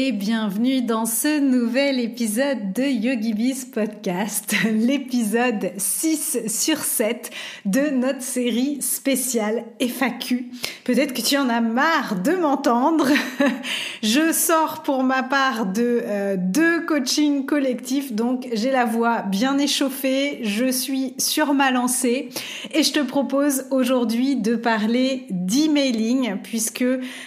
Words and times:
et 0.00 0.12
bienvenue 0.12 0.80
dans 0.80 1.06
ce 1.06 1.40
nouvel 1.40 1.98
épisode 1.98 2.72
de 2.72 2.84
YogiBiz 2.84 3.64
Podcast, 3.64 4.54
l'épisode 4.72 5.72
6 5.76 6.46
sur 6.46 6.78
7 6.78 7.30
de 7.64 7.90
notre 7.90 8.22
série 8.22 8.80
spéciale 8.80 9.64
FAQ. 9.80 10.50
Peut-être 10.84 11.12
que 11.14 11.20
tu 11.20 11.36
en 11.36 11.48
as 11.48 11.60
marre 11.60 12.14
de 12.22 12.30
m'entendre. 12.30 13.08
Je 14.04 14.32
sors 14.32 14.84
pour 14.84 15.02
ma 15.02 15.24
part 15.24 15.66
de 15.66 16.02
euh, 16.04 16.36
deux 16.38 16.82
coachings 16.82 17.44
collectifs, 17.44 18.12
donc 18.12 18.46
j'ai 18.52 18.70
la 18.70 18.84
voix 18.84 19.22
bien 19.22 19.58
échauffée, 19.58 20.38
je 20.44 20.70
suis 20.70 21.14
sur 21.18 21.54
ma 21.54 21.72
lancée 21.72 22.28
et 22.72 22.84
je 22.84 22.92
te 22.92 23.00
propose 23.00 23.64
aujourd'hui 23.72 24.36
de 24.36 24.54
parler 24.54 25.26
d'emailing 25.30 26.36
puisque 26.44 26.84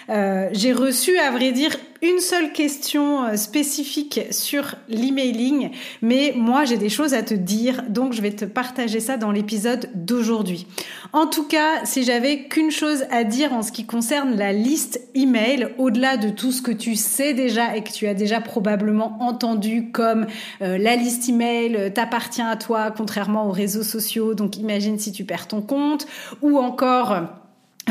euh, 0.10 0.50
j'ai 0.54 0.72
reçu 0.72 1.18
à 1.18 1.32
vrai 1.32 1.52
dire 1.52 1.76
une 2.02 2.20
seule 2.20 2.52
question 2.52 3.26
euh, 3.26 3.36
spécifique 3.36 4.22
sur 4.32 4.76
l'emailing, 4.90 5.70
mais 6.02 6.34
moi 6.36 6.66
j'ai 6.66 6.78
des 6.78 6.90
choses 6.90 7.14
à 7.14 7.22
te 7.22 7.34
dire, 7.34 7.84
donc 7.90 8.14
je 8.14 8.22
vais 8.22 8.32
te 8.32 8.46
partager 8.46 9.00
ça 9.00 9.18
dans 9.18 9.32
l'épisode 9.32 9.90
d'aujourd'hui. 9.94 10.66
En 11.14 11.28
tout 11.28 11.44
cas, 11.44 11.86
si 11.86 12.04
j'avais 12.04 12.46
qu'une 12.46 12.72
chose 12.72 13.04
à 13.12 13.24
dire 13.24 13.54
en 13.54 13.62
ce 13.62 13.72
qui 13.72 13.86
concerne 13.86 14.36
la 14.36 14.52
liste 14.52 15.02
email, 15.14 15.70
au-delà 15.78 16.18
de 16.18 16.30
tout 16.30 16.52
ce 16.52 16.62
que 16.62 16.72
tu 16.72 16.96
sais 16.96 17.34
déjà 17.34 17.76
et 17.76 17.84
que 17.84 17.92
tu 17.92 18.08
as 18.08 18.14
déjà 18.14 18.42
probablement 18.42 19.18
entendu 19.22 19.92
comme 19.92 20.26
euh, 20.62 20.78
la 20.78 20.96
liste 20.96 21.30
email 21.30 21.76
euh, 21.76 21.90
t'appartient 21.90 22.42
à 22.42 22.56
toi, 22.56 22.92
contrairement 22.92 23.48
aux 23.48 23.52
réseaux 23.52 23.84
sociaux, 23.84 24.34
donc 24.34 24.58
imagine 24.58 24.98
si 24.98 25.12
tu 25.12 25.24
perds 25.24 25.48
ton 25.48 25.62
compte, 25.62 26.08
ou 26.42 26.58
encore 26.58 27.41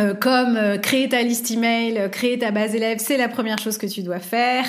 euh, 0.01 0.15
comme 0.15 0.57
euh, 0.57 0.79
créer 0.79 1.09
ta 1.09 1.23
liste 1.23 1.51
email, 1.51 1.99
euh, 1.99 2.09
créer 2.09 2.39
ta 2.39 2.51
base 2.51 2.75
élève, 2.75 2.99
c'est 3.01 3.17
la 3.17 3.29
première 3.29 3.59
chose 3.59 3.77
que 3.77 3.87
tu 3.87 4.03
dois 4.03 4.19
faire, 4.19 4.65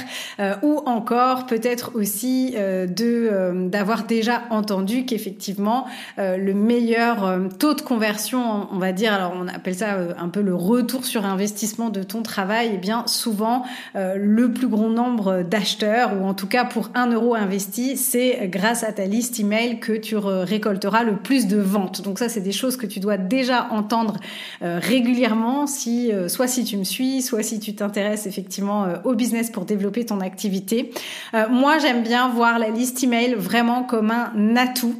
ou 0.64 0.82
encore 0.86 1.46
peut-être 1.46 1.92
aussi 1.96 2.56
de 2.56 3.68
d'avoir 3.68 4.06
déjà 4.06 4.44
entendu 4.50 5.06
qu'effectivement 5.06 5.86
le 6.18 6.54
meilleur 6.54 7.40
taux 7.59 7.74
de 7.74 7.82
conversion, 7.82 8.68
on 8.72 8.78
va 8.78 8.92
dire, 8.92 9.14
alors 9.14 9.34
on 9.36 9.48
appelle 9.48 9.76
ça 9.76 9.98
un 10.18 10.30
peu 10.30 10.42
le 10.42 10.56
retour 10.56 11.06
sur 11.06 11.26
investissement 11.26 11.90
de 11.90 12.04
ton 12.04 12.24
travail, 12.24 12.68
et 12.68 12.72
eh 12.76 12.78
bien 12.78 13.04
souvent 13.08 13.64
le 13.96 14.52
plus 14.52 14.68
grand 14.68 14.90
nombre 14.90 15.44
d'acheteurs, 15.44 16.12
ou 16.20 16.26
en 16.26 16.34
tout 16.34 16.48
cas 16.48 16.66
pour 16.66 16.90
un 16.96 17.12
euro 17.12 17.36
investi, 17.36 17.98
c'est 17.98 18.48
grâce 18.48 18.84
à 18.84 18.92
ta 18.92 19.06
liste 19.06 19.40
email 19.40 19.80
que 19.80 19.94
tu 19.94 20.16
récolteras 20.18 21.04
le 21.04 21.18
plus 21.18 21.48
de 21.48 21.58
ventes. 21.58 22.02
Donc 22.02 22.20
ça, 22.20 22.30
c'est 22.30 22.42
des 22.42 22.52
choses 22.52 22.78
que 22.78 22.88
tu 22.88 23.00
dois 23.00 23.18
déjà 23.18 23.68
entendre 23.72 24.18
régulièrement 24.62 25.20
si, 25.67 26.11
euh, 26.11 26.27
soit 26.27 26.47
si 26.47 26.64
tu 26.64 26.77
me 26.77 26.83
suis, 26.83 27.22
soit 27.22 27.44
si 27.44 27.59
tu 27.59 27.75
t'intéresses 27.75 28.25
effectivement 28.25 28.86
euh, 28.86 28.95
au 29.03 29.14
business 29.14 29.50
pour 29.50 29.66
développer 29.66 30.06
ton 30.06 30.19
activité. 30.19 30.91
Euh, 31.34 31.47
moi, 31.50 31.78
j'aime 31.79 32.03
bien 32.03 32.29
voir 32.29 32.59
la 32.59 32.69
liste 32.69 33.03
email 33.03 33.35
vraiment 33.35 33.84
comme 33.84 34.12
un 34.12 34.56
atout 34.56 34.96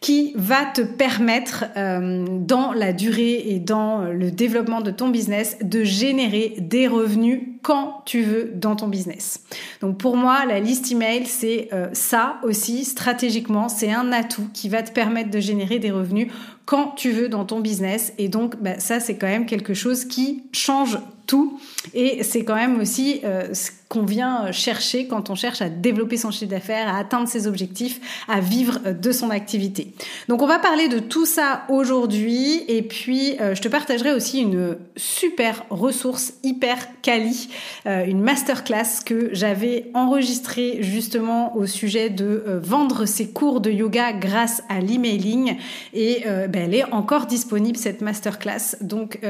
qui 0.00 0.32
va 0.36 0.64
te 0.66 0.82
permettre 0.82 1.64
dans 1.74 2.72
la 2.72 2.92
durée 2.92 3.42
et 3.48 3.58
dans 3.58 4.02
le 4.04 4.30
développement 4.30 4.80
de 4.80 4.92
ton 4.92 5.08
business 5.08 5.56
de 5.62 5.82
générer 5.82 6.54
des 6.58 6.86
revenus 6.86 7.40
quand 7.62 8.02
tu 8.04 8.22
veux 8.22 8.52
dans 8.54 8.76
ton 8.76 8.86
business. 8.86 9.42
Donc 9.80 9.98
pour 9.98 10.16
moi, 10.16 10.44
la 10.46 10.60
liste 10.60 10.92
email, 10.92 11.26
c'est 11.26 11.70
ça 11.92 12.36
aussi 12.44 12.84
stratégiquement, 12.84 13.68
c'est 13.68 13.90
un 13.90 14.12
atout 14.12 14.46
qui 14.52 14.68
va 14.68 14.82
te 14.82 14.92
permettre 14.92 15.30
de 15.30 15.40
générer 15.40 15.80
des 15.80 15.90
revenus 15.90 16.28
quand 16.66 16.88
tu 16.96 17.12
veux 17.12 17.28
dans 17.28 17.44
ton 17.44 17.60
business. 17.60 18.12
Et 18.18 18.28
donc, 18.28 18.56
bah, 18.60 18.78
ça, 18.78 19.00
c'est 19.00 19.16
quand 19.16 19.28
même 19.28 19.46
quelque 19.46 19.72
chose 19.72 20.04
qui 20.04 20.42
change 20.52 20.98
tout. 21.26 21.58
Et 21.94 22.22
c'est 22.22 22.44
quand 22.44 22.54
même 22.54 22.80
aussi 22.80 23.20
euh, 23.24 23.52
ce 23.52 23.70
qu'on 23.88 24.04
vient 24.04 24.50
chercher 24.50 25.06
quand 25.06 25.30
on 25.30 25.36
cherche 25.36 25.62
à 25.62 25.68
développer 25.68 26.16
son 26.16 26.32
chiffre 26.32 26.50
d'affaires, 26.50 26.88
à 26.88 26.98
atteindre 26.98 27.28
ses 27.28 27.46
objectifs, 27.46 28.24
à 28.28 28.40
vivre 28.40 28.80
euh, 28.84 28.92
de 28.92 29.12
son 29.12 29.30
activité. 29.30 29.92
Donc 30.28 30.42
on 30.42 30.46
va 30.46 30.58
parler 30.58 30.88
de 30.88 30.98
tout 30.98 31.26
ça 31.26 31.64
aujourd'hui 31.68 32.64
et 32.68 32.82
puis 32.82 33.36
euh, 33.40 33.54
je 33.54 33.62
te 33.62 33.68
partagerai 33.68 34.12
aussi 34.12 34.40
une 34.40 34.76
super 34.96 35.64
ressource 35.70 36.34
hyper 36.42 36.76
quali, 37.02 37.48
une 37.84 38.20
masterclass 38.20 39.04
que 39.04 39.30
j'avais 39.32 39.90
enregistrée 39.94 40.78
justement 40.80 41.56
au 41.56 41.66
sujet 41.66 42.10
de 42.10 42.60
vendre 42.62 43.04
ses 43.04 43.28
cours 43.28 43.60
de 43.60 43.70
yoga 43.70 44.12
grâce 44.12 44.62
à 44.68 44.80
l'emailing 44.80 45.56
et 45.92 46.24
ben, 46.56 46.64
elle 46.64 46.74
est 46.74 46.92
encore 46.92 47.26
disponible 47.26 47.76
cette 47.76 48.00
masterclass. 48.00 48.76
Donc 48.80 49.20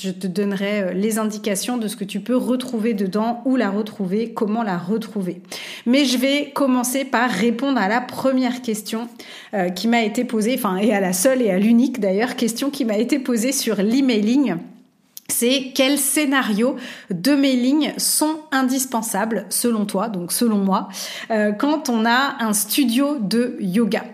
je 0.00 0.10
te 0.10 0.26
donnerai 0.26 0.94
les 0.94 1.18
indications 1.18 1.78
de 1.78 1.88
ce 1.88 1.96
que 1.96 2.04
tu 2.04 2.20
peux 2.20 2.36
retrouver 2.36 2.94
dedans, 2.94 3.42
où 3.44 3.56
la 3.56 3.70
retrouver, 3.70 4.32
comment 4.32 4.62
la 4.62 4.78
retrouver. 4.78 5.40
Mais 5.86 6.04
je 6.04 6.18
vais 6.18 6.50
commencer 6.54 7.04
par 7.04 7.30
répondre 7.30 7.80
à 7.80 7.88
la 7.88 8.00
première 8.00 8.62
question 8.62 9.08
euh, 9.54 9.68
qui 9.68 9.88
m'a 9.88 10.02
été 10.02 10.24
posée, 10.24 10.54
enfin 10.56 10.76
et 10.76 10.92
à 10.92 11.00
la 11.00 11.12
seule 11.12 11.42
et 11.42 11.50
à 11.50 11.58
l'unique 11.58 12.00
d'ailleurs 12.00 12.36
question 12.36 12.70
qui 12.70 12.84
m'a 12.84 12.98
été 12.98 13.18
posée 13.18 13.52
sur 13.52 13.76
l'emailing 13.76 14.56
c'est 15.30 15.72
quels 15.74 15.98
scénarios 15.98 16.76
de 17.10 17.32
mailing 17.32 17.92
sont 17.96 18.40
indispensables 18.52 19.46
selon 19.48 19.86
toi, 19.86 20.08
donc 20.08 20.32
selon 20.32 20.58
moi, 20.58 20.88
euh, 21.30 21.52
quand 21.52 21.88
on 21.88 22.04
a 22.04 22.36
un 22.40 22.52
studio 22.52 23.16
de 23.18 23.56
yoga. 23.60 24.04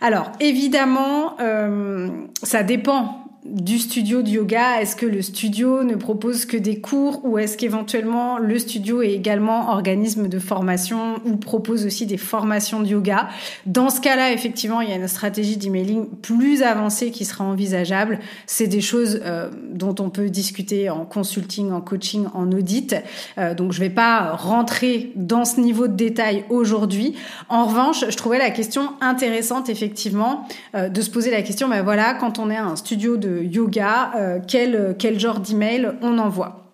Alors 0.00 0.32
évidemment, 0.40 1.36
euh, 1.40 2.08
ça 2.42 2.62
dépend 2.62 3.23
du 3.44 3.78
studio 3.78 4.22
de 4.22 4.28
yoga 4.28 4.80
Est-ce 4.80 4.96
que 4.96 5.04
le 5.04 5.20
studio 5.20 5.84
ne 5.84 5.96
propose 5.96 6.46
que 6.46 6.56
des 6.56 6.80
cours 6.80 7.20
ou 7.24 7.36
est-ce 7.38 7.58
qu'éventuellement 7.58 8.38
le 8.38 8.58
studio 8.58 9.02
est 9.02 9.12
également 9.12 9.70
organisme 9.70 10.28
de 10.28 10.38
formation 10.38 11.16
ou 11.26 11.36
propose 11.36 11.84
aussi 11.84 12.06
des 12.06 12.16
formations 12.16 12.80
de 12.80 12.86
yoga? 12.86 13.28
Dans 13.66 13.90
ce 13.90 14.00
cas-là, 14.00 14.32
effectivement, 14.32 14.80
il 14.80 14.88
y 14.88 14.92
a 14.92 14.96
une 14.96 15.08
stratégie 15.08 15.58
d'emailing 15.58 16.06
plus 16.22 16.62
avancée 16.62 17.10
qui 17.10 17.26
sera 17.26 17.44
envisageable. 17.44 18.18
C'est 18.46 18.66
des 18.66 18.80
choses 18.80 19.20
euh, 19.24 19.50
dont 19.72 19.94
on 19.98 20.08
peut 20.08 20.30
discuter 20.30 20.88
en 20.88 21.04
consulting, 21.04 21.70
en 21.70 21.82
coaching, 21.82 22.26
en 22.32 22.50
audit. 22.50 22.96
Euh, 23.36 23.54
donc 23.54 23.72
je 23.72 23.80
vais 23.80 23.90
pas 23.90 24.32
rentrer 24.36 25.12
dans 25.16 25.44
ce 25.44 25.60
niveau 25.60 25.86
de 25.86 25.94
détail 25.94 26.44
aujourd'hui. 26.48 27.14
En 27.50 27.66
revanche, 27.66 28.06
je 28.08 28.16
trouvais 28.16 28.38
la 28.38 28.50
question 28.50 28.92
intéressante 29.02 29.68
effectivement 29.68 30.48
euh, 30.74 30.88
de 30.88 31.00
se 31.02 31.10
poser 31.10 31.30
la 31.30 31.42
question, 31.42 31.68
ben 31.68 31.82
voilà, 31.82 32.14
quand 32.14 32.38
on 32.38 32.50
est 32.50 32.56
un 32.56 32.76
studio 32.76 33.18
de 33.18 33.33
yoga, 33.42 34.12
euh, 34.16 34.38
quel, 34.46 34.96
quel 34.98 35.18
genre 35.18 35.40
d'email 35.40 35.92
on 36.02 36.18
envoie. 36.18 36.64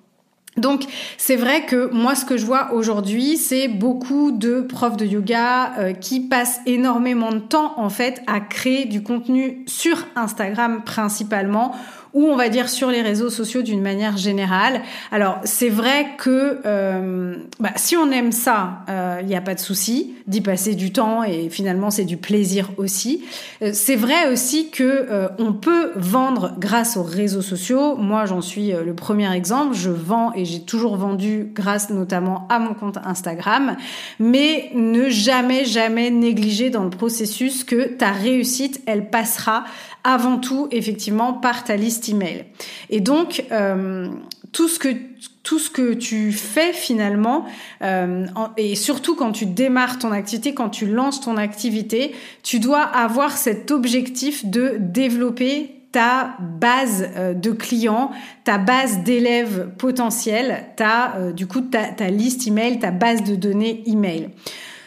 Donc 0.57 0.85
c'est 1.17 1.37
vrai 1.37 1.65
que 1.65 1.91
moi 1.93 2.15
ce 2.15 2.25
que 2.25 2.37
je 2.37 2.45
vois 2.45 2.73
aujourd'hui 2.73 3.37
c'est 3.37 3.69
beaucoup 3.69 4.33
de 4.33 4.61
profs 4.61 4.97
de 4.97 5.07
yoga 5.07 5.79
euh, 5.79 5.93
qui 5.93 6.21
passent 6.21 6.61
énormément 6.67 7.31
de 7.31 7.39
temps 7.39 7.79
en 7.79 7.89
fait 7.89 8.21
à 8.27 8.41
créer 8.41 8.85
du 8.85 9.03
contenu 9.03 9.63
sur 9.67 9.97
Instagram 10.17 10.83
principalement 10.85 11.73
ou 12.13 12.25
on 12.25 12.37
va 12.37 12.49
dire 12.49 12.69
sur 12.69 12.91
les 12.91 13.03
réseaux 13.03 13.31
sociaux 13.31 13.63
d'une 13.63 13.83
manière 13.83 14.17
générale. 14.17 14.83
Alors 15.13 15.39
c'est 15.45 15.69
vrai 15.69 16.09
que 16.19 16.61
euh, 16.65 17.37
bah, 17.61 17.71
si 17.77 17.97
on 17.97 18.11
aime 18.11 18.33
ça, 18.33 18.81
il 18.89 18.93
euh, 18.93 19.23
n'y 19.23 19.37
a 19.37 19.41
pas 19.41 19.55
de 19.55 19.61
souci 19.61 20.15
d'y 20.27 20.41
passer 20.41 20.75
du 20.75 20.93
temps 20.93 21.23
et 21.23 21.49
finalement 21.51 21.91
c'est 21.91 22.05
du 22.05 22.17
plaisir 22.17 22.71
aussi. 22.77 23.25
Euh, 23.63 23.71
c'est 23.73 23.97
vrai 23.97 24.31
aussi 24.31 24.71
que 24.71 25.09
on 25.39 25.53
peut 25.53 25.93
vendre 25.97 26.55
grâce 26.59 26.97
aux 26.97 27.03
réseaux 27.03 27.43
sociaux. 27.43 27.97
Moi 27.97 28.27
j'en 28.27 28.41
suis 28.41 28.73
le 28.73 28.95
premier 28.95 29.33
exemple. 29.35 29.75
Je 29.75 29.91
vends 29.91 30.33
et 30.35 30.45
j'ai 30.45 30.61
toujours 30.61 30.97
vendu 30.97 31.51
grâce 31.55 31.91
notamment 31.91 32.47
à 32.49 32.59
mon 32.59 32.75
compte 32.75 32.99
Instagram. 33.05 33.77
Mais 34.19 34.71
ne 34.75 35.09
jamais 35.09 35.65
jamais 35.65 36.11
négliger 36.11 36.71
dans 36.71 36.85
le 36.85 36.91
processus 36.91 37.65
que 37.65 37.89
ta 37.89 38.13
réussite 38.13 38.83
elle 38.87 39.11
passera 39.11 39.65
avant 40.05 40.39
tout 40.39 40.69
effectivement 40.71 41.33
par 41.33 41.65
ta 41.65 41.77
liste 41.77 42.09
email. 42.09 42.45
Et 42.89 43.01
donc 43.01 43.45
euh, 43.53 44.09
tout 44.53 44.69
ce 44.69 44.79
que 44.79 44.89
tout 45.43 45.59
ce 45.59 45.71
que 45.71 45.95
tu 45.95 46.33
fais 46.33 46.73
finalement, 46.73 47.45
euh, 47.83 48.27
et 48.57 48.75
surtout 48.75 49.17
quand 49.17 49.33
tu 49.33 49.47
démarres 49.47 49.99
ton 49.99 50.13
activité, 50.13 50.55
quand 50.55 50.69
tu 50.69 50.87
lances 50.87 51.21
ton 51.21 51.37
activité, 51.37 52.13
tu 52.43 52.61
dois 52.61 52.83
avoir 52.83 53.37
cet 53.37 53.71
objectif 53.71 54.45
de 54.45 54.77
développer 54.79 55.77
ta 55.93 56.37
base 56.39 57.09
euh, 57.17 57.35
de 57.35 57.53
clients, 57.53 58.11
ta 58.45 58.59
base 58.59 59.03
d'élèves 59.03 59.71
potentiels, 59.79 60.67
ta, 60.77 61.17
euh, 61.17 61.33
du 61.33 61.47
coup, 61.47 61.63
ta, 61.63 61.85
ta, 61.85 62.11
liste 62.11 62.47
email, 62.47 62.79
ta 62.79 62.91
base 62.91 63.25
de 63.25 63.35
données 63.35 63.83
email. 63.87 64.31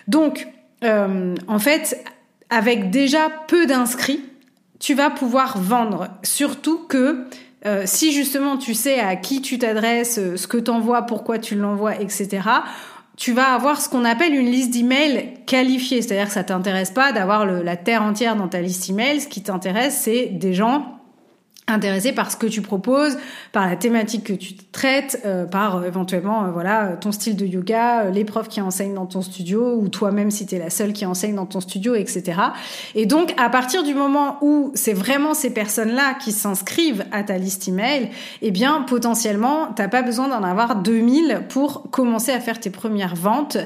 Donc, 0.08 0.48
en 0.86 1.60
fait, 1.60 2.04
avec 2.50 2.90
déjà 2.90 3.30
peu 3.48 3.66
d'inscrits, 3.66 4.20
tu 4.84 4.96
vas 4.96 5.10
pouvoir 5.10 5.58
vendre. 5.58 6.10
Surtout 6.24 6.78
que 6.90 7.24
si 7.86 8.12
justement 8.12 8.58
tu 8.58 8.74
sais 8.74 9.00
à 9.00 9.16
qui 9.16 9.42
tu 9.42 9.58
t'adresses, 9.58 10.20
ce 10.36 10.46
que 10.46 10.58
tu 10.58 10.72
pourquoi 11.08 11.40
tu 11.40 11.56
l'envoies, 11.56 11.96
etc., 12.02 12.42
tu 13.16 13.32
vas 13.32 13.54
avoir 13.54 13.80
ce 13.80 13.88
qu'on 13.88 14.04
appelle 14.04 14.36
une 14.36 14.52
liste 14.52 14.72
d'emails 14.72 15.36
qualifiée. 15.46 16.02
C'est-à-dire 16.02 16.28
que 16.28 16.34
ça 16.34 16.44
t'intéresse 16.44 16.92
pas 16.92 17.14
d'avoir 17.14 17.46
la 17.46 17.78
terre 17.78 18.04
entière 18.04 18.36
dans 18.36 18.50
ta 18.50 18.60
liste 18.60 18.90
email. 18.90 19.22
Ce 19.22 19.28
qui 19.30 19.42
t'intéresse, 19.42 20.02
c'est 20.04 20.26
des 20.26 20.54
gens 20.54 21.00
intéressé 21.68 22.12
par 22.12 22.30
ce 22.30 22.36
que 22.36 22.48
tu 22.48 22.62
proposes, 22.62 23.18
par 23.54 23.66
la 23.66 23.78
thématique 23.78 24.26
que 24.26 24.34
tu 24.34 24.56
traites, 24.72 25.22
euh, 25.26 25.46
par 25.46 25.78
euh, 25.78 25.84
éventuellement 25.84 26.44
euh, 26.44 26.52
voilà 26.52 26.98
ton 27.00 27.14
style 27.14 27.38
de 27.38 27.46
yoga, 27.46 28.10
les 28.10 28.26
profs 28.26 28.50
qui 28.50 28.60
enseignent 28.60 28.96
dans 28.96 29.06
ton 29.06 29.22
studio 29.22 29.76
ou 29.76 29.88
toi-même 29.88 30.30
si 30.30 30.46
tu 30.46 30.56
es 30.56 30.60
la 30.60 30.70
seule 30.70 30.92
qui 30.92 31.06
enseigne 31.06 31.36
dans 31.36 31.46
ton 31.46 31.62
studio, 31.62 31.96
etc. 31.96 32.40
Et 32.96 33.06
donc 33.06 33.34
à 33.38 33.50
partir 33.50 33.84
du 33.84 33.94
moment 33.94 34.38
où 34.42 34.72
c'est 34.76 34.94
vraiment 34.94 35.34
ces 35.34 35.52
personnes-là 35.52 36.16
qui 36.16 36.34
s'inscrivent 36.34 37.06
à 37.12 37.24
ta 37.24 37.38
liste 37.38 37.68
email, 37.68 38.10
eh 38.42 38.52
bien 38.52 38.82
potentiellement 38.82 39.68
t'as 39.74 39.88
pas 39.88 40.02
besoin 40.02 40.28
d'en 40.28 40.44
avoir 40.44 40.76
2000 40.76 41.44
pour 41.48 41.90
commencer 41.92 42.32
à 42.34 42.42
faire 42.42 42.60
tes 42.60 42.70
premières 42.72 43.16
ventes. 43.16 43.58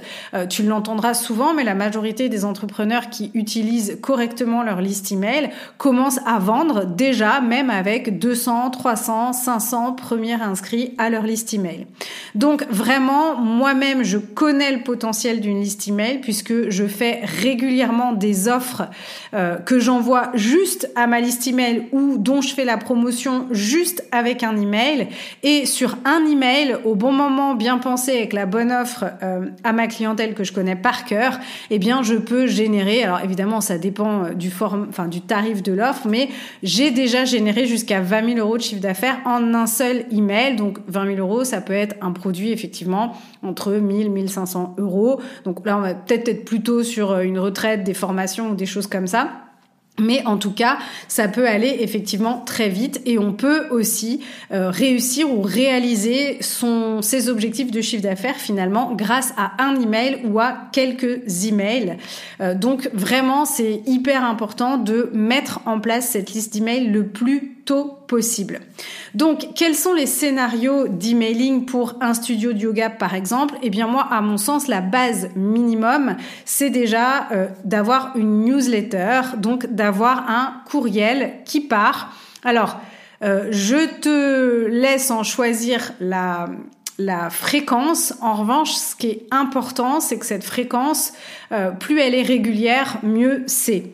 tu 0.50 0.64
l'entendras 0.64 1.14
souvent, 1.14 1.54
mais 1.54 1.64
la 1.64 1.76
majorité 1.76 2.30
des 2.30 2.46
entrepreneurs 2.46 3.10
qui 3.10 3.32
utilisent 3.34 3.98
correctement 4.02 4.64
leur 4.64 4.82
liste 4.82 5.12
email 5.12 5.50
commencent 5.78 6.20
à 6.26 6.38
vendre 6.38 6.86
déjà 6.86 7.42
même 7.42 7.70
avec 7.70 7.87
avec 7.88 8.20
200, 8.20 8.72
300, 8.72 9.34
500 9.34 9.94
premiers 9.94 10.34
inscrits 10.34 10.94
à 10.98 11.10
leur 11.10 11.24
liste 11.24 11.54
email. 11.54 11.88
Donc 12.36 12.66
vraiment, 12.70 13.36
moi-même, 13.38 14.04
je 14.04 14.18
connais 14.18 14.72
le 14.72 14.84
potentiel 14.84 15.40
d'une 15.40 15.62
liste 15.62 15.88
email 15.88 16.20
puisque 16.20 16.70
je 16.70 16.86
fais 16.86 17.22
régulièrement 17.24 18.14
des 18.14 18.48
offres 18.48 18.84
euh, 19.34 19.56
que 19.56 19.80
j'envoie 19.80 20.32
juste 20.34 20.92
à 20.96 21.08
ma 21.08 21.22
liste 21.22 21.48
email 21.48 21.88
ou 21.92 22.18
dont 22.18 22.42
je 22.42 22.54
fais 22.54 22.66
la 22.66 22.78
promotion 22.78 23.48
juste 23.52 24.04
avec 24.12 24.44
un 24.44 24.56
email 24.58 25.08
et 25.44 25.66
sur 25.66 25.98
un 26.06 26.26
email 26.26 26.78
au 26.84 26.96
bon 26.96 27.12
moment, 27.12 27.56
bien 27.56 27.78
pensé 27.78 28.12
avec 28.12 28.34
la 28.34 28.46
bonne 28.46 28.72
offre 28.72 29.06
euh, 29.24 29.46
à 29.64 29.74
ma 29.74 29.88
clientèle 29.88 30.34
que 30.34 30.44
je 30.44 30.54
connais 30.54 30.76
par 30.76 31.06
cœur, 31.06 31.40
eh 31.70 31.80
bien 31.80 32.04
je 32.04 32.16
peux 32.16 32.48
générer. 32.48 33.04
Alors 33.04 33.22
évidemment, 33.22 33.62
ça 33.62 33.78
dépend 33.78 34.26
euh, 34.26 34.34
du 34.34 34.52
forme, 34.52 34.88
enfin 34.90 35.08
du 35.08 35.22
tarif 35.22 35.64
de 35.64 35.72
l'offre, 35.72 36.08
mais 36.08 36.30
j'ai 36.64 36.92
déjà 36.92 37.26
généré 37.26 37.66
jusqu'à 37.78 38.02
20 38.02 38.36
000 38.36 38.40
euros 38.40 38.58
de 38.58 38.62
chiffre 38.64 38.82
d'affaires 38.82 39.20
en 39.26 39.54
un 39.54 39.68
seul 39.68 40.06
email. 40.12 40.56
Donc 40.56 40.80
20 40.88 41.16
000 41.16 41.20
euros, 41.20 41.44
ça 41.44 41.62
peut 41.62 41.74
être 41.74 41.96
un 42.02 42.12
produit 42.12 42.52
effectivement 42.52 43.14
entre 43.44 43.72
1000 43.74 44.10
1500 44.10 44.76
euros. 44.80 45.22
Donc 45.46 45.66
là, 45.66 45.78
on 45.78 45.82
va 45.82 45.94
peut-être 45.94 46.28
être 46.28 46.44
plutôt 46.44 46.84
sur 46.84 47.12
euh, 47.12 47.22
une 47.22 47.38
retraite, 47.38 47.84
des 47.84 47.94
formations 47.94 48.50
ou 48.50 48.56
des 48.56 48.66
choses 48.66 48.88
comme 48.88 49.08
ça. 49.08 49.30
Mais 50.00 50.24
en 50.26 50.38
tout 50.38 50.52
cas, 50.52 50.78
ça 51.08 51.28
peut 51.28 51.48
aller 51.48 51.78
effectivement 51.80 52.44
très 52.46 52.70
vite 52.70 53.02
et 53.06 53.18
on 53.18 53.34
peut 53.34 53.68
aussi 53.72 54.22
euh, 54.52 54.70
réussir 54.70 55.32
ou 55.32 55.42
réaliser 55.42 56.38
son, 56.42 57.02
ses 57.02 57.30
objectifs 57.30 57.72
de 57.72 57.82
chiffre 57.82 58.04
d'affaires 58.04 58.36
finalement 58.36 58.94
grâce 58.94 59.34
à 59.38 59.54
un 59.64 59.80
email 59.80 60.20
ou 60.26 60.40
à 60.40 60.56
quelques 60.72 61.46
emails. 61.46 61.98
Euh, 62.42 62.54
donc 62.54 62.90
vraiment, 62.94 63.46
c'est 63.46 63.82
hyper 63.88 64.24
important 64.24 64.78
de 64.78 65.10
mettre 65.14 65.62
en 65.66 65.80
place 65.80 66.10
cette 66.10 66.32
liste 66.32 66.54
d'emails 66.54 66.88
le 66.88 67.08
plus 67.08 67.57
possible. 67.74 68.62
Donc, 69.14 69.50
quels 69.56 69.76
sont 69.76 69.94
les 69.94 70.06
scénarios 70.06 70.88
d'emailing 70.88 71.66
pour 71.66 71.96
un 72.02 72.14
studio 72.14 72.54
de 72.54 72.60
yoga, 72.60 72.90
par 72.90 73.14
exemple? 73.14 73.56
Eh 73.62 73.70
bien, 73.70 73.88
moi, 73.88 74.08
à 74.10 74.22
mon 74.22 74.38
sens, 74.38 74.68
la 74.68 74.82
base 74.82 75.30
minimum, 75.36 76.16
c'est 76.46 76.70
déjà 76.70 77.30
euh, 77.32 77.48
d'avoir 77.64 78.16
une 78.16 78.46
newsletter, 78.46 79.22
donc 79.38 79.68
d'avoir 79.68 80.30
un 80.30 80.62
courriel 80.70 81.34
qui 81.46 81.62
part. 81.62 82.14
Alors, 82.44 82.80
euh, 83.24 83.48
je 83.52 84.00
te 84.00 84.68
laisse 84.68 85.12
en 85.12 85.24
choisir 85.24 85.92
la, 86.00 86.48
la 86.98 87.30
fréquence. 87.30 88.14
En 88.22 88.34
revanche, 88.34 88.72
ce 88.72 88.96
qui 88.96 89.08
est 89.08 89.28
important, 89.32 90.00
c'est 90.00 90.18
que 90.18 90.26
cette 90.26 90.44
fréquence, 90.44 91.14
euh, 91.52 91.72
plus 91.72 92.00
elle 92.00 92.16
est 92.16 92.24
régulière, 92.24 93.00
mieux 93.04 93.44
c'est. 93.48 93.86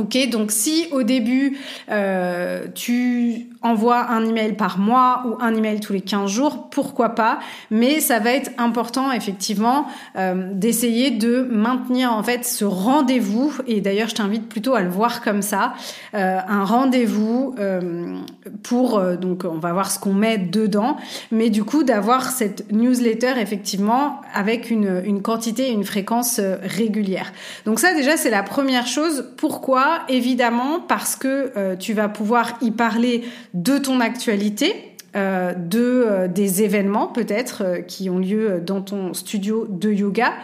Ok, 0.00 0.16
donc 0.30 0.50
si 0.50 0.88
au 0.92 1.02
début 1.02 1.58
euh, 1.90 2.66
tu 2.74 3.49
envoie 3.62 4.10
un 4.10 4.24
email 4.24 4.54
par 4.54 4.78
mois 4.78 5.22
ou 5.26 5.36
un 5.40 5.54
email 5.54 5.80
tous 5.80 5.92
les 5.92 6.00
15 6.00 6.30
jours, 6.30 6.70
pourquoi 6.70 7.10
pas 7.10 7.40
Mais 7.70 8.00
ça 8.00 8.18
va 8.18 8.32
être 8.32 8.50
important 8.56 9.12
effectivement 9.12 9.86
euh, 10.16 10.50
d'essayer 10.54 11.10
de 11.10 11.46
maintenir 11.50 12.12
en 12.12 12.22
fait 12.22 12.44
ce 12.46 12.64
rendez-vous. 12.64 13.52
Et 13.66 13.82
d'ailleurs, 13.82 14.08
je 14.08 14.14
t'invite 14.14 14.48
plutôt 14.48 14.74
à 14.74 14.80
le 14.80 14.88
voir 14.88 15.20
comme 15.20 15.42
ça, 15.42 15.74
euh, 16.14 16.38
un 16.46 16.64
rendez-vous 16.64 17.54
euh, 17.58 18.16
pour 18.62 19.00
donc 19.00 19.44
on 19.44 19.58
va 19.58 19.72
voir 19.72 19.90
ce 19.90 19.98
qu'on 19.98 20.14
met 20.14 20.38
dedans, 20.38 20.96
mais 21.30 21.50
du 21.50 21.64
coup 21.64 21.82
d'avoir 21.82 22.30
cette 22.30 22.72
newsletter 22.72 23.34
effectivement 23.38 24.20
avec 24.34 24.70
une, 24.70 25.02
une 25.04 25.20
quantité 25.20 25.68
et 25.68 25.72
une 25.72 25.84
fréquence 25.84 26.40
régulière. 26.62 27.32
Donc 27.66 27.78
ça 27.78 27.92
déjà 27.94 28.16
c'est 28.16 28.30
la 28.30 28.42
première 28.42 28.86
chose. 28.86 29.30
Pourquoi? 29.36 30.00
Évidemment 30.08 30.80
parce 30.86 31.16
que 31.16 31.74
tu 31.76 31.92
vas 31.92 32.08
pouvoir 32.08 32.54
y 32.62 32.70
parler 32.70 33.24
de 33.54 33.78
ton 33.78 34.00
actualité, 34.00 34.90
euh, 35.16 35.54
de 35.54 36.04
euh, 36.06 36.28
des 36.28 36.62
événements 36.62 37.08
peut-être 37.08 37.64
euh, 37.64 37.80
qui 37.80 38.08
ont 38.08 38.20
lieu 38.20 38.62
dans 38.64 38.80
ton 38.80 39.12
studio 39.12 39.66
de 39.68 39.90
yoga, 39.90 40.34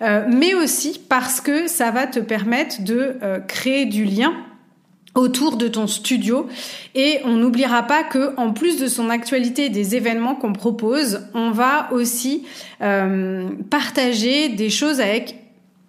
mais 0.00 0.52
aussi 0.54 1.00
parce 1.08 1.40
que 1.40 1.68
ça 1.68 1.92
va 1.92 2.08
te 2.08 2.18
permettre 2.18 2.82
de 2.82 3.18
créer 3.46 3.86
du 3.86 4.04
lien 4.04 4.32
autour 5.14 5.56
de 5.56 5.68
ton 5.68 5.86
studio. 5.86 6.48
Et 6.96 7.20
on 7.24 7.36
n'oubliera 7.36 7.84
pas 7.84 8.02
que 8.02 8.34
en 8.36 8.52
plus 8.52 8.80
de 8.80 8.88
son 8.88 9.10
actualité 9.10 9.68
des 9.68 9.94
événements 9.94 10.34
qu'on 10.34 10.52
propose, 10.52 11.20
on 11.34 11.50
va 11.52 11.88
aussi 11.92 12.44
partager 12.80 14.48
des 14.48 14.70
choses 14.70 15.00
avec 15.00 15.36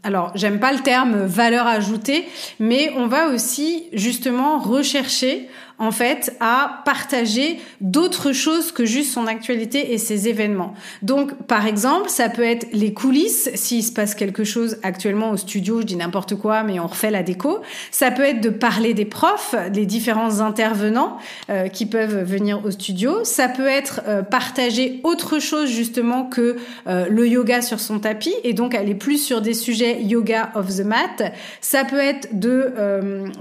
alors, 0.03 0.31
j'aime 0.35 0.59
pas 0.59 0.71
le 0.71 0.79
terme 0.79 1.25
valeur 1.25 1.67
ajoutée, 1.67 2.23
mais 2.59 2.93
on 2.95 3.07
va 3.07 3.27
aussi 3.27 3.83
justement 3.91 4.57
rechercher 4.57 5.49
en 5.79 5.91
fait 5.91 6.35
à 6.39 6.81
partager 6.85 7.59
d'autres 7.81 8.31
choses 8.31 8.71
que 8.71 8.85
juste 8.85 9.13
son 9.13 9.27
actualité 9.27 9.93
et 9.93 9.97
ses 9.97 10.27
événements. 10.27 10.73
Donc 11.01 11.33
par 11.43 11.67
exemple, 11.67 12.09
ça 12.09 12.29
peut 12.29 12.43
être 12.43 12.67
les 12.73 12.93
coulisses 12.93 13.49
s'il 13.55 13.83
se 13.83 13.91
passe 13.91 14.15
quelque 14.15 14.43
chose 14.43 14.77
actuellement 14.83 15.31
au 15.31 15.37
studio, 15.37 15.81
je 15.81 15.85
dis 15.85 15.95
n'importe 15.95 16.35
quoi 16.35 16.63
mais 16.63 16.79
on 16.79 16.87
refait 16.87 17.11
la 17.11 17.23
déco. 17.23 17.61
Ça 17.91 18.11
peut 18.11 18.23
être 18.23 18.41
de 18.41 18.49
parler 18.49 18.93
des 18.93 19.05
profs, 19.05 19.55
des 19.71 19.85
différents 19.85 20.39
intervenants 20.39 21.17
euh, 21.49 21.67
qui 21.67 21.85
peuvent 21.85 22.23
venir 22.23 22.65
au 22.65 22.71
studio. 22.71 23.23
Ça 23.23 23.47
peut 23.47 23.67
être 23.67 24.01
euh, 24.07 24.21
partager 24.21 24.99
autre 25.03 25.39
chose 25.39 25.69
justement 25.69 26.25
que 26.25 26.57
euh, 26.87 27.05
le 27.09 27.27
yoga 27.27 27.61
sur 27.61 27.79
son 27.79 27.99
tapis 27.99 28.33
et 28.43 28.53
donc 28.53 28.73
aller 28.73 28.95
plus 28.95 29.17
sur 29.17 29.41
des 29.41 29.53
sujets 29.53 30.01
yoga 30.01 30.51
of 30.55 30.75
the 30.75 30.83
mat. 30.83 31.33
Ça 31.61 31.83
peut 31.83 31.99
être 31.99 32.29
de 32.33 32.73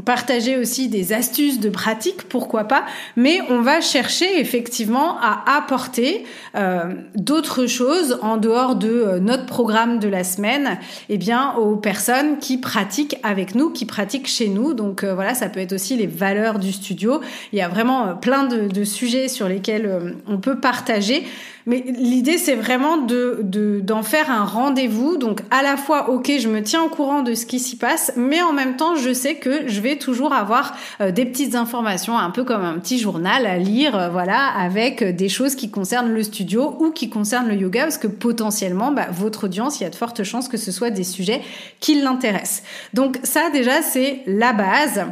partager 0.04 0.56
aussi 0.56 0.88
des 0.88 1.12
astuces 1.12 1.60
de 1.60 1.68
pratique 1.68 2.25
pourquoi 2.28 2.64
pas, 2.64 2.84
mais 3.16 3.40
on 3.50 3.60
va 3.60 3.80
chercher 3.80 4.40
effectivement 4.40 5.18
à 5.20 5.56
apporter 5.56 6.24
euh, 6.54 6.94
d'autres 7.14 7.66
choses 7.66 8.18
en 8.22 8.36
dehors 8.36 8.76
de 8.76 8.88
euh, 8.88 9.18
notre 9.18 9.46
programme 9.46 9.98
de 9.98 10.08
la 10.08 10.24
semaine, 10.24 10.78
eh 11.08 11.18
bien 11.18 11.54
aux 11.54 11.76
personnes 11.76 12.38
qui 12.38 12.58
pratiquent 12.58 13.16
avec 13.22 13.54
nous, 13.54 13.70
qui 13.70 13.86
pratiquent 13.86 14.28
chez 14.28 14.48
nous. 14.48 14.74
Donc 14.74 15.04
euh, 15.04 15.14
voilà, 15.14 15.34
ça 15.34 15.48
peut 15.48 15.60
être 15.60 15.72
aussi 15.72 15.96
les 15.96 16.06
valeurs 16.06 16.58
du 16.58 16.72
studio. 16.72 17.20
Il 17.52 17.58
y 17.58 17.62
a 17.62 17.68
vraiment 17.68 18.16
plein 18.16 18.44
de, 18.44 18.68
de 18.68 18.84
sujets 18.84 19.28
sur 19.28 19.48
lesquels 19.48 20.16
on 20.26 20.38
peut 20.38 20.60
partager. 20.60 21.24
Mais 21.68 21.84
l'idée, 21.98 22.38
c'est 22.38 22.54
vraiment 22.54 22.96
de 22.96 23.40
d'en 23.82 24.04
faire 24.04 24.30
un 24.30 24.44
rendez-vous. 24.44 25.16
Donc, 25.16 25.40
à 25.50 25.64
la 25.64 25.76
fois, 25.76 26.10
ok, 26.10 26.30
je 26.38 26.48
me 26.48 26.62
tiens 26.62 26.84
au 26.84 26.88
courant 26.88 27.22
de 27.22 27.34
ce 27.34 27.44
qui 27.44 27.58
s'y 27.58 27.76
passe, 27.76 28.12
mais 28.16 28.40
en 28.40 28.52
même 28.52 28.76
temps, 28.76 28.94
je 28.94 29.12
sais 29.12 29.34
que 29.34 29.66
je 29.66 29.80
vais 29.80 29.96
toujours 29.96 30.32
avoir 30.32 30.76
euh, 31.00 31.10
des 31.10 31.24
petites 31.24 31.56
informations, 31.56 32.16
un 32.16 32.30
peu 32.30 32.44
comme 32.44 32.62
un 32.62 32.78
petit 32.78 33.00
journal 33.00 33.46
à 33.46 33.58
lire, 33.58 33.98
euh, 33.98 34.08
voilà, 34.10 34.46
avec 34.56 35.02
euh, 35.02 35.12
des 35.12 35.28
choses 35.28 35.56
qui 35.56 35.68
concernent 35.68 36.12
le 36.12 36.22
studio 36.22 36.76
ou 36.78 36.90
qui 36.92 37.10
concernent 37.10 37.48
le 37.48 37.56
yoga, 37.56 37.82
parce 37.82 37.98
que 37.98 38.06
potentiellement, 38.06 38.92
bah, 38.92 39.08
votre 39.10 39.44
audience, 39.44 39.80
il 39.80 39.82
y 39.82 39.86
a 39.86 39.90
de 39.90 39.96
fortes 39.96 40.22
chances 40.22 40.48
que 40.48 40.56
ce 40.56 40.70
soit 40.70 40.90
des 40.90 41.04
sujets 41.04 41.42
qui 41.80 42.00
l'intéressent. 42.00 42.62
Donc, 42.94 43.18
ça, 43.24 43.50
déjà, 43.50 43.82
c'est 43.82 44.22
la 44.26 44.52
base. 44.52 45.04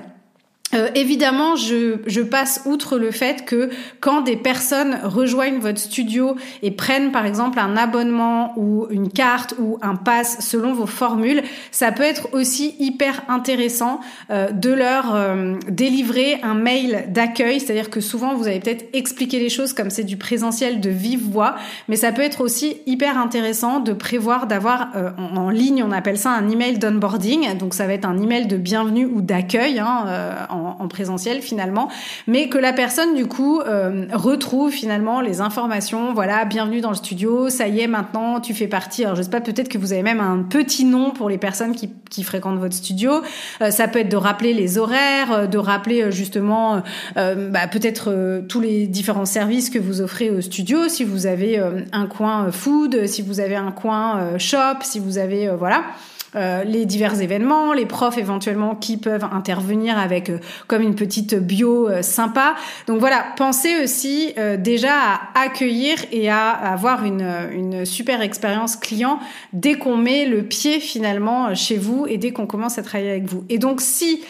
Euh, 0.74 0.88
évidemment, 0.94 1.56
je, 1.56 2.22
passe 2.24 2.62
outre 2.64 2.98
le 2.98 3.10
fait 3.10 3.44
que 3.44 3.68
quand 4.00 4.22
des 4.22 4.36
personnes 4.36 4.98
rejoignent 5.04 5.58
votre 5.58 5.78
studio 5.78 6.36
et 6.62 6.70
prennent 6.70 7.12
par 7.12 7.26
exemple 7.26 7.58
un 7.58 7.76
abonnement 7.76 8.54
ou 8.56 8.86
une 8.90 9.10
carte 9.10 9.54
ou 9.58 9.78
un 9.82 9.94
pass 9.94 10.38
selon 10.40 10.72
vos 10.72 10.86
formules, 10.86 11.42
ça 11.70 11.92
peut 11.92 12.02
être 12.02 12.28
aussi 12.32 12.74
hyper 12.78 13.22
intéressant 13.28 14.00
euh, 14.30 14.50
de 14.50 14.70
leur 14.70 15.14
euh, 15.14 15.56
délivrer 15.68 16.40
un 16.42 16.54
mail 16.54 17.04
d'accueil, 17.08 17.60
c'est-à-dire 17.60 17.90
que 17.90 18.00
souvent 18.00 18.34
vous 18.34 18.46
avez 18.46 18.60
peut-être 18.60 18.86
expliqué 18.94 19.38
les 19.38 19.50
choses 19.50 19.74
comme 19.74 19.90
c'est 19.90 20.04
du 20.04 20.16
présentiel 20.16 20.80
de 20.80 20.90
vive 20.90 21.30
voix, 21.30 21.56
mais 21.88 21.96
ça 21.96 22.10
peut 22.10 22.22
être 22.22 22.40
aussi 22.40 22.78
hyper 22.86 23.18
intéressant 23.18 23.80
de 23.80 23.92
prévoir 23.92 24.46
d'avoir 24.46 24.88
en, 25.18 25.36
en, 25.36 25.50
ligne, 25.50 25.84
on 25.86 25.92
appelle 25.92 26.18
ça 26.18 26.30
un 26.30 26.48
email 26.48 26.78
d'onboarding, 26.78 27.56
donc 27.58 27.74
ça 27.74 27.86
va 27.86 27.92
être 27.92 28.06
un 28.06 28.20
email 28.20 28.46
de 28.46 28.56
bienvenue 28.56 29.04
ou 29.06 29.20
d'accueil 29.20 29.78
hein, 29.78 30.46
en, 30.48 30.63
présentiel 30.88 31.42
finalement, 31.42 31.88
mais 32.26 32.48
que 32.48 32.58
la 32.58 32.72
personne 32.72 33.14
du 33.14 33.26
coup 33.26 33.60
euh, 33.60 34.06
retrouve 34.12 34.70
finalement 34.70 35.20
les 35.20 35.40
informations. 35.40 36.12
Voilà, 36.14 36.44
bienvenue 36.44 36.80
dans 36.80 36.90
le 36.90 36.96
studio, 36.96 37.48
ça 37.48 37.68
y 37.68 37.80
est 37.80 37.86
maintenant 37.86 38.40
tu 38.40 38.54
fais 38.54 38.66
partie. 38.66 39.04
Alors 39.04 39.16
je 39.16 39.22
sais 39.22 39.30
pas, 39.30 39.40
peut-être 39.40 39.68
que 39.68 39.78
vous 39.78 39.92
avez 39.92 40.02
même 40.02 40.20
un 40.20 40.42
petit 40.42 40.84
nom 40.84 41.10
pour 41.10 41.28
les 41.28 41.38
personnes 41.38 41.74
qui, 41.74 41.90
qui 42.10 42.22
fréquentent 42.22 42.58
votre 42.58 42.74
studio. 42.74 43.22
Euh, 43.60 43.70
ça 43.70 43.88
peut 43.88 44.00
être 44.00 44.08
de 44.08 44.16
rappeler 44.16 44.54
les 44.54 44.78
horaires, 44.78 45.32
euh, 45.32 45.46
de 45.46 45.58
rappeler 45.58 46.10
justement 46.10 46.82
bah, 47.14 47.66
peut-être 47.70 48.44
tous 48.48 48.60
les 48.60 48.86
différents 48.86 49.24
services 49.24 49.70
que 49.70 49.78
vous 49.78 50.00
offrez 50.00 50.30
au 50.30 50.40
studio. 50.40 50.88
Si 50.88 51.04
vous 51.04 51.26
avez 51.26 51.58
un 51.92 52.06
coin 52.06 52.50
food, 52.50 53.06
si 53.06 53.22
vous 53.22 53.40
avez 53.40 53.56
un 53.56 53.72
coin 53.72 54.38
shop, 54.38 54.82
si 54.82 54.98
vous 54.98 55.18
avez 55.18 55.50
voilà. 55.56 55.84
Euh, 56.36 56.64
les 56.64 56.84
divers 56.84 57.20
événements, 57.20 57.72
les 57.72 57.86
profs 57.86 58.18
éventuellement 58.18 58.74
qui 58.74 58.96
peuvent 58.96 59.24
intervenir 59.24 59.98
avec 59.98 60.30
euh, 60.30 60.38
comme 60.66 60.82
une 60.82 60.96
petite 60.96 61.34
bio 61.34 61.88
euh, 61.88 62.02
sympa. 62.02 62.56
Donc 62.86 62.98
voilà, 62.98 63.24
pensez 63.36 63.82
aussi 63.82 64.34
déjà 64.58 64.92
à 64.94 65.40
accueillir 65.42 65.96
et 66.12 66.30
à, 66.30 66.50
avoir 66.50 67.04
une, 67.04 67.26
une 67.52 67.84
super 67.84 68.20
expérience 68.20 68.76
client 68.76 69.18
dès 69.52 69.74
qu'on 69.74 69.96
met 69.96 70.26
le 70.26 70.42
pied 70.42 70.80
finalement 70.80 71.54
chez 71.54 71.76
vous 71.76 72.06
et 72.08 72.18
dès 72.18 72.32
qu'on 72.32 72.46
commence 72.46 72.78
à 72.78 72.82
travailler 72.82 73.10
avec 73.10 73.24
vous. 73.24 73.44
Et 73.48 73.58
donc 73.58 73.80
si 73.80 74.22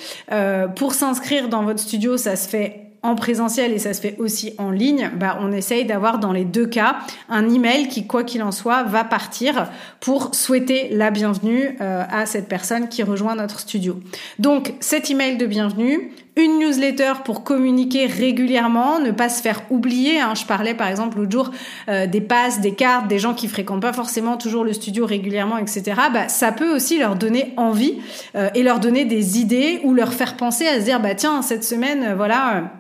pour 0.76 0.94
s'inscrire 0.94 1.49
dans 1.49 1.62
votre 1.62 1.80
studio, 1.80 2.16
ça 2.16 2.37
se 2.37 2.49
fait 2.49 2.83
en 3.04 3.14
présentiel 3.14 3.73
et 3.73 3.78
ça 3.78 3.92
se 3.92 4.00
fait 4.00 4.16
aussi 4.18 4.54
en 4.56 4.70
ligne, 4.70 5.11
bah, 5.14 5.38
on 5.40 5.52
essaye 5.52 5.84
d'avoir 5.84 6.18
dans 6.18 6.32
les 6.32 6.46
deux 6.46 6.66
cas 6.66 6.96
un 7.28 7.49
email 7.49 7.88
qui, 7.88 8.06
quoi 8.06 8.25
qu'il 8.25 8.42
en 8.42 8.50
soit, 8.50 8.82
va 8.82 9.04
partir 9.04 9.68
pour 10.00 10.34
souhaiter 10.34 10.88
la 10.90 11.11
bienvenue 11.11 11.76
euh, 11.82 12.02
à 12.11 12.25
cette 12.25 12.49
personne 12.49 12.88
qui 12.88 13.02
rejoint 13.02 13.34
notre 13.34 13.61
studio. 13.61 14.00
Donc 14.38 14.73
cet 14.80 15.11
email 15.11 15.37
de 15.37 15.44
bienvenue, 15.44 16.12
une 16.37 16.58
newsletter 16.58 17.12
pour 17.25 17.44
communiquer 17.44 18.06
régulièrement, 18.06 18.99
ne 19.00 19.11
pas 19.11 19.28
se 19.28 19.42
faire 19.42 19.62
oublier. 19.68 20.20
Hein. 20.20 20.32
Je 20.34 20.46
parlais 20.46 20.75
par 20.75 20.88
exemple 20.88 21.18
l'autre 21.18 21.30
jour 21.30 21.50
euh, 21.88 22.06
des 22.06 22.23
passes, 22.23 22.62
des 22.62 22.73
cartes, 22.73 23.06
des 23.06 23.18
gens 23.18 23.34
qui 23.34 23.49
fréquentent 23.49 23.82
pas 23.82 23.92
forcément 23.92 24.38
toujours 24.38 24.64
le 24.64 24.73
studio 24.73 25.04
régulièrement, 25.04 25.58
etc. 25.58 25.92
Bah, 26.12 26.28
ça 26.28 26.52
peut 26.52 26.75
aussi 26.75 26.99
leur 26.99 27.16
donner 27.16 27.52
envie 27.58 27.99
euh, 28.34 28.49
et 28.54 28.62
leur 28.62 28.80
donner 28.80 29.04
des 29.04 29.38
idées 29.38 29.80
ou 29.84 29.92
leur 29.92 30.14
faire 30.14 30.38
penser 30.38 30.66
à 30.66 30.80
se 30.80 30.87
dire 30.87 31.00
bah 31.00 31.14
tiens 31.14 31.42
cette 31.42 31.64
semaine 31.64 32.14
voilà 32.16 32.73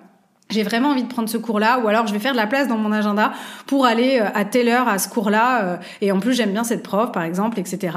j'ai 0.50 0.62
vraiment 0.62 0.90
envie 0.90 1.02
de 1.02 1.08
prendre 1.08 1.28
ce 1.28 1.38
cours-là, 1.38 1.80
ou 1.82 1.88
alors 1.88 2.06
je 2.06 2.12
vais 2.12 2.18
faire 2.18 2.32
de 2.32 2.36
la 2.36 2.46
place 2.46 2.68
dans 2.68 2.76
mon 2.76 2.92
agenda 2.92 3.32
pour 3.66 3.86
aller 3.86 4.18
euh, 4.20 4.28
à 4.34 4.44
telle 4.44 4.68
heure 4.68 4.88
à 4.88 4.98
ce 4.98 5.08
cours-là, 5.08 5.64
euh, 5.64 5.76
et 6.00 6.12
en 6.12 6.20
plus 6.20 6.34
j'aime 6.34 6.52
bien 6.52 6.64
cette 6.64 6.82
prof, 6.82 7.12
par 7.12 7.22
exemple, 7.22 7.58
etc. 7.58 7.96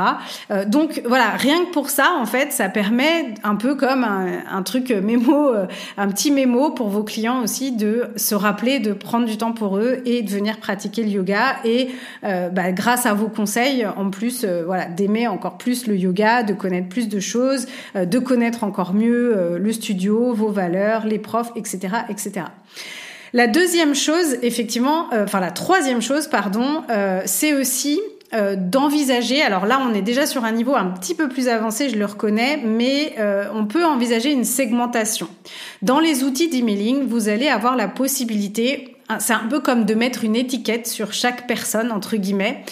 Euh, 0.50 0.66
donc 0.66 1.01
voilà, 1.06 1.32
rien 1.32 1.66
que 1.66 1.72
pour 1.72 1.89
ça, 1.89 2.13
en 2.18 2.25
fait, 2.25 2.54
ça 2.54 2.70
permet 2.70 3.36
un 3.44 3.56
peu 3.56 3.75
comme 3.75 4.04
un, 4.04 4.63
truc 4.63 4.92
mémo, 4.92 5.51
un 5.98 6.08
petit 6.08 6.32
mémo 6.32 6.72
pour 6.72 6.89
vos 6.89 7.04
clients 7.04 7.42
aussi 7.44 7.72
de 7.72 8.06
se 8.16 8.34
rappeler 8.34 8.80
de 8.80 8.94
prendre 8.94 9.25
du 9.25 9.38
temps 9.38 9.51
pour 9.51 9.77
eux 9.77 10.01
et 10.06 10.24
de 10.24 10.30
venir 10.30 10.58
pratiquer 10.58 11.04
le 11.04 11.10
yoga, 11.10 11.58
et 11.63 11.92
bah, 12.24 12.72
grâce 12.72 13.06
à 13.06 13.13
vos 13.13 13.27
conseils, 13.27 13.86
en 13.86 14.10
plus, 14.10 14.46
voilà, 14.66 14.86
d'aimer 14.86 15.27
encore 15.27 15.58
plus 15.58 15.88
le 15.88 15.96
yoga, 15.96 16.44
de 16.44 16.54
connaître 16.54 16.89
plus 16.89 17.08
de 17.08 17.20
choses, 17.20 17.68
de 17.96 18.20
connaître 18.20 18.63
encore 18.63 18.94
mieux 18.94 19.58
le 19.58 19.72
studio, 19.72 20.34
vos 20.34 20.50
valeurs, 20.50 21.06
les 21.06 21.20
profs, 21.20 21.51
etc., 21.56 21.89
etc. 22.10 22.37
La 23.34 23.48
deuxième 23.48 23.94
chose, 23.94 24.38
effectivement, 24.41 25.13
euh, 25.13 25.25
enfin 25.25 25.39
la 25.39 25.51
troisième 25.51 26.01
chose, 26.01 26.27
pardon, 26.27 26.84
euh, 26.89 27.22
c'est 27.25 27.53
aussi 27.53 28.00
euh, 28.34 28.56
d'envisager, 28.58 29.41
alors 29.41 29.65
là 29.65 29.82
on 29.82 29.94
est 29.94 30.01
déjà 30.01 30.25
sur 30.25 30.46
un 30.46 30.51
niveau 30.51 30.75
un 30.75 30.86
petit 30.86 31.13
peu 31.13 31.27
plus 31.27 31.48
avancé, 31.50 31.89
je 31.89 31.98
le 31.98 32.06
reconnais, 32.06 32.60
mais 32.63 33.15
on 33.53 33.65
peut 33.65 33.86
envisager 33.86 34.32
une 34.32 34.44
segmentation. 34.44 35.27
Dans 35.82 36.00
les 36.00 36.24
outils 36.24 36.50
d'emailing, 36.50 37.06
vous 37.06 37.29
allez 37.29 37.48
avoir 37.48 37.75
la 37.75 37.88
possibilité, 37.88 38.96
c'est 39.20 39.34
un 39.34 39.48
peu 39.50 39.60
comme 39.60 39.86
de 39.86 39.94
mettre 39.94 40.24
une 40.24 40.36
étiquette 40.36 40.88
sur 40.88 41.13
chaque 41.13 41.48
personne, 41.48 41.91
entre 41.91 42.17
guillemets, 42.17 42.63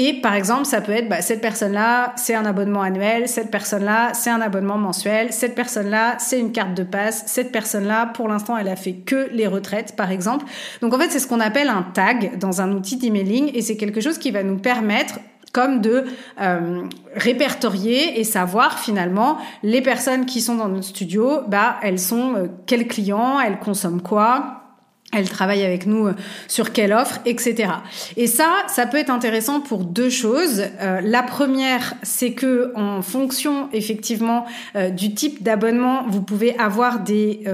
et 0.00 0.12
par 0.12 0.34
exemple, 0.34 0.64
ça 0.64 0.80
peut 0.80 0.92
être 0.92 1.08
bah, 1.08 1.22
cette 1.22 1.40
personne-là, 1.40 2.12
c'est 2.14 2.36
un 2.36 2.46
abonnement 2.46 2.82
annuel, 2.82 3.26
cette 3.26 3.50
personne-là, 3.50 4.12
c'est 4.14 4.30
un 4.30 4.40
abonnement 4.40 4.78
mensuel, 4.78 5.32
cette 5.32 5.56
personne-là, 5.56 6.14
c'est 6.20 6.38
une 6.38 6.52
carte 6.52 6.74
de 6.74 6.84
passe, 6.84 7.24
cette 7.26 7.50
personne-là, 7.50 8.06
pour 8.06 8.28
l'instant, 8.28 8.56
elle 8.56 8.68
a 8.68 8.76
fait 8.76 8.92
que 8.92 9.28
les 9.32 9.48
retraites, 9.48 9.96
par 9.96 10.12
exemple. 10.12 10.46
Donc 10.82 10.94
en 10.94 10.98
fait, 11.00 11.10
c'est 11.10 11.18
ce 11.18 11.26
qu'on 11.26 11.40
appelle 11.40 11.68
un 11.68 11.82
tag 11.82 12.38
dans 12.38 12.60
un 12.60 12.70
outil 12.70 12.96
d'emailing 12.96 13.50
et 13.52 13.60
c'est 13.60 13.76
quelque 13.76 14.00
chose 14.00 14.18
qui 14.18 14.30
va 14.30 14.44
nous 14.44 14.58
permettre 14.58 15.18
comme 15.52 15.80
de 15.80 16.04
euh, 16.40 16.82
répertorier 17.16 18.20
et 18.20 18.22
savoir 18.22 18.78
finalement 18.78 19.38
les 19.64 19.82
personnes 19.82 20.26
qui 20.26 20.40
sont 20.40 20.54
dans 20.54 20.68
notre 20.68 20.86
studio, 20.86 21.40
bah 21.48 21.76
elles 21.82 21.98
sont 21.98 22.34
euh, 22.36 22.46
quels 22.66 22.86
clients, 22.86 23.40
elles 23.40 23.58
consomment 23.58 24.02
quoi, 24.02 24.67
elle 25.12 25.28
travaille 25.28 25.64
avec 25.64 25.86
nous 25.86 26.08
euh, 26.08 26.14
sur 26.48 26.72
quelle 26.72 26.92
offre, 26.92 27.20
etc. 27.24 27.72
Et 28.18 28.26
ça, 28.26 28.48
ça 28.66 28.86
peut 28.86 28.98
être 28.98 29.10
intéressant 29.10 29.60
pour 29.60 29.84
deux 29.84 30.10
choses. 30.10 30.64
Euh, 30.80 31.00
la 31.02 31.22
première, 31.22 31.94
c'est 32.02 32.32
que 32.32 32.72
en 32.74 33.00
fonction 33.00 33.70
effectivement 33.72 34.44
euh, 34.76 34.90
du 34.90 35.14
type 35.14 35.42
d'abonnement, 35.42 36.04
vous 36.08 36.20
pouvez 36.20 36.58
avoir 36.58 37.00
des 37.00 37.44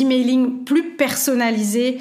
emailing 0.00 0.64
plus 0.64 0.90
personnalisés 0.90 1.98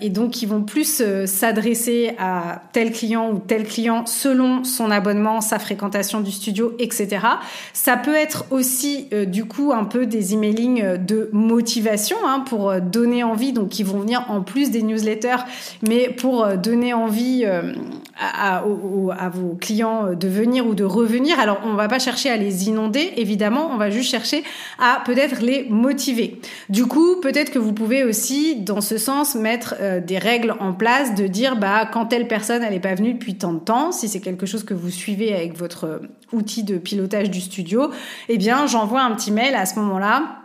et 0.00 0.10
donc 0.10 0.32
qui 0.32 0.46
vont 0.46 0.62
plus 0.62 1.02
s'adresser 1.26 2.14
à 2.18 2.62
tel 2.72 2.92
client 2.92 3.30
ou 3.30 3.38
tel 3.38 3.64
client 3.64 4.06
selon 4.06 4.64
son 4.64 4.90
abonnement, 4.90 5.40
sa 5.40 5.58
fréquentation 5.58 6.20
du 6.20 6.30
studio, 6.30 6.74
etc. 6.78 7.26
Ça 7.72 7.96
peut 7.96 8.14
être 8.14 8.46
aussi 8.50 9.08
du 9.26 9.44
coup 9.44 9.72
un 9.72 9.84
peu 9.84 10.06
des 10.06 10.34
emailing 10.34 10.96
de 10.96 11.30
motivation 11.32 12.16
hein, 12.26 12.40
pour 12.40 12.80
donner 12.80 13.24
envie, 13.24 13.52
donc 13.52 13.70
qui 13.70 13.82
vont 13.82 14.00
venir 14.00 14.26
en 14.28 14.33
plus 14.42 14.70
des 14.70 14.82
newsletters, 14.82 15.44
mais 15.86 16.08
pour 16.08 16.44
euh, 16.44 16.56
donner 16.56 16.94
envie 16.94 17.44
euh, 17.44 17.72
à, 18.18 18.62
vos 18.62 19.54
clients 19.60 20.06
euh, 20.06 20.14
de 20.14 20.28
venir 20.28 20.66
ou 20.66 20.74
de 20.74 20.84
revenir. 20.84 21.38
Alors, 21.38 21.60
on 21.64 21.74
va 21.74 21.88
pas 21.88 21.98
chercher 21.98 22.30
à 22.30 22.36
les 22.36 22.68
inonder, 22.68 23.12
évidemment, 23.16 23.70
on 23.72 23.76
va 23.76 23.90
juste 23.90 24.10
chercher 24.10 24.44
à 24.78 25.02
peut-être 25.04 25.40
les 25.40 25.66
motiver. 25.68 26.40
Du 26.68 26.86
coup, 26.86 27.16
peut-être 27.20 27.50
que 27.50 27.58
vous 27.58 27.72
pouvez 27.72 28.04
aussi, 28.04 28.56
dans 28.56 28.80
ce 28.80 28.98
sens, 28.98 29.34
mettre 29.34 29.74
des 30.00 30.18
règles 30.18 30.54
en 30.60 30.72
place 30.72 31.14
de 31.14 31.26
dire, 31.26 31.56
bah, 31.56 31.88
quand 31.90 32.06
telle 32.06 32.28
personne, 32.28 32.62
n'est 32.62 32.80
pas 32.80 32.94
venue 32.94 33.14
depuis 33.14 33.34
tant 33.34 33.52
de 33.52 33.58
temps, 33.58 33.92
si 33.92 34.08
c'est 34.08 34.20
quelque 34.20 34.46
chose 34.46 34.64
que 34.64 34.74
vous 34.74 34.90
suivez 34.90 35.34
avec 35.34 35.56
votre 35.56 36.00
outil 36.32 36.62
de 36.62 36.78
pilotage 36.78 37.30
du 37.30 37.40
studio, 37.40 37.90
eh 38.28 38.38
bien, 38.38 38.66
j'envoie 38.66 39.02
un 39.02 39.14
petit 39.14 39.32
mail 39.32 39.54
à 39.54 39.66
ce 39.66 39.78
moment-là 39.78 40.43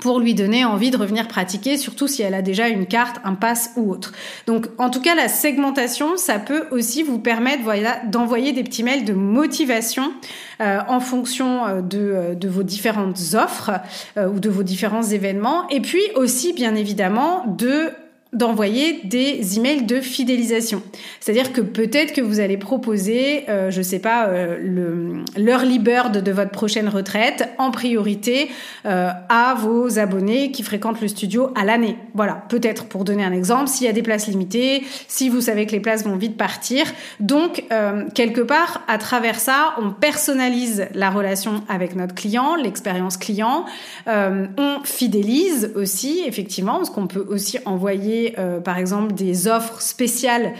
pour 0.00 0.20
lui 0.20 0.34
donner 0.34 0.64
envie 0.64 0.90
de 0.90 0.96
revenir 0.96 1.28
pratiquer, 1.28 1.76
surtout 1.76 2.08
si 2.08 2.22
elle 2.22 2.34
a 2.34 2.42
déjà 2.42 2.68
une 2.68 2.86
carte, 2.86 3.16
un 3.24 3.34
pass 3.34 3.72
ou 3.76 3.90
autre. 3.90 4.12
Donc, 4.46 4.68
en 4.78 4.90
tout 4.90 5.00
cas, 5.00 5.14
la 5.14 5.28
segmentation, 5.28 6.16
ça 6.16 6.38
peut 6.38 6.64
aussi 6.70 7.02
vous 7.02 7.18
permettre 7.18 7.62
d'envoyer 8.08 8.52
des 8.52 8.64
petits 8.64 8.82
mails 8.82 9.04
de 9.04 9.12
motivation 9.12 10.12
euh, 10.60 10.80
en 10.88 11.00
fonction 11.00 11.66
euh, 11.66 11.80
de, 11.82 11.98
euh, 11.98 12.34
de, 12.34 12.48
vos 12.48 12.62
différentes 12.62 13.20
offres 13.34 13.70
ou 14.16 14.40
de 14.40 14.48
vos 14.48 14.62
différents 14.62 15.02
événements, 15.02 15.68
et 15.68 15.80
puis 15.80 16.02
aussi, 16.14 16.52
bien 16.52 16.74
évidemment, 16.74 17.44
de 17.46 17.92
d'envoyer 18.34 19.00
des 19.04 19.56
emails 19.56 19.84
de 19.84 20.02
fidélisation. 20.02 20.82
C'est-à-dire 21.18 21.52
que 21.52 21.62
peut-être 21.62 22.12
que 22.12 22.20
vous 22.20 22.40
allez 22.40 22.58
proposer, 22.58 23.48
euh, 23.48 23.70
je 23.70 23.80
sais 23.80 24.00
pas, 24.00 24.26
euh, 24.26 24.58
le 24.60 25.24
l'early 25.36 25.78
bird 25.78 26.22
de 26.22 26.32
votre 26.32 26.50
prochaine 26.50 26.88
retraite 26.88 27.48
en 27.56 27.70
priorité 27.70 28.50
euh, 28.84 29.10
à 29.30 29.54
vos 29.54 29.98
abonnés 29.98 30.50
qui 30.50 30.62
fréquentent 30.62 31.00
le 31.00 31.08
studio 31.08 31.50
à 31.54 31.64
l'année. 31.64 31.96
Voilà, 32.14 32.44
peut-être 32.50 32.84
pour 32.84 33.04
donner 33.04 33.24
un 33.24 33.32
exemple, 33.32 33.68
s'il 33.68 33.86
y 33.86 33.90
a 33.90 33.92
des 33.92 34.02
places 34.02 34.26
limitées, 34.26 34.84
si 35.06 35.30
vous 35.30 35.40
savez 35.40 35.64
que 35.64 35.72
les 35.72 35.80
places 35.80 36.04
vont 36.04 36.16
vite 36.16 36.36
partir. 36.36 36.84
Donc 37.20 37.64
euh, 37.72 38.04
quelque 38.14 38.42
part, 38.42 38.82
à 38.88 38.98
travers 38.98 39.40
ça, 39.40 39.74
on 39.80 39.90
personnalise 39.90 40.86
la 40.92 41.08
relation 41.08 41.62
avec 41.68 41.96
notre 41.96 42.14
client, 42.14 42.56
l'expérience 42.56 43.16
client. 43.16 43.64
On 44.06 44.78
fidélise 44.84 45.72
aussi, 45.76 46.22
effectivement, 46.26 46.76
parce 46.76 46.90
qu'on 46.90 47.06
peut 47.06 47.24
aussi 47.28 47.58
envoyer 47.64 48.17
euh, 48.38 48.60
par 48.60 48.78
exemple 48.78 49.12
des 49.14 49.48
offres 49.48 49.80
spéciales 49.80 50.54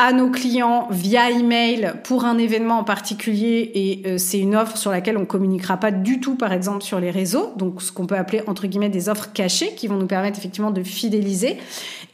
à 0.00 0.12
nos 0.12 0.30
clients 0.30 0.86
via 0.92 1.28
email 1.28 1.94
pour 2.04 2.24
un 2.24 2.38
événement 2.38 2.78
en 2.78 2.84
particulier 2.84 3.72
et 3.74 4.02
euh, 4.06 4.16
c'est 4.16 4.38
une 4.38 4.54
offre 4.54 4.76
sur 4.76 4.92
laquelle 4.92 5.18
on 5.18 5.24
communiquera 5.24 5.76
pas 5.76 5.90
du 5.90 6.20
tout 6.20 6.36
par 6.36 6.52
exemple 6.52 6.84
sur 6.84 7.00
les 7.00 7.10
réseaux. 7.10 7.52
Donc 7.56 7.82
ce 7.82 7.90
qu'on 7.90 8.06
peut 8.06 8.14
appeler 8.14 8.42
entre 8.46 8.68
guillemets 8.68 8.90
des 8.90 9.08
offres 9.08 9.32
cachées 9.32 9.74
qui 9.74 9.88
vont 9.88 9.96
nous 9.96 10.06
permettre 10.06 10.38
effectivement 10.38 10.70
de 10.70 10.84
fidéliser. 10.84 11.56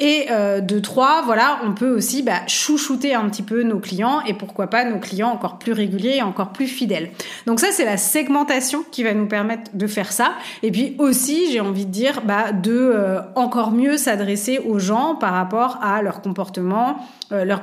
Et 0.01 0.29
euh, 0.31 0.61
de 0.61 0.81
trois 0.81 1.21
voilà 1.27 1.61
on 1.63 1.75
peut 1.75 1.95
aussi 1.95 2.23
bah, 2.23 2.41
chouchouter 2.47 3.15
un 3.15 3.29
petit 3.29 3.43
peu 3.43 3.63
nos 3.63 3.81
clients 3.81 4.23
et 4.27 4.33
pourquoi 4.33 4.69
pas 4.69 4.87
nos 4.87 4.99
clients 4.99 5.29
encore 5.29 5.59
plus 5.59 5.73
réguliers 5.73 6.17
et 6.17 6.23
encore 6.23 6.55
plus 6.55 6.69
fidèles. 6.69 7.11
Donc 7.47 7.61
ça 7.61 7.67
c'est 7.71 7.85
la 7.85 7.99
segmentation 7.99 8.83
qui 8.91 9.03
va 9.03 9.13
nous 9.13 9.27
permettre 9.27 9.71
de 9.75 9.87
faire 9.87 10.11
ça. 10.11 10.33
Et 10.63 10.71
puis 10.71 10.97
aussi 10.99 11.53
j'ai 11.53 11.61
envie 11.61 11.85
de 11.85 11.91
dire 11.91 12.23
bah, 12.25 12.53
de 12.53 12.73
euh, 12.73 13.21
encore 13.35 13.73
mieux 13.73 13.99
s'adresser 13.99 14.59
aux 14.59 14.79
gens 14.79 15.17
par 15.17 15.35
rapport 15.35 15.79
à 15.83 16.01
leur 16.01 16.23
comportement 16.23 16.97
leur 17.31 17.63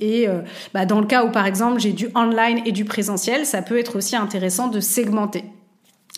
Et 0.00 0.28
euh, 0.28 0.40
bah, 0.74 0.86
dans 0.86 1.00
le 1.00 1.06
cas 1.06 1.24
où, 1.24 1.30
par 1.30 1.46
exemple, 1.46 1.80
j'ai 1.80 1.92
du 1.92 2.08
online 2.14 2.60
et 2.64 2.72
du 2.72 2.84
présentiel, 2.84 3.46
ça 3.46 3.62
peut 3.62 3.78
être 3.78 3.96
aussi 3.96 4.16
intéressant 4.16 4.68
de 4.68 4.80
segmenter. 4.80 5.44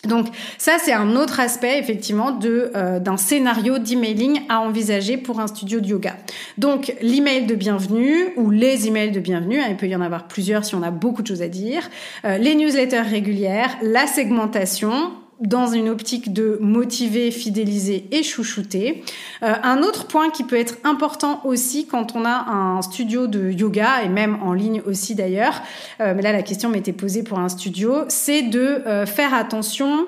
Donc 0.06 0.26
ça, 0.58 0.72
c'est 0.78 0.92
un 0.92 1.16
autre 1.16 1.40
aspect 1.40 1.78
effectivement 1.78 2.30
de 2.30 2.70
euh, 2.74 3.00
d'un 3.00 3.16
scénario 3.16 3.78
d'emailing 3.78 4.42
à 4.48 4.60
envisager 4.60 5.16
pour 5.16 5.40
un 5.40 5.46
studio 5.46 5.80
de 5.80 5.86
yoga. 5.86 6.16
Donc 6.58 6.94
l'email 7.00 7.46
de 7.46 7.54
bienvenue 7.54 8.32
ou 8.36 8.50
les 8.50 8.86
emails 8.86 9.12
de 9.12 9.20
bienvenue, 9.20 9.60
hein, 9.60 9.66
il 9.70 9.76
peut 9.76 9.86
y 9.86 9.96
en 9.96 10.00
avoir 10.00 10.28
plusieurs 10.28 10.64
si 10.64 10.74
on 10.74 10.82
a 10.82 10.90
beaucoup 10.90 11.22
de 11.22 11.26
choses 11.26 11.42
à 11.42 11.48
dire, 11.48 11.88
euh, 12.24 12.38
les 12.38 12.54
newsletters 12.54 13.00
régulières, 13.00 13.76
la 13.82 14.06
segmentation, 14.06 15.12
dans 15.44 15.66
une 15.66 15.88
optique 15.88 16.32
de 16.32 16.58
motiver, 16.60 17.30
fidéliser 17.30 18.06
et 18.10 18.22
chouchouter. 18.22 19.04
Euh, 19.42 19.52
un 19.62 19.82
autre 19.82 20.06
point 20.06 20.30
qui 20.30 20.42
peut 20.42 20.58
être 20.58 20.76
important 20.84 21.40
aussi 21.44 21.86
quand 21.86 22.16
on 22.16 22.24
a 22.24 22.50
un 22.50 22.82
studio 22.82 23.26
de 23.26 23.50
yoga 23.50 24.02
et 24.02 24.08
même 24.08 24.38
en 24.42 24.54
ligne 24.54 24.82
aussi 24.86 25.14
d'ailleurs, 25.14 25.62
euh, 26.00 26.14
mais 26.16 26.22
là 26.22 26.32
la 26.32 26.42
question 26.42 26.70
m'était 26.70 26.92
posée 26.92 27.22
pour 27.22 27.38
un 27.38 27.48
studio, 27.48 28.04
c'est 28.08 28.42
de 28.42 28.82
euh, 28.86 29.06
faire 29.06 29.34
attention 29.34 30.06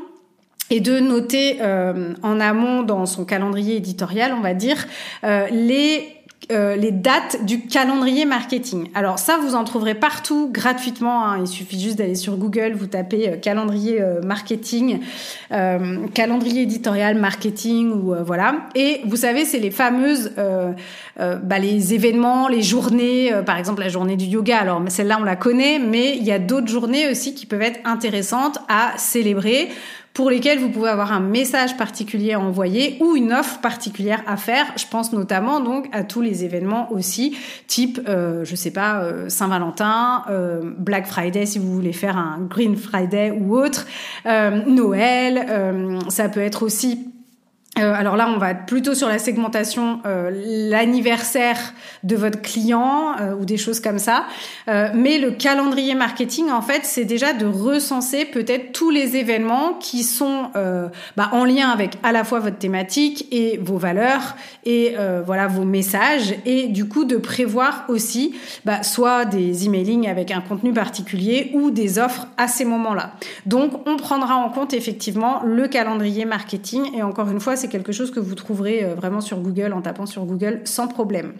et 0.69 0.81
de 0.81 0.99
noter 0.99 1.61
en 1.63 2.41
amont 2.41 2.83
dans 2.83 3.07
son 3.07 3.25
calendrier 3.25 3.77
éditorial, 3.77 4.35
on 4.37 4.41
va 4.41 4.53
dire, 4.53 4.89
les 5.23 6.16
euh, 6.53 6.77
les 6.77 6.93
dates 6.93 7.45
du 7.45 7.63
calendrier 7.63 8.25
marketing. 8.25 8.89
Alors 8.95 9.19
ça, 9.19 9.37
vous 9.37 9.57
en 9.57 9.65
trouverez 9.65 9.97
partout 9.97 10.49
gratuitement. 10.53 11.27
Hein. 11.27 11.39
Il 11.41 11.49
suffit 11.49 11.81
juste 11.81 11.99
d'aller 11.99 12.15
sur 12.15 12.37
Google, 12.37 12.75
vous 12.77 12.87
tapez 12.87 13.29
euh, 13.29 13.37
calendrier 13.37 14.01
euh, 14.01 14.23
marketing, 14.23 15.01
calendrier 16.15 16.63
éditorial 16.63 17.19
marketing 17.19 17.91
ou 17.91 18.15
voilà. 18.25 18.69
Et 18.77 19.01
vous 19.07 19.17
savez, 19.17 19.45
c'est 19.45 19.59
les 19.59 19.73
fameuses, 19.73 20.33
bah, 21.17 21.59
les 21.59 21.95
événements, 21.95 22.49
les 22.49 22.63
journées. 22.63 23.33
par 23.45 23.57
exemple, 23.57 23.81
la 23.81 23.89
journée 23.89 24.17
du 24.17 24.27
yoga. 24.27 24.59
Alors 24.59 24.83
celle-là, 24.89 25.19
on 25.21 25.25
la 25.25 25.37
connaît, 25.37 25.79
mais 25.79 26.17
il 26.17 26.25
y 26.25 26.33
a 26.33 26.39
d'autres 26.39 26.69
journées 26.69 27.09
aussi 27.09 27.35
qui 27.35 27.47
peuvent 27.47 27.63
être 27.63 27.81
intéressantes 27.85 28.59
à 28.69 28.93
célébrer 28.99 29.69
pour 30.17 30.31
lesquels 30.31 30.59
vous 30.59 30.71
pouvez 30.71 30.89
avoir 30.89 31.13
un 31.13 31.21
message 31.21 31.77
particulier 31.77 32.33
à 32.33 32.41
envoyer 32.41 32.97
ou 33.01 33.17
une 33.17 33.35
offre 33.35 33.61
particulière 33.61 34.23
à 34.27 34.39
faire. 34.39 34.65
Je 34.79 34.87
pense 34.91 35.13
notamment 35.13 35.61
donc 35.61 35.89
à 35.93 36.05
tous 36.05 36.23
les 36.23 36.43
événements 36.43 36.91
aussi, 36.91 37.37
type, 37.67 38.01
euh, 38.09 38.43
je 38.43 38.57
sais 38.57 38.71
pas, 38.71 39.03
euh, 39.03 39.29
Saint-Valentin, 39.29 40.25
euh, 40.31 40.73
Black 40.79 41.07
Friday 41.07 41.45
si 41.45 41.59
vous 41.59 41.71
voulez 41.71 41.93
faire 41.93 42.17
un 42.17 42.39
Green 42.49 42.77
Friday 42.77 43.31
ou 43.31 43.59
autre, 43.59 43.87
euh, 44.25 44.63
Noël. 44.67 45.99
ça 46.09 46.31
peut 46.31 46.41
être 46.41 46.63
aussi 46.63 47.11
euh, 47.79 47.93
alors 47.95 48.17
là, 48.17 48.29
on 48.35 48.39
va 48.39 48.53
être 48.53 48.65
plutôt 48.67 48.95
sur 48.95 49.09
la 49.09 49.19
segmentation, 49.19 50.01
euh, 50.07 50.31
l'anniversaire 50.71 51.75
de 52.05 52.17
votre 52.17 52.41
client 52.41 53.15
euh, 53.21 53.35
ou 53.35 53.45
des 53.45 53.57
choses 53.57 53.81
comme 53.81 53.99
ça. 53.99 54.25
mais 54.67 55.19
le 55.19 55.31
calendrier 55.31 55.95
marketing, 55.95 56.51
en 56.51 56.63
fait, 56.63 56.81
c'est 56.85 57.05
déjà 57.05 57.33
de 57.33 57.47
recenser 57.47 58.25
peut-être 58.25 58.73
tous 58.73 58.91
les 58.91 59.17
événements 59.17 59.75
qui 59.75 60.03
sont 60.03 60.51
bah, 61.17 61.29
en 61.33 61.45
lien 61.45 61.69
avec 61.69 61.93
à 62.03 62.13
la 62.13 62.25
fois 62.25 62.41
votre 62.41 62.59
thématique 62.59 63.27
et 63.31 63.59
vos 63.59 63.77
valeurs 63.77 64.37
et 64.65 64.95
voilà 65.25 65.47
vos 65.47 65.65
messages 65.65 66.35
et 66.45 66.69
du 66.69 66.89
coup 66.89 67.05
de 67.05 67.17
prévoir 67.17 67.85
aussi 67.89 68.35
bah, 68.65 68.83
soit 68.83 69.25
des 69.25 69.67
emailing 69.67 70.09
avec 70.09 70.31
un 70.31 70.41
contenu 70.41 70.73
particulier 70.73 71.51
ou 71.55 71.71
des 71.71 71.99
offres 71.99 72.27
à 72.37 72.49
ces 72.49 72.65
moments-là. 72.65 73.13
Donc, 73.47 73.87
on 73.87 73.97
prendra 73.97 74.37
en 74.37 74.49
compte 74.51 74.75
effectivement 74.75 75.43
le 75.45 75.69
calendrier 75.69 76.25
marketing 76.25 76.95
et 76.97 77.03
encore 77.03 77.31
une 77.31 77.41
fois, 77.41 77.57
quelque 77.69 77.93
chose 77.93 78.11
que 78.11 78.21
vous 78.21 78.35
trouverez 78.35 78.85
euh, 78.85 78.95
vraiment 78.95 79.21
sur 79.21 79.39
Google 79.39 79.73
en 79.73 79.83
tapant 79.83 80.07
sur 80.07 80.25
Google 80.25 80.61
sans 80.65 80.89
problème. 80.89 81.35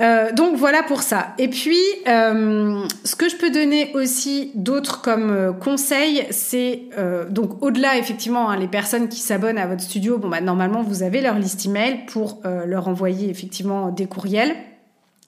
Euh, 0.00 0.32
donc 0.32 0.56
voilà 0.56 0.82
pour 0.82 1.02
ça. 1.02 1.34
Et 1.38 1.48
puis, 1.48 1.78
euh, 2.08 2.86
ce 3.04 3.16
que 3.16 3.28
je 3.28 3.36
peux 3.36 3.50
donner 3.50 3.92
aussi 3.94 4.50
d'autres 4.54 5.02
comme 5.02 5.54
conseils, 5.60 6.26
c'est 6.30 6.84
donc 7.28 7.62
au-delà 7.62 7.98
effectivement 7.98 8.48
hein, 8.48 8.56
les 8.56 8.68
personnes 8.68 9.08
qui 9.08 9.20
s'abonnent 9.20 9.58
à 9.58 9.66
votre 9.66 9.82
studio. 9.82 10.16
Bon 10.16 10.28
bah 10.28 10.40
normalement 10.40 10.82
vous 10.82 11.02
avez 11.02 11.20
leur 11.20 11.38
liste 11.38 11.66
email 11.66 12.06
pour 12.06 12.40
leur 12.44 12.88
envoyer 12.88 13.28
effectivement 13.28 13.90
des 13.90 14.06
courriels. 14.06 14.56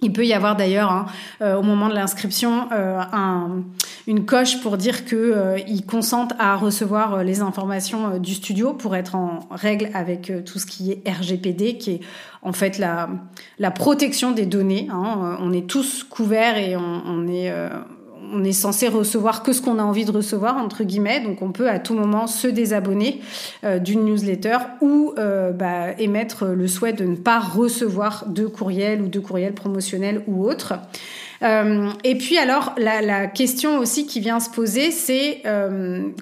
Il 0.03 0.13
peut 0.13 0.27
y 0.27 0.33
avoir 0.33 0.57
d'ailleurs 0.57 0.91
hein, 0.91 1.07
euh, 1.41 1.57
au 1.57 1.63
moment 1.63 1.89
de 1.89 1.95
l'inscription 1.95 2.69
euh, 2.73 3.01
un, 3.13 3.63
une 4.09 4.27
coche 4.27 4.61
pour 4.61 4.77
dire 4.77 5.05
que 5.05 5.17
euh, 5.17 5.59
consentent 5.87 6.35
à 6.39 6.57
recevoir 6.57 7.23
les 7.23 7.41
informations 7.41 8.19
du 8.19 8.35
studio 8.35 8.75
pour 8.75 8.97
être 8.97 9.15
en 9.15 9.41
règle 9.51 9.91
avec 9.95 10.33
tout 10.45 10.59
ce 10.59 10.67
qui 10.67 10.93
est 10.93 11.09
RGPD, 11.09 11.79
qui 11.79 11.93
est 11.93 12.01
en 12.43 12.53
fait 12.53 12.79
la, 12.79 13.09
la 13.59 13.71
protection 13.71 14.33
des 14.33 14.47
données. 14.47 14.89
Hein. 14.91 15.37
On 15.41 15.53
est 15.53 15.69
tous 15.69 16.03
couverts 16.03 16.59
et 16.59 16.77
on, 16.77 17.03
on 17.07 17.29
est 17.29 17.53
on 18.33 18.45
est 18.45 18.53
censé 18.53 18.89
recevoir 18.89 19.43
que 19.43 19.53
ce 19.53 19.63
qu'on 19.63 19.79
a 19.79 19.83
envie 19.83 20.05
de 20.05 20.11
recevoir 20.11 20.57
entre 20.57 20.85
guillemets, 20.85 21.21
donc 21.21 21.43
on 21.43 21.53
peut 21.53 21.69
à 21.69 21.79
tout 21.79 21.95
moment 21.95 22.27
se 22.27 22.49
désabonner 22.49 23.21
euh, 23.65 23.79
d'une 23.79 24.05
newsletter 24.05 24.59
ou 24.81 25.13
euh, 25.19 25.53
bah, 25.53 25.93
émettre 25.99 26.47
le 26.47 26.67
souhait 26.67 26.93
de 26.93 27.05
ne 27.05 27.17
pas 27.17 27.39
recevoir 27.39 28.27
de 28.27 28.47
courriel 28.47 29.03
ou 29.03 29.09
de 29.09 29.21
courriel 29.21 29.53
promotionnel 29.53 30.23
ou 30.27 30.45
autre. 30.45 30.75
Euh, 31.43 31.91
et 32.05 32.17
puis 32.17 32.39
alors 32.39 32.73
la, 32.79 33.03
la, 33.03 33.27
question 33.27 33.79
aussi 33.79 34.07
qui 34.07 34.21
vient 34.21 34.39
se 34.39 34.51
poser, 34.51 34.91
c'est 34.91 35.43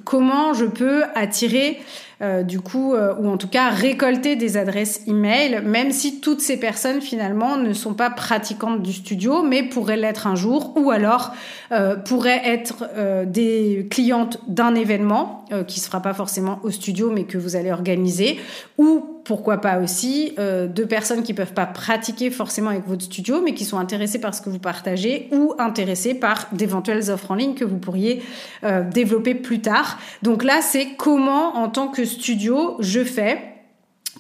comment 0.05 0.55
je 0.55 0.65
peux 0.65 1.03
attirer 1.15 1.79
euh, 2.23 2.43
du 2.43 2.61
coup, 2.61 2.93
euh, 2.93 3.15
ou 3.19 3.31
en 3.31 3.39
tout 3.39 3.49
cas 3.49 3.71
récolter 3.71 4.37
des 4.37 4.59
adresses 4.59 5.03
email, 5.07 5.63
même 5.65 5.91
si 5.91 6.21
toutes 6.21 6.43
ces 6.43 6.59
personnes 6.59 7.01
finalement 7.01 7.57
ne 7.57 7.73
sont 7.73 7.95
pas 7.95 8.11
pratiquantes 8.11 8.83
du 8.83 8.93
studio, 8.93 9.43
mais 9.43 9.63
pourraient 9.63 9.97
l'être 9.97 10.27
un 10.27 10.35
jour, 10.35 10.75
ou 10.77 10.91
alors 10.91 11.33
euh, 11.73 11.97
pourraient 11.97 12.43
être 12.45 12.91
des 13.25 13.87
clientes 13.91 14.39
d'un 14.49 14.75
événement 14.75 15.47
qui 15.67 15.81
se 15.81 15.87
fera 15.87 16.01
pas 16.01 16.15
forcément 16.15 16.61
au 16.63 16.71
studio, 16.71 17.11
mais 17.11 17.25
que 17.25 17.39
vous 17.39 17.57
allez 17.57 17.73
organiser, 17.73 18.39
ou 18.77 19.20
pourquoi 19.31 19.59
pas 19.59 19.79
aussi 19.79 20.33
euh, 20.41 20.67
de 20.67 20.83
personnes 20.83 21.23
qui 21.23 21.35
peuvent 21.35 21.53
pas 21.53 21.65
pratiquer 21.65 22.33
forcément 22.33 22.71
avec 22.71 22.89
votre 22.89 23.05
studio, 23.05 23.41
mais 23.41 23.55
qui 23.55 23.65
sont 23.65 23.79
intéressées 23.79 24.21
par 24.21 24.35
ce 24.35 24.43
que 24.43 24.51
vous 24.51 24.59
partagez 24.59 25.29
ou 25.31 25.55
intéressées 25.61 26.15
par 26.15 26.49
d'éventuelles 26.51 27.13
offres 27.13 27.31
en 27.31 27.37
ligne 27.37 27.55
que 27.55 27.65
vous 27.65 27.79
pourriez 27.79 28.25
euh, 28.65 28.83
développer 28.83 29.37
plus 29.37 29.61
tard. 29.61 30.01
Donc 30.23 30.43
là, 30.43 30.63
c'est 30.63 30.97
comment 30.97 31.59
en 31.59 31.69
tant 31.69 31.87
que 31.87 32.05
studio 32.05 32.75
je 32.81 33.05
fais 33.05 33.50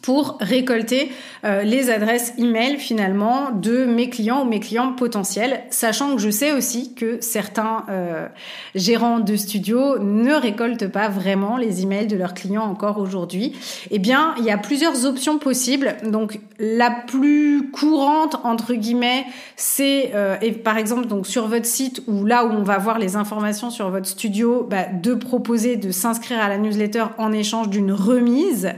pour 0.02 0.38
récolter 0.40 1.12
euh, 1.44 1.62
les 1.62 1.90
adresses 1.90 2.32
email 2.38 2.78
finalement 2.78 3.50
de 3.50 3.84
mes 3.84 4.08
clients 4.08 4.42
ou 4.42 4.48
mes 4.48 4.60
clients 4.60 4.92
potentiels, 4.92 5.62
sachant 5.70 6.14
que 6.14 6.22
je 6.22 6.30
sais 6.30 6.52
aussi 6.52 6.94
que 6.94 7.18
certains 7.20 7.84
euh, 7.90 8.26
gérants 8.74 9.20
de 9.20 9.36
studios 9.36 9.98
ne 9.98 10.32
récoltent 10.32 10.88
pas 10.88 11.08
vraiment 11.08 11.56
les 11.56 11.82
emails 11.82 12.06
de 12.06 12.16
leurs 12.16 12.34
clients 12.34 12.64
encore 12.64 12.98
aujourd'hui. 12.98 13.52
Eh 13.90 13.98
bien, 13.98 14.34
il 14.38 14.44
y 14.44 14.50
a 14.50 14.58
plusieurs 14.58 15.04
options 15.04 15.38
possibles. 15.38 15.96
Donc, 16.04 16.40
la 16.58 16.90
plus 16.90 17.70
courante 17.70 18.36
entre 18.44 18.74
guillemets, 18.74 19.26
c'est 19.56 20.12
euh, 20.14 20.36
par 20.64 20.78
exemple 20.78 21.06
donc 21.06 21.26
sur 21.26 21.46
votre 21.46 21.66
site 21.66 22.02
ou 22.06 22.24
là 22.24 22.44
où 22.44 22.50
on 22.50 22.62
va 22.62 22.78
voir 22.78 22.98
les 22.98 23.16
informations 23.16 23.70
sur 23.70 23.90
votre 23.90 24.06
studio, 24.06 24.66
bah, 24.68 24.86
de 24.92 25.14
proposer 25.14 25.76
de 25.76 25.90
s'inscrire 25.90 26.40
à 26.40 26.48
la 26.48 26.58
newsletter 26.58 27.04
en 27.18 27.32
échange 27.32 27.68
d'une 27.68 27.92
remise 27.92 28.70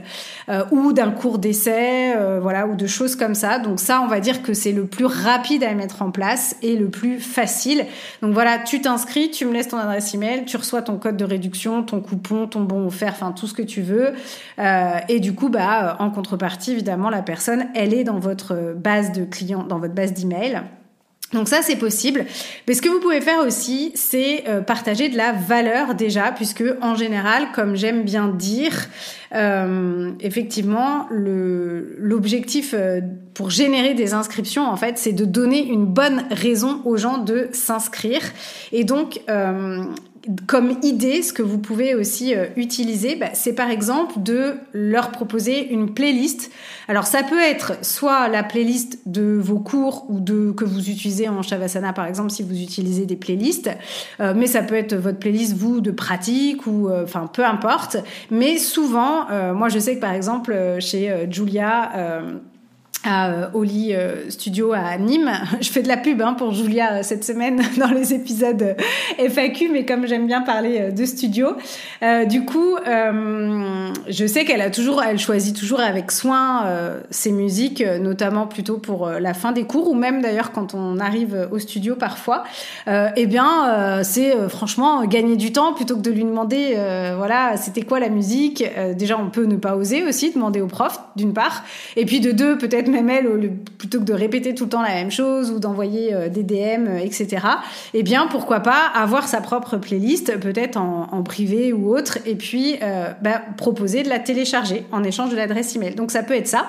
ou 0.71 0.91
d'un 0.91 1.12
cours 1.13 1.39
d'essai, 1.39 2.15
euh, 2.15 2.39
voilà, 2.41 2.67
ou 2.67 2.75
de 2.75 2.87
choses 2.87 3.15
comme 3.15 3.35
ça. 3.35 3.59
Donc 3.59 3.79
ça, 3.79 4.01
on 4.01 4.07
va 4.07 4.19
dire 4.19 4.41
que 4.41 4.53
c'est 4.53 4.71
le 4.71 4.85
plus 4.85 5.05
rapide 5.05 5.63
à 5.63 5.73
mettre 5.73 6.01
en 6.01 6.11
place 6.11 6.55
et 6.61 6.75
le 6.75 6.89
plus 6.89 7.19
facile. 7.19 7.85
Donc 8.21 8.33
voilà, 8.33 8.59
tu 8.59 8.81
t'inscris, 8.81 9.31
tu 9.31 9.45
me 9.45 9.53
laisses 9.53 9.69
ton 9.69 9.77
adresse 9.77 10.13
email, 10.13 10.45
tu 10.45 10.57
reçois 10.57 10.81
ton 10.81 10.97
code 10.97 11.17
de 11.17 11.25
réduction, 11.25 11.83
ton 11.83 12.01
coupon, 12.01 12.47
ton 12.47 12.61
bon 12.61 12.85
offert, 12.85 13.13
enfin 13.13 13.31
tout 13.31 13.47
ce 13.47 13.53
que 13.53 13.61
tu 13.61 13.81
veux. 13.81 14.13
Euh, 14.59 14.91
et 15.09 15.19
du 15.19 15.33
coup, 15.33 15.49
bah, 15.49 15.95
en 15.99 16.09
contrepartie, 16.09 16.71
évidemment, 16.73 17.09
la 17.09 17.21
personne, 17.21 17.65
elle 17.75 17.93
est 17.93 18.03
dans 18.03 18.19
votre 18.19 18.73
base 18.75 19.11
de 19.11 19.23
clients, 19.23 19.63
dans 19.63 19.79
votre 19.79 19.93
base 19.93 20.13
d'email. 20.13 20.61
Donc 21.33 21.47
ça, 21.47 21.61
c'est 21.61 21.75
possible. 21.75 22.25
Mais 22.67 22.73
ce 22.73 22.81
que 22.81 22.89
vous 22.89 22.99
pouvez 22.99 23.21
faire 23.21 23.39
aussi, 23.45 23.91
c'est 23.95 24.43
euh, 24.47 24.61
partager 24.61 25.09
de 25.09 25.17
la 25.17 25.31
valeur 25.31 25.95
déjà, 25.95 26.31
puisque 26.31 26.63
en 26.81 26.95
général, 26.95 27.47
comme 27.53 27.75
j'aime 27.75 28.03
bien 28.03 28.27
dire, 28.27 28.87
euh, 29.33 30.11
effectivement, 30.19 31.07
l'objectif 31.09 32.73
euh, 32.73 33.01
pour 33.33 33.49
générer 33.49 33.93
des 33.93 34.13
inscriptions, 34.13 34.65
en 34.65 34.77
fait, 34.77 34.97
c'est 34.97 35.13
de 35.13 35.25
donner 35.25 35.65
une 35.65 35.85
bonne 35.85 36.23
raison 36.29 36.81
aux 36.85 36.97
gens 36.97 37.17
de 37.17 37.49
s'inscrire. 37.51 38.21
Et 38.71 38.83
donc, 38.83 39.21
comme 40.47 40.77
idée, 40.83 41.21
ce 41.21 41.33
que 41.33 41.41
vous 41.41 41.57
pouvez 41.57 41.95
aussi 41.95 42.33
euh, 42.35 42.45
utiliser, 42.55 43.15
bah, 43.15 43.29
c'est 43.33 43.53
par 43.53 43.69
exemple 43.69 44.15
de 44.17 44.55
leur 44.71 45.11
proposer 45.11 45.69
une 45.69 45.93
playlist. 45.93 46.49
Alors 46.87 47.05
ça 47.05 47.23
peut 47.23 47.41
être 47.41 47.73
soit 47.83 48.29
la 48.29 48.43
playlist 48.43 48.99
de 49.05 49.37
vos 49.41 49.59
cours 49.59 50.05
ou 50.09 50.19
de 50.19 50.51
que 50.51 50.63
vous 50.63 50.89
utilisez 50.89 51.27
en 51.27 51.41
Shavasana 51.41 51.91
par 51.93 52.05
exemple 52.05 52.31
si 52.31 52.43
vous 52.43 52.61
utilisez 52.61 53.05
des 53.05 53.15
playlists, 53.15 53.69
euh, 54.21 54.33
mais 54.35 54.47
ça 54.47 54.63
peut 54.63 54.75
être 54.75 54.95
votre 54.95 55.19
playlist 55.19 55.55
vous 55.55 55.81
de 55.81 55.91
pratique 55.91 56.65
ou 56.67 56.89
euh, 56.89 57.03
enfin 57.03 57.29
peu 57.31 57.43
importe. 57.43 57.97
Mais 58.31 58.57
souvent, 58.57 59.27
moi 59.53 59.69
je 59.69 59.79
sais 59.79 59.95
que 59.95 60.01
par 60.01 60.13
exemple 60.13 60.55
chez 60.79 61.27
Julia 61.29 61.91
à 63.03 63.29
euh, 63.29 63.47
Oli 63.53 63.93
euh, 63.93 64.29
Studio 64.29 64.73
à 64.73 64.97
Nîmes. 64.97 65.31
Je 65.61 65.69
fais 65.69 65.81
de 65.81 65.87
la 65.87 65.97
pub 65.97 66.21
hein, 66.21 66.33
pour 66.33 66.51
Julia 66.53 66.93
euh, 66.93 66.99
cette 67.03 67.23
semaine 67.23 67.61
dans 67.77 67.91
les 67.91 68.13
épisodes 68.13 68.75
FAQ, 69.17 69.69
mais 69.71 69.85
comme 69.85 70.07
j'aime 70.07 70.27
bien 70.27 70.41
parler 70.41 70.91
de 70.91 71.05
studio, 71.05 71.55
du 72.29 72.45
coup, 72.45 72.75
je 72.85 74.25
sais 74.27 74.45
qu'elle 74.45 74.61
a 74.61 74.69
toujours, 74.69 75.03
elle 75.03 75.19
choisit 75.19 75.55
toujours 75.55 75.79
avec 75.79 76.11
soin 76.11 76.65
ses 77.09 77.31
musiques, 77.31 77.83
notamment 77.99 78.47
plutôt 78.47 78.77
pour 78.77 79.07
la 79.07 79.33
fin 79.33 79.51
des 79.51 79.63
cours 79.63 79.89
ou 79.89 79.93
même 79.93 80.21
d'ailleurs 80.21 80.51
quand 80.51 80.73
on 80.73 80.99
arrive 80.99 81.47
au 81.51 81.59
studio 81.59 81.95
parfois. 81.95 82.43
eh 82.87 83.25
bien, 83.25 84.03
c'est 84.03 84.49
franchement 84.49 85.05
gagner 85.05 85.35
du 85.35 85.51
temps 85.51 85.73
plutôt 85.73 85.95
que 85.95 86.01
de 86.01 86.11
lui 86.11 86.23
demander, 86.23 86.75
voilà, 87.15 87.57
c'était 87.57 87.83
quoi 87.83 87.99
la 87.99 88.09
musique. 88.09 88.63
déjà, 88.95 89.17
on 89.17 89.29
peut 89.29 89.45
ne 89.45 89.57
pas 89.57 89.75
oser 89.75 90.03
aussi 90.03 90.31
demander 90.33 90.61
au 90.61 90.67
prof, 90.67 90.99
d'une 91.15 91.33
part, 91.33 91.63
et 91.95 92.05
puis 92.05 92.19
de 92.19 92.31
deux, 92.31 92.57
peut-être 92.57 92.87
elle, 92.95 93.51
plutôt 93.77 93.99
que 93.99 94.05
de 94.05 94.13
répéter 94.13 94.55
tout 94.55 94.65
le 94.65 94.69
temps 94.69 94.81
la 94.81 94.93
même 94.93 95.11
chose 95.11 95.51
ou 95.51 95.59
d'envoyer 95.59 96.13
euh, 96.13 96.29
des 96.29 96.43
DM, 96.43 96.97
etc. 97.01 97.45
Eh 97.93 98.03
bien, 98.03 98.27
pourquoi 98.27 98.59
pas 98.59 98.87
avoir 98.93 99.27
sa 99.27 99.41
propre 99.41 99.77
playlist, 99.77 100.39
peut-être 100.39 100.77
en, 100.77 101.23
privé 101.23 101.73
ou 101.73 101.95
autre, 101.95 102.17
et 102.25 102.35
puis 102.35 102.77
euh, 102.81 103.11
bah, 103.21 103.41
proposer 103.57 104.03
de 104.03 104.09
la 104.09 104.19
télécharger 104.19 104.85
en 104.91 105.03
échange 105.03 105.31
de 105.31 105.35
l'adresse 105.35 105.75
email. 105.75 105.95
Donc 105.95 106.11
ça 106.11 106.23
peut 106.23 106.35
être 106.35 106.47
ça. 106.47 106.67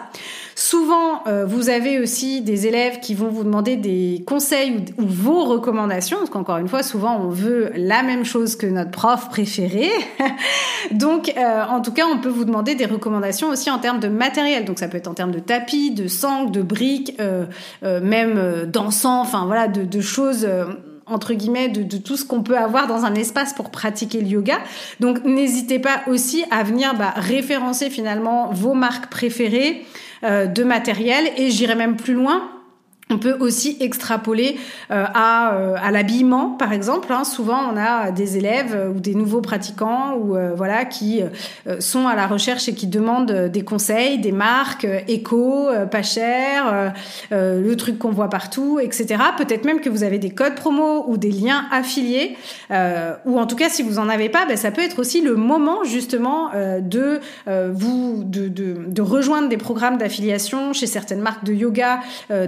Souvent, 0.56 1.26
euh, 1.26 1.44
vous 1.44 1.68
avez 1.68 1.98
aussi 1.98 2.40
des 2.40 2.66
élèves 2.66 3.00
qui 3.00 3.14
vont 3.14 3.28
vous 3.28 3.42
demander 3.42 3.76
des 3.76 4.22
conseils 4.26 4.84
ou, 4.98 5.04
vos 5.04 5.44
recommandations, 5.44 6.18
parce 6.18 6.30
qu'encore 6.30 6.58
une 6.58 6.68
fois, 6.68 6.82
souvent 6.82 7.18
on 7.20 7.28
veut 7.28 7.72
la 7.74 8.02
même 8.02 8.24
chose 8.24 8.54
que 8.54 8.66
notre 8.66 8.92
prof 8.92 9.28
préféré. 9.28 9.90
Donc, 10.92 11.32
euh, 11.36 11.64
en 11.68 11.80
tout 11.80 11.92
cas, 11.92 12.04
on 12.06 12.18
peut 12.18 12.28
vous 12.28 12.44
demander 12.44 12.76
des 12.76 12.86
recommandations 12.86 13.48
aussi 13.48 13.70
en 13.70 13.78
termes 13.78 13.98
de 13.98 14.08
matériel. 14.08 14.64
Donc, 14.64 14.78
ça 14.78 14.86
peut 14.86 14.96
être 14.96 15.08
en 15.08 15.14
termes 15.14 15.32
de 15.32 15.40
tapis, 15.40 15.90
de 15.90 16.06
sangles, 16.06 16.52
de 16.52 16.62
briques, 16.62 17.16
euh, 17.20 17.46
même 17.82 18.66
d'encens, 18.66 19.26
enfin 19.26 19.46
voilà, 19.46 19.66
de, 19.66 20.00
choses 20.00 20.46
entre 21.06 21.34
guillemets 21.34 21.68
de, 21.68 21.82
de 21.82 21.96
tout 21.96 22.16
ce 22.16 22.24
qu'on 22.24 22.42
peut 22.42 22.56
avoir 22.56 22.86
dans 22.86 23.04
un 23.04 23.14
espace 23.14 23.52
pour 23.52 23.70
pratiquer 23.70 24.20
le 24.20 24.28
yoga. 24.28 24.58
Donc 25.00 25.24
n'hésitez 25.24 25.78
pas 25.78 26.02
aussi 26.06 26.44
à 26.50 26.62
venir 26.62 26.94
bah, 26.94 27.12
référencer 27.16 27.90
finalement 27.90 28.50
vos 28.52 28.74
marques 28.74 29.10
préférées 29.10 29.82
euh, 29.82 30.13
de 30.24 30.64
matériel 30.64 31.30
et 31.36 31.50
j'irai 31.50 31.74
même 31.74 31.96
plus 31.96 32.14
loin 32.14 32.53
on 33.10 33.18
peut 33.18 33.36
aussi 33.38 33.76
extrapoler 33.80 34.56
euh, 34.90 35.04
à, 35.14 35.54
euh, 35.54 35.76
à 35.80 35.90
l'habillement, 35.90 36.50
par 36.50 36.72
exemple. 36.72 37.12
Hein. 37.12 37.24
Souvent, 37.24 37.60
on 37.70 37.76
a 37.76 38.10
des 38.10 38.38
élèves 38.38 38.74
euh, 38.74 38.88
ou 38.88 39.00
des 39.00 39.14
nouveaux 39.14 39.42
pratiquants 39.42 40.18
qui 40.90 41.22
sont 41.80 42.06
à 42.06 42.14
la 42.14 42.26
recherche 42.26 42.68
et 42.68 42.74
qui 42.74 42.86
demandent 42.86 43.32
des 43.32 43.62
conseils, 43.62 44.18
des 44.18 44.32
marques 44.32 44.86
éco, 45.08 45.68
pas 45.90 46.02
cher, 46.02 46.92
le 47.30 47.74
truc 47.74 47.98
qu'on 47.98 48.10
voit 48.10 48.28
partout, 48.28 48.78
etc. 48.80 49.16
Peut-être 49.36 49.64
même 49.64 49.80
que 49.80 49.88
vous 49.88 50.02
avez 50.02 50.18
des 50.18 50.30
codes 50.30 50.54
promo 50.54 51.04
ou 51.08 51.16
des 51.16 51.30
liens 51.30 51.66
affiliés, 51.70 52.36
ou 52.70 53.38
en 53.38 53.46
tout 53.46 53.56
cas, 53.56 53.68
si 53.68 53.82
vous 53.82 53.98
en 53.98 54.08
avez 54.08 54.28
pas, 54.28 54.46
ben, 54.46 54.56
ça 54.56 54.70
peut 54.70 54.82
être 54.82 54.98
aussi 54.98 55.20
le 55.20 55.36
moment 55.36 55.84
justement 55.84 56.50
de 56.80 57.20
vous 57.46 58.24
rejoindre 58.98 59.48
des 59.48 59.58
programmes 59.58 59.98
d'affiliation 59.98 60.72
chez 60.72 60.86
certaines 60.86 61.20
marques 61.20 61.44
de 61.44 61.52
yoga, 61.52 62.00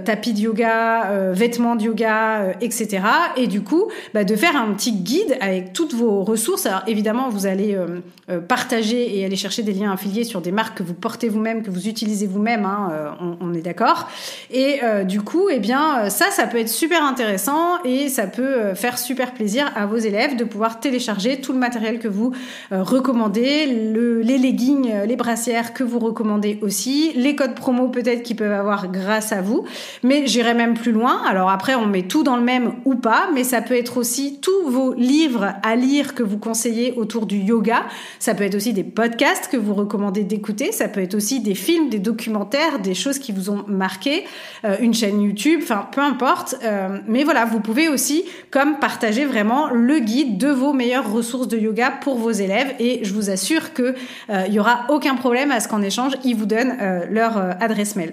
tapis 0.04 0.32
de 0.32 0.45
yoga, 0.46 1.10
euh, 1.10 1.32
vêtements 1.34 1.76
de 1.76 1.82
yoga, 1.82 2.40
euh, 2.40 2.52
etc. 2.60 3.02
Et 3.36 3.46
du 3.46 3.62
coup, 3.62 3.90
bah, 4.14 4.24
de 4.24 4.36
faire 4.36 4.56
un 4.56 4.72
petit 4.72 4.92
guide 4.92 5.36
avec 5.40 5.72
toutes 5.72 5.94
vos 5.94 6.22
ressources. 6.22 6.66
Alors 6.66 6.82
évidemment, 6.86 7.28
vous 7.28 7.46
allez 7.46 7.76
euh, 7.76 8.40
partager 8.40 9.18
et 9.18 9.24
aller 9.24 9.36
chercher 9.36 9.62
des 9.62 9.72
liens 9.72 9.92
affiliés 9.92 10.24
sur 10.24 10.40
des 10.40 10.52
marques 10.52 10.78
que 10.78 10.82
vous 10.82 10.94
portez 10.94 11.28
vous-même, 11.28 11.62
que 11.62 11.70
vous 11.70 11.88
utilisez 11.88 12.26
vous-même. 12.26 12.64
Hein, 12.64 13.16
on, 13.40 13.54
est 13.54 13.60
d'accord. 13.60 14.08
Et 14.50 14.80
du 15.04 15.20
coup, 15.20 15.48
eh 15.50 15.58
bien, 15.58 16.10
ça, 16.10 16.30
ça 16.30 16.46
peut 16.46 16.58
être 16.58 16.68
super 16.68 17.02
intéressant 17.02 17.82
et 17.84 18.08
ça 18.08 18.26
peut 18.26 18.74
faire 18.74 18.98
super 18.98 19.32
plaisir 19.32 19.70
à 19.76 19.86
vos 19.86 19.96
élèves 19.96 20.36
de 20.36 20.44
pouvoir 20.44 20.80
télécharger 20.80 21.40
tout 21.40 21.52
le 21.52 21.58
matériel 21.58 21.98
que 21.98 22.08
vous 22.08 22.32
recommandez, 22.70 23.92
le, 23.94 24.20
les 24.20 24.38
leggings, 24.38 24.92
les 25.06 25.16
brassières 25.16 25.72
que 25.72 25.84
vous 25.84 25.98
recommandez 25.98 26.58
aussi, 26.62 27.12
les 27.14 27.36
codes 27.36 27.54
promo 27.54 27.88
peut-être 27.88 28.22
qu'ils 28.22 28.36
peuvent 28.36 28.52
avoir 28.52 28.88
grâce 28.88 29.32
à 29.32 29.40
vous. 29.40 29.64
Mais 30.02 30.26
j'irai 30.36 30.52
même 30.52 30.74
plus 30.74 30.92
loin. 30.92 31.22
Alors 31.26 31.48
après, 31.48 31.74
on 31.76 31.86
met 31.86 32.02
tout 32.02 32.22
dans 32.22 32.36
le 32.36 32.42
même 32.42 32.74
ou 32.84 32.94
pas, 32.94 33.30
mais 33.32 33.42
ça 33.42 33.62
peut 33.62 33.74
être 33.74 33.96
aussi 33.96 34.38
tous 34.42 34.68
vos 34.68 34.92
livres 34.92 35.54
à 35.62 35.76
lire 35.76 36.14
que 36.14 36.22
vous 36.22 36.36
conseillez 36.36 36.92
autour 36.92 37.24
du 37.24 37.38
yoga. 37.38 37.86
Ça 38.18 38.34
peut 38.34 38.44
être 38.44 38.54
aussi 38.54 38.74
des 38.74 38.84
podcasts 38.84 39.48
que 39.50 39.56
vous 39.56 39.72
recommandez 39.72 40.24
d'écouter. 40.24 40.72
Ça 40.72 40.88
peut 40.88 41.00
être 41.00 41.14
aussi 41.14 41.40
des 41.40 41.54
films, 41.54 41.88
des 41.88 42.00
documentaires, 42.00 42.80
des 42.80 42.92
choses 42.92 43.18
qui 43.18 43.32
vous 43.32 43.48
ont 43.48 43.64
marqué, 43.66 44.24
euh, 44.66 44.76
une 44.80 44.92
chaîne 44.92 45.22
YouTube, 45.22 45.60
enfin 45.62 45.88
peu 45.90 46.02
importe. 46.02 46.56
Euh, 46.64 46.98
mais 47.08 47.24
voilà, 47.24 47.46
vous 47.46 47.60
pouvez 47.60 47.88
aussi 47.88 48.24
comme 48.50 48.78
partager 48.78 49.24
vraiment 49.24 49.70
le 49.70 50.00
guide 50.00 50.36
de 50.36 50.48
vos 50.48 50.74
meilleures 50.74 51.10
ressources 51.10 51.48
de 51.48 51.56
yoga 51.56 51.90
pour 52.02 52.18
vos 52.18 52.30
élèves. 52.30 52.74
Et 52.78 53.00
je 53.04 53.14
vous 53.14 53.30
assure 53.30 53.72
que 53.72 53.94
euh, 54.28 54.44
il 54.48 54.52
y 54.52 54.60
aura 54.60 54.84
aucun 54.90 55.14
problème 55.14 55.50
à 55.50 55.60
ce 55.60 55.68
qu'en 55.68 55.80
échange 55.80 56.12
ils 56.24 56.36
vous 56.36 56.46
donnent 56.46 56.76
leur 57.08 57.38
adresse 57.38 57.96
mail. 57.96 58.12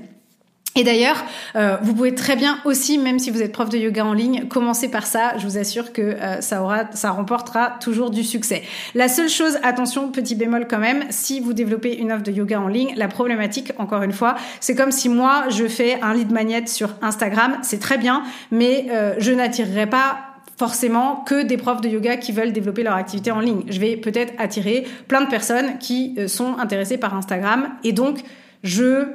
Et 0.76 0.84
d'ailleurs, 0.84 1.24
euh, 1.56 1.78
vous 1.84 1.94
pouvez 1.94 2.16
très 2.16 2.36
bien 2.36 2.58
aussi, 2.66 2.98
même 2.98 3.20
si 3.20 3.30
vous 3.30 3.44
êtes 3.44 3.52
prof 3.52 3.70
de 3.70 3.78
yoga 3.78 4.04
en 4.06 4.14
ligne, 4.14 4.48
commencer 4.48 4.90
par 4.90 5.06
ça. 5.06 5.38
Je 5.38 5.46
vous 5.46 5.60
assure 5.60 5.94
que 5.94 6.02
euh, 6.02 6.42
ça 6.42 6.64
aura, 6.64 6.86
ça 6.94 7.12
remportera 7.12 7.76
toujours 7.80 8.10
du 8.10 8.24
succès. 8.24 8.64
La 8.96 9.08
seule 9.08 9.30
chose, 9.30 9.60
attention, 9.62 10.10
petit 10.10 10.34
bémol 10.34 10.66
quand 10.68 10.80
même, 10.80 11.04
si 11.12 11.40
vous 11.40 11.54
développez 11.54 11.96
une 11.96 12.12
offre 12.12 12.24
de 12.24 12.32
yoga 12.32 12.60
en 12.60 12.68
ligne, 12.68 12.94
la 12.96 13.08
problématique, 13.08 13.72
encore 13.78 14.02
une 14.02 14.14
fois, 14.14 14.36
c'est 14.60 14.74
comme 14.74 14.92
si 14.92 15.10
moi 15.10 15.46
je 15.50 15.68
fais 15.68 16.02
un 16.02 16.16
lead 16.16 16.32
magnet 16.32 16.66
sur 16.66 16.90
Instagram, 17.04 17.58
c'est 17.62 17.80
très 17.80 18.00
bien, 18.00 18.24
mais 18.50 18.88
euh, 18.90 19.14
je 19.20 19.32
n'attirerai 19.32 19.86
pas 19.86 20.22
forcément 20.58 21.18
que 21.18 21.44
des 21.44 21.58
profs 21.58 21.82
de 21.82 21.90
yoga 21.90 22.18
qui 22.18 22.32
veulent 22.32 22.52
développer 22.52 22.82
leur 22.82 22.96
activité 22.96 23.32
en 23.32 23.40
ligne. 23.40 23.64
Je 23.70 23.80
vais 23.80 23.96
peut-être 23.96 24.34
attirer 24.40 24.88
plein 25.08 25.22
de 25.22 25.30
personnes 25.30 25.78
qui 25.80 26.16
sont 26.28 26.58
intéressées 26.58 26.98
par 26.98 27.16
Instagram 27.16 27.70
et 27.84 27.92
donc 27.92 28.20
je 28.64 29.08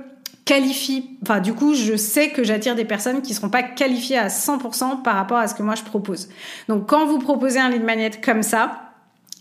qualifie, 0.49 1.11
enfin 1.21 1.41
du 1.41 1.53
coup 1.53 1.75
je 1.75 1.95
sais 1.95 2.31
que 2.31 2.43
j'attire 2.43 2.75
des 2.75 2.87
personnes 2.87 3.21
qui 3.21 3.35
seront 3.35 3.51
pas 3.51 3.63
qualifiées 3.63 4.17
à 4.17 4.29
100% 4.29 5.03
par 5.03 5.15
rapport 5.15 5.37
à 5.37 5.47
ce 5.47 5.55
que 5.55 5.63
moi 5.63 5.75
je 5.75 5.83
propose. 5.83 6.31
Donc 6.69 6.89
quand 6.89 7.05
vous 7.05 7.19
proposez 7.19 7.59
un 7.59 7.69
lead 7.69 7.85
magnet 7.85 8.13
comme 8.13 8.43
ça, 8.43 8.81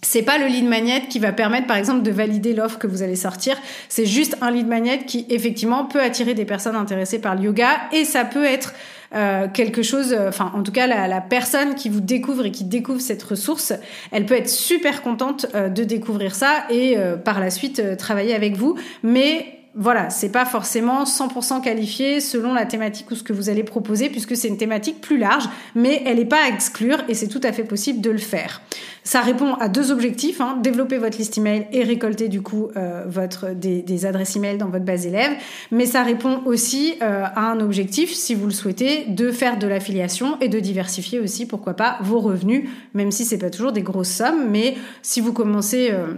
c'est 0.02 0.22
pas 0.22 0.38
le 0.38 0.48
lead 0.48 0.66
magnet 0.66 1.04
qui 1.10 1.20
va 1.20 1.32
permettre 1.32 1.66
par 1.66 1.78
exemple 1.78 2.02
de 2.02 2.12
valider 2.12 2.54
l'offre 2.54 2.78
que 2.78 2.88
vous 2.88 3.04
allez 3.04 3.16
sortir, 3.16 3.56
c'est 3.88 4.06
juste 4.06 4.36
un 4.42 4.52
lead 4.52 4.68
magnet 4.68 5.06
qui 5.06 5.26
effectivement 5.30 5.86
peut 5.86 6.02
attirer 6.02 6.34
des 6.34 6.44
personnes 6.44 6.76
intéressées 6.76 7.20
par 7.20 7.36
le 7.36 7.44
yoga 7.44 7.70
et 7.94 8.04
ça 8.04 8.26
peut 8.26 8.44
être 8.44 8.74
euh, 9.16 9.48
quelque 9.48 9.84
chose, 9.84 10.12
euh, 10.12 10.28
enfin 10.28 10.52
en 10.54 10.62
tout 10.62 10.74
cas 10.74 10.88
la, 10.88 11.08
la, 11.08 11.22
personne 11.22 11.76
qui 11.76 11.88
vous 11.88 12.02
découvre 12.02 12.46
et 12.46 12.52
qui 12.52 12.66
découvre 12.66 13.00
cette 13.00 13.24
ressource, 13.24 13.72
elle 14.12 14.26
peut 14.26 14.36
être 14.36 14.50
super 14.50 15.02
contente 15.02 15.46
euh, 15.56 15.70
de 15.70 15.86
découvrir 15.86 16.36
ça 16.36 16.66
et 16.70 16.98
par 17.24 17.40
la 17.40 17.50
suite 17.50 17.96
travailler 17.96 18.36
avec 18.36 18.58
vous, 18.58 18.76
mais 19.04 19.57
voilà, 19.80 20.10
c'est 20.10 20.32
pas 20.32 20.46
forcément 20.46 21.04
100% 21.04 21.62
qualifié 21.62 22.20
selon 22.20 22.52
la 22.54 22.66
thématique 22.66 23.12
ou 23.12 23.16
ce 23.16 23.22
que 23.22 23.32
vous 23.32 23.50
allez 23.50 23.64
proposer, 23.64 24.10
puisque 24.10 24.36
c'est 24.36 24.48
une 24.48 24.58
thématique 24.58 25.02
plus 25.02 25.20
large, 25.20 25.48
mais 25.76 26.02
elle 26.06 26.18
n'est 26.18 26.26
pas 26.26 26.46
à 26.46 26.50
exclure 26.50 27.04
et 27.08 27.14
c'est 27.14 27.28
tout 27.28 27.42
à 27.44 27.52
fait 27.52 27.64
possible 27.64 28.02
de 28.02 28.10
le 28.10 28.18
faire. 28.18 28.62
Ça 29.04 29.22
répond 29.22 29.54
à 29.54 29.70
deux 29.70 29.92
objectifs 29.92 30.42
hein, 30.42 30.58
développer 30.62 30.98
votre 30.98 31.20
liste 31.20 31.38
email 31.38 31.68
et 31.72 31.84
récolter 31.84 32.28
du 32.28 32.42
coup 32.42 32.70
euh, 32.76 33.04
votre 33.08 33.54
des, 33.54 33.84
des, 33.84 34.06
adresses 34.08 34.36
email 34.36 34.58
dans 34.58 34.70
votre 34.70 34.84
base 34.84 35.06
élève, 35.06 35.32
mais 35.72 35.86
ça 35.86 36.02
répond 36.02 36.42
aussi 36.46 36.96
euh, 37.04 37.24
à 37.24 37.52
un 37.52 37.60
objectif, 37.60 38.12
si 38.12 38.34
vous 38.34 38.48
le 38.48 38.54
souhaitez, 38.54 39.06
de 39.08 39.32
faire 39.32 39.60
de 39.60 39.68
l'affiliation 39.68 40.40
et 40.42 40.50
de 40.50 40.60
diversifier 40.60 41.20
aussi, 41.20 41.46
pourquoi 41.46 41.76
pas, 41.76 42.00
vos 42.02 42.20
revenus, 42.20 42.68
même 42.96 43.12
si 43.12 43.26
c'est 43.26 43.38
pas 43.38 43.52
toujours 43.52 43.74
des 43.74 43.84
grosses 43.84 44.10
sommes, 44.10 44.50
mais 44.50 44.76
si 45.04 45.22
vous 45.22 45.34
commencez 45.34 45.90
euh, 45.92 46.16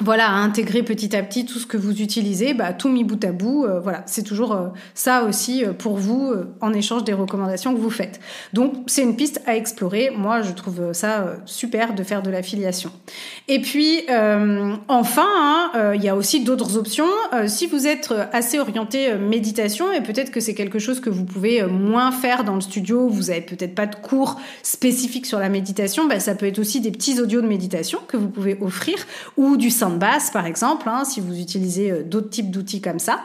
voilà, 0.00 0.28
à 0.28 0.34
intégrer 0.34 0.82
petit 0.82 1.14
à 1.14 1.22
petit 1.22 1.46
tout 1.46 1.60
ce 1.60 1.66
que 1.66 1.76
vous 1.76 2.02
utilisez, 2.02 2.52
bah, 2.52 2.72
tout 2.72 2.88
mis 2.88 3.04
bout 3.04 3.22
à 3.24 3.30
bout. 3.30 3.64
Euh, 3.64 3.78
voilà, 3.78 4.02
c'est 4.06 4.24
toujours 4.24 4.52
euh, 4.52 4.68
ça 4.92 5.22
aussi 5.22 5.64
euh, 5.64 5.72
pour 5.72 5.96
vous 5.96 6.32
en 6.60 6.72
échange 6.72 7.04
des 7.04 7.12
recommandations 7.12 7.72
que 7.72 7.78
vous 7.78 7.90
faites. 7.90 8.18
Donc, 8.52 8.74
c'est 8.86 9.02
une 9.02 9.14
piste 9.14 9.40
à 9.46 9.56
explorer. 9.56 10.10
Moi, 10.16 10.42
je 10.42 10.50
trouve 10.50 10.92
ça 10.92 11.36
super 11.44 11.94
de 11.94 12.02
faire 12.02 12.22
de 12.22 12.30
l'affiliation. 12.30 12.90
Et 13.46 13.60
puis, 13.60 14.02
enfin, 14.88 15.26
hein, 15.26 15.92
il 15.94 16.02
y 16.02 16.08
a 16.08 16.16
aussi 16.16 16.42
d'autres 16.42 16.76
options. 16.76 17.06
si 17.46 17.66
vous 17.66 17.86
êtes 17.86 18.12
assez 18.32 18.58
orienté 18.58 19.14
méditation, 19.14 19.92
et 19.92 20.00
peut-être 20.00 20.30
que 20.30 20.40
c'est 20.40 20.54
quelque 20.54 20.78
chose 20.78 21.00
que 21.00 21.10
vous 21.10 21.24
pouvez 21.24 21.62
moins 21.64 22.10
faire 22.10 22.44
dans 22.44 22.54
le 22.54 22.60
studio, 22.60 23.08
vous 23.08 23.30
avez 23.30 23.42
peut-être 23.42 23.74
pas 23.74 23.86
de 23.86 23.96
cours 23.96 24.40
spécifiques 24.62 25.26
sur 25.26 25.38
la 25.38 25.48
méditation, 25.48 26.06
bah, 26.06 26.20
ça 26.20 26.34
peut 26.34 26.46
être 26.46 26.58
aussi 26.58 26.80
des 26.80 26.90
petits 26.90 27.20
audios 27.20 27.42
de 27.42 27.46
méditation 27.46 28.00
que 28.08 28.16
vous 28.16 28.28
pouvez 28.28 28.56
offrir 28.60 28.96
ou 29.36 29.56
du 29.56 29.70
basse 29.90 30.30
par 30.30 30.46
exemple, 30.46 30.88
hein, 30.88 31.04
si 31.04 31.20
vous 31.20 31.38
utilisez 31.40 31.90
euh, 31.90 32.02
d'autres 32.02 32.30
types 32.30 32.50
d'outils 32.50 32.80
comme 32.80 32.98
ça. 32.98 33.20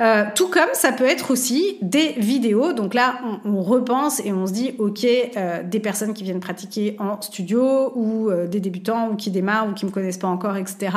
Euh, 0.00 0.24
tout 0.34 0.48
comme 0.48 0.68
ça 0.72 0.92
peut 0.92 1.04
être 1.04 1.30
aussi 1.30 1.78
des 1.82 2.12
vidéos. 2.12 2.72
Donc 2.72 2.94
là, 2.94 3.20
on, 3.44 3.62
repense 3.62 4.20
et 4.24 4.32
on 4.32 4.46
se 4.46 4.52
dit, 4.52 4.74
ok, 4.78 5.04
euh, 5.04 5.62
des 5.62 5.80
personnes 5.80 6.14
qui 6.14 6.22
viennent 6.22 6.40
pratiquer 6.40 6.96
en 6.98 7.20
studio 7.20 7.92
ou 7.94 8.30
des 8.48 8.60
débutants 8.60 9.10
ou 9.10 9.16
qui 9.16 9.30
démarrent 9.30 9.68
ou 9.68 9.72
qui 9.72 9.86
me 9.86 9.90
connaissent 9.90 10.18
pas 10.18 10.28
encore, 10.28 10.56
etc. 10.56 10.96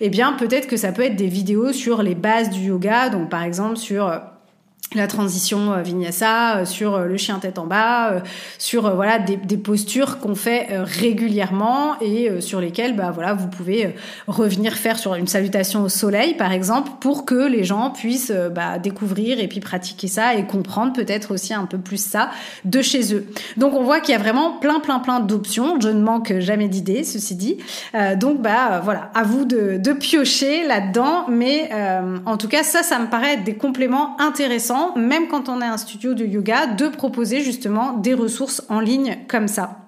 Eh 0.00 0.08
bien, 0.08 0.32
peut-être 0.32 0.66
que 0.66 0.76
ça 0.76 0.92
peut 0.92 1.02
être 1.02 1.16
des 1.16 1.28
vidéos 1.28 1.72
sur 1.72 2.02
les 2.02 2.14
bases 2.14 2.50
du 2.50 2.60
yoga. 2.68 3.10
Donc 3.10 3.28
par 3.28 3.42
exemple 3.42 3.76
sur 3.76 4.10
la 4.94 5.06
transition 5.06 5.72
euh, 5.72 5.82
vinyasa, 5.82 6.58
euh, 6.58 6.64
sur 6.64 6.94
euh, 6.94 7.06
le 7.06 7.16
chien 7.16 7.38
tête 7.38 7.58
en 7.58 7.66
bas, 7.66 8.22
sur 8.58 8.94
voilà 8.94 9.18
des, 9.18 9.36
des 9.36 9.56
postures 9.56 10.18
qu'on 10.18 10.34
fait 10.34 10.68
régulièrement 10.70 12.00
et 12.00 12.40
sur 12.40 12.60
lesquelles 12.60 12.96
bah 12.96 13.10
voilà 13.14 13.34
vous 13.34 13.48
pouvez 13.48 13.94
revenir 14.26 14.74
faire 14.74 14.98
sur 14.98 15.14
une 15.14 15.26
salutation 15.26 15.82
au 15.82 15.88
soleil 15.88 16.34
par 16.34 16.52
exemple 16.52 16.90
pour 17.00 17.24
que 17.24 17.46
les 17.46 17.64
gens 17.64 17.90
puissent 17.90 18.32
bah, 18.54 18.78
découvrir 18.78 19.40
et 19.40 19.48
puis 19.48 19.60
pratiquer 19.60 20.08
ça 20.08 20.34
et 20.34 20.44
comprendre 20.46 20.92
peut-être 20.92 21.32
aussi 21.32 21.54
un 21.54 21.66
peu 21.66 21.78
plus 21.78 22.02
ça 22.02 22.30
de 22.64 22.82
chez 22.82 23.14
eux. 23.14 23.26
Donc 23.56 23.74
on 23.74 23.82
voit 23.82 24.00
qu'il 24.00 24.12
y 24.12 24.16
a 24.16 24.20
vraiment 24.20 24.58
plein 24.58 24.80
plein 24.80 24.98
plein 24.98 25.20
d'options. 25.20 25.80
Je 25.80 25.88
ne 25.88 26.02
manque 26.02 26.38
jamais 26.38 26.68
d'idées, 26.68 27.04
ceci 27.04 27.36
dit. 27.36 27.58
donc 28.16 28.40
bah 28.40 28.80
voilà, 28.82 29.10
à 29.14 29.22
vous 29.22 29.44
de, 29.44 29.76
de 29.76 29.92
piocher 29.92 30.66
là-dedans, 30.66 31.26
mais 31.28 31.70
en 32.26 32.36
tout 32.36 32.48
cas 32.48 32.62
ça 32.62 32.82
ça 32.82 32.98
me 32.98 33.06
paraît 33.06 33.34
être 33.34 33.44
des 33.44 33.56
compléments 33.56 34.16
intéressants 34.20 34.79
même 34.96 35.28
quand 35.28 35.48
on 35.48 35.60
est 35.60 35.66
un 35.66 35.76
studio 35.76 36.14
de 36.14 36.24
yoga, 36.24 36.66
de 36.66 36.88
proposer 36.88 37.40
justement 37.40 37.92
des 37.94 38.14
ressources 38.14 38.62
en 38.68 38.80
ligne 38.80 39.18
comme 39.28 39.48
ça. 39.48 39.78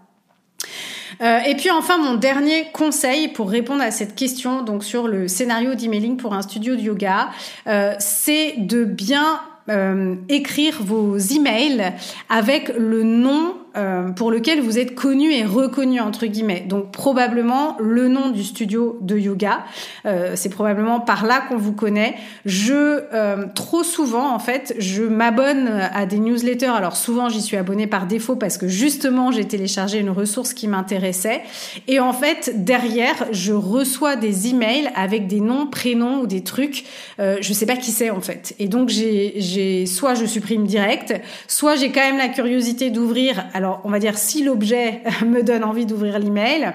Euh, 1.20 1.38
et 1.46 1.54
puis 1.54 1.70
enfin, 1.70 1.98
mon 1.98 2.14
dernier 2.14 2.66
conseil 2.72 3.28
pour 3.28 3.50
répondre 3.50 3.82
à 3.82 3.90
cette 3.90 4.14
question, 4.14 4.62
donc 4.62 4.82
sur 4.82 5.06
le 5.08 5.28
scénario 5.28 5.74
d'emailing 5.74 6.16
pour 6.16 6.34
un 6.34 6.42
studio 6.42 6.74
de 6.74 6.80
yoga, 6.80 7.28
euh, 7.66 7.94
c'est 7.98 8.54
de 8.58 8.84
bien 8.84 9.40
euh, 9.68 10.16
écrire 10.28 10.78
vos 10.82 11.16
emails 11.16 11.92
avec 12.28 12.72
le 12.76 13.04
nom 13.04 13.56
euh, 13.74 14.10
pour 14.10 14.30
lequel 14.30 14.60
vous 14.60 14.78
êtes 14.78 14.94
connu 14.94 15.32
et 15.32 15.46
reconnu 15.46 15.98
entre 15.98 16.26
guillemets. 16.26 16.64
Donc 16.68 16.90
probablement 16.92 17.76
le 17.80 18.08
nom 18.08 18.28
du 18.28 18.44
studio 18.44 18.98
de 19.00 19.16
yoga. 19.16 19.64
Euh, 20.04 20.32
c'est 20.34 20.50
probablement 20.50 21.00
par 21.00 21.24
là 21.24 21.42
qu'on 21.48 21.56
vous 21.56 21.72
connaît. 21.72 22.16
Je 22.44 23.04
euh, 23.14 23.46
trop 23.54 23.82
souvent 23.82 24.34
en 24.34 24.38
fait, 24.38 24.74
je 24.78 25.02
m'abonne 25.04 25.68
à 25.68 26.04
des 26.04 26.18
newsletters. 26.18 26.66
Alors 26.66 26.96
souvent 26.96 27.30
j'y 27.30 27.40
suis 27.40 27.56
abonnée 27.56 27.86
par 27.86 28.06
défaut 28.06 28.36
parce 28.36 28.58
que 28.58 28.68
justement 28.68 29.30
j'ai 29.32 29.46
téléchargé 29.46 30.00
une 30.00 30.10
ressource 30.10 30.52
qui 30.52 30.68
m'intéressait. 30.68 31.40
Et 31.88 31.98
en 31.98 32.12
fait 32.12 32.52
derrière 32.64 33.26
je 33.32 33.54
reçois 33.54 34.16
des 34.16 34.48
emails 34.48 34.90
avec 34.94 35.28
des 35.28 35.40
noms, 35.40 35.66
prénoms 35.66 36.20
ou 36.20 36.26
des 36.26 36.42
trucs. 36.42 36.84
Je 37.18 37.52
sais 37.52 37.66
pas 37.66 37.76
qui 37.76 37.90
c'est 37.90 38.10
en 38.10 38.20
fait. 38.20 38.54
Et 38.58 38.68
donc 38.68 38.90
j'ai 38.90 39.86
soit 39.86 40.14
je 40.14 40.26
supprime 40.26 40.66
direct, 40.66 41.14
soit 41.48 41.76
j'ai 41.76 41.90
quand 41.90 42.00
même 42.00 42.18
la 42.18 42.28
curiosité 42.28 42.90
d'ouvrir 42.90 43.44
alors, 43.62 43.80
on 43.84 43.90
va 43.90 44.00
dire 44.00 44.18
si 44.18 44.42
l'objet 44.42 45.02
me 45.24 45.42
donne 45.42 45.62
envie 45.62 45.86
d'ouvrir 45.86 46.18
l'email, 46.18 46.72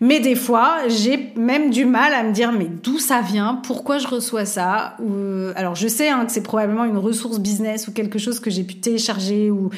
mais 0.00 0.18
des 0.18 0.34
fois, 0.34 0.78
j'ai 0.88 1.32
même 1.36 1.70
du 1.70 1.84
mal 1.84 2.12
à 2.12 2.24
me 2.24 2.32
dire 2.32 2.50
mais 2.50 2.66
d'où 2.66 2.98
ça 2.98 3.20
vient, 3.20 3.60
pourquoi 3.64 3.98
je 3.98 4.08
reçois 4.08 4.44
ça? 4.44 4.96
Ou, 5.00 5.12
alors 5.54 5.76
je 5.76 5.86
sais 5.86 6.08
hein, 6.08 6.24
que 6.24 6.32
c'est 6.32 6.42
probablement 6.42 6.84
une 6.84 6.98
ressource 6.98 7.38
business 7.38 7.86
ou 7.86 7.92
quelque 7.92 8.18
chose 8.18 8.40
que 8.40 8.50
j'ai 8.50 8.64
pu 8.64 8.76
télécharger 8.76 9.50
ou 9.50 9.70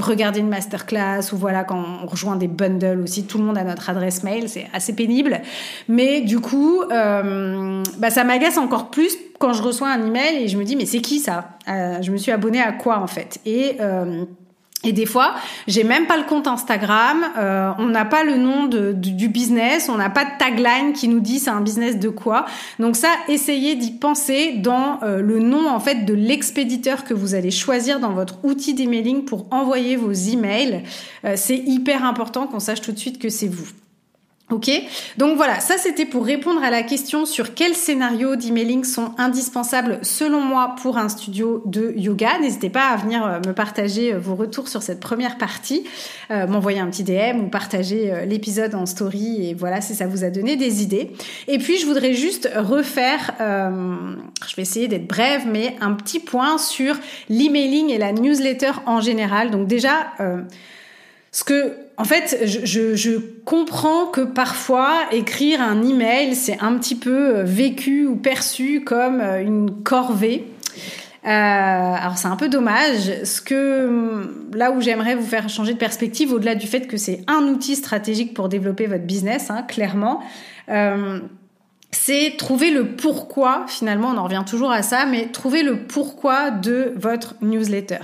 regarder 0.00 0.40
une 0.40 0.48
masterclass 0.48 1.32
ou 1.32 1.36
voilà 1.36 1.62
quand 1.62 1.80
on 2.02 2.06
rejoint 2.06 2.34
des 2.34 2.48
bundles 2.48 3.02
aussi, 3.02 3.24
tout 3.24 3.38
le 3.38 3.44
monde 3.44 3.58
a 3.58 3.62
notre 3.64 3.88
adresse 3.88 4.24
mail, 4.24 4.48
c'est 4.48 4.66
assez 4.72 4.94
pénible. 4.94 5.40
Mais 5.88 6.22
du 6.22 6.40
coup, 6.40 6.82
euh, 6.82 7.82
bah, 7.98 8.10
ça 8.10 8.24
m'agace 8.24 8.58
encore 8.58 8.90
plus 8.90 9.16
quand 9.38 9.52
je 9.52 9.62
reçois 9.62 9.90
un 9.90 10.04
email 10.04 10.42
et 10.42 10.48
je 10.48 10.56
me 10.56 10.64
dis 10.64 10.74
mais 10.74 10.86
c'est 10.86 11.00
qui 11.00 11.20
ça? 11.20 11.50
Euh, 11.68 12.00
Je 12.02 12.10
me 12.10 12.16
suis 12.16 12.32
abonnée 12.32 12.60
à 12.60 12.72
quoi 12.72 12.98
en 12.98 13.06
fait? 13.06 13.40
Euh, 13.46 14.24
et 14.84 14.92
des 14.92 15.06
fois, 15.06 15.34
j'ai 15.66 15.84
même 15.84 16.06
pas 16.06 16.16
le 16.16 16.24
compte 16.24 16.46
Instagram, 16.46 17.24
euh, 17.36 17.72
on 17.78 17.86
n'a 17.86 18.04
pas 18.04 18.22
le 18.24 18.36
nom 18.36 18.66
du 18.66 19.28
business, 19.28 19.88
on 19.88 19.96
n'a 19.96 20.10
pas 20.10 20.24
de 20.24 20.30
tagline 20.38 20.92
qui 20.92 21.08
nous 21.08 21.20
dit 21.20 21.38
c'est 21.38 21.50
un 21.50 21.60
business 21.60 21.98
de 21.98 22.08
quoi. 22.08 22.46
Donc 22.78 22.96
ça, 22.96 23.08
essayez 23.28 23.74
d'y 23.74 23.92
penser 23.92 24.54
dans 24.56 25.00
euh, 25.02 25.20
le 25.20 25.38
nom 25.38 25.68
en 25.68 25.80
fait 25.80 26.04
de 26.04 26.14
l'expéditeur 26.14 27.04
que 27.04 27.14
vous 27.14 27.34
allez 27.34 27.50
choisir 27.50 28.00
dans 28.00 28.12
votre 28.12 28.44
outil 28.44 28.74
d'emailing 28.74 29.24
pour 29.24 29.46
envoyer 29.50 29.96
vos 29.96 30.12
emails. 30.12 30.82
Euh, 31.24 31.34
c'est 31.36 31.58
hyper 31.58 32.04
important 32.04 32.46
qu'on 32.46 32.60
sache 32.60 32.80
tout 32.80 32.92
de 32.92 32.98
suite 32.98 33.18
que 33.18 33.28
c'est 33.28 33.48
vous. 33.48 33.68
Ok, 34.54 34.70
donc 35.16 35.36
voilà, 35.36 35.58
ça 35.58 35.78
c'était 35.78 36.04
pour 36.04 36.24
répondre 36.24 36.62
à 36.62 36.70
la 36.70 36.84
question 36.84 37.26
sur 37.26 37.54
quels 37.54 37.74
scénarios 37.74 38.36
d'emailing 38.36 38.84
sont 38.84 39.10
indispensables 39.18 39.98
selon 40.02 40.40
moi 40.40 40.76
pour 40.80 40.96
un 40.96 41.08
studio 41.08 41.60
de 41.64 41.92
yoga. 41.96 42.38
N'hésitez 42.38 42.70
pas 42.70 42.86
à 42.86 42.96
venir 42.96 43.26
euh, 43.26 43.40
me 43.44 43.52
partager 43.52 44.14
euh, 44.14 44.20
vos 44.20 44.36
retours 44.36 44.68
sur 44.68 44.80
cette 44.80 45.00
première 45.00 45.38
partie, 45.38 45.82
euh, 46.30 46.46
m'envoyer 46.46 46.78
un 46.78 46.86
petit 46.86 47.02
DM 47.02 47.40
ou 47.40 47.48
partager 47.48 48.24
l'épisode 48.26 48.76
en 48.76 48.86
story 48.86 49.48
et 49.48 49.54
voilà 49.54 49.80
si 49.80 49.96
ça 49.96 50.06
vous 50.06 50.22
a 50.22 50.30
donné 50.30 50.54
des 50.54 50.84
idées. 50.84 51.10
Et 51.48 51.58
puis 51.58 51.76
je 51.78 51.86
voudrais 51.86 52.14
juste 52.14 52.48
refaire, 52.54 53.34
je 53.40 54.54
vais 54.54 54.62
essayer 54.62 54.86
d'être 54.86 55.08
brève, 55.08 55.48
mais 55.48 55.74
un 55.80 55.94
petit 55.94 56.20
point 56.20 56.58
sur 56.58 56.94
l'emailing 57.28 57.90
et 57.90 57.98
la 57.98 58.12
newsletter 58.12 58.70
en 58.86 59.00
général. 59.00 59.50
Donc 59.50 59.66
déjà, 59.66 60.12
ce 61.32 61.42
que 61.42 61.83
en 61.96 62.04
fait, 62.04 62.40
je, 62.44 62.96
je, 62.96 63.10
comprends 63.44 64.06
que 64.06 64.22
parfois 64.22 65.02
écrire 65.12 65.60
un 65.60 65.82
email, 65.82 66.34
c'est 66.34 66.58
un 66.60 66.76
petit 66.78 66.96
peu 66.96 67.36
euh, 67.36 67.44
vécu 67.44 68.06
ou 68.06 68.16
perçu 68.16 68.82
comme 68.82 69.20
euh, 69.20 69.42
une 69.42 69.82
corvée. 69.82 70.44
Euh, 71.24 71.28
alors 71.28 72.18
c'est 72.18 72.28
un 72.28 72.36
peu 72.36 72.48
dommage. 72.48 73.24
Ce 73.24 73.40
que 73.40 73.86
hum, 73.86 74.50
là 74.54 74.72
où 74.72 74.80
j'aimerais 74.80 75.14
vous 75.14 75.26
faire 75.26 75.48
changer 75.48 75.72
de 75.74 75.78
perspective, 75.78 76.32
au-delà 76.32 76.54
du 76.54 76.66
fait 76.66 76.86
que 76.86 76.96
c'est 76.96 77.20
un 77.28 77.44
outil 77.44 77.76
stratégique 77.76 78.34
pour 78.34 78.48
développer 78.48 78.86
votre 78.86 79.04
business, 79.04 79.50
hein, 79.50 79.62
clairement. 79.62 80.20
Euh, 80.68 81.20
c'est 81.94 82.34
trouver 82.36 82.70
le 82.70 82.96
pourquoi, 82.96 83.64
finalement, 83.68 84.08
on 84.08 84.16
en 84.16 84.24
revient 84.24 84.42
toujours 84.46 84.70
à 84.70 84.82
ça, 84.82 85.06
mais 85.06 85.26
trouver 85.26 85.62
le 85.62 85.78
pourquoi 85.86 86.50
de 86.50 86.92
votre 86.96 87.34
newsletter. 87.40 88.00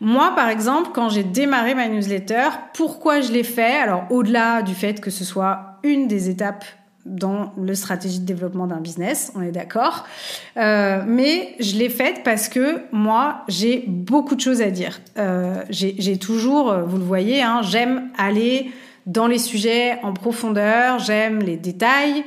Moi, 0.00 0.32
par 0.34 0.48
exemple, 0.48 0.90
quand 0.92 1.08
j'ai 1.08 1.22
démarré 1.22 1.74
ma 1.74 1.88
newsletter, 1.88 2.48
pourquoi 2.74 3.20
je 3.20 3.32
l'ai 3.32 3.44
fait? 3.44 3.78
Alors, 3.78 4.04
au-delà 4.10 4.62
du 4.62 4.74
fait 4.74 5.00
que 5.00 5.10
ce 5.10 5.24
soit 5.24 5.78
une 5.82 6.08
des 6.08 6.28
étapes 6.28 6.64
dans 7.04 7.52
le 7.56 7.74
stratégie 7.74 8.20
de 8.20 8.26
développement 8.26 8.66
d'un 8.66 8.80
business, 8.80 9.32
on 9.34 9.42
est 9.42 9.50
d'accord. 9.50 10.04
Euh, 10.56 11.02
mais 11.06 11.54
je 11.58 11.76
l'ai 11.76 11.88
faite 11.88 12.22
parce 12.24 12.48
que 12.48 12.82
moi, 12.92 13.42
j'ai 13.48 13.84
beaucoup 13.86 14.36
de 14.36 14.40
choses 14.40 14.62
à 14.62 14.70
dire. 14.70 15.00
Euh, 15.18 15.62
j'ai 15.70 16.18
toujours, 16.18 16.72
vous 16.86 16.98
le 16.98 17.04
voyez, 17.04 17.42
hein, 17.42 17.60
j'aime 17.62 18.10
aller 18.16 18.70
dans 19.06 19.26
les 19.26 19.38
sujets 19.38 19.98
en 20.02 20.12
profondeur, 20.12 20.98
j'aime 21.00 21.40
les 21.40 21.56
détails. 21.56 22.24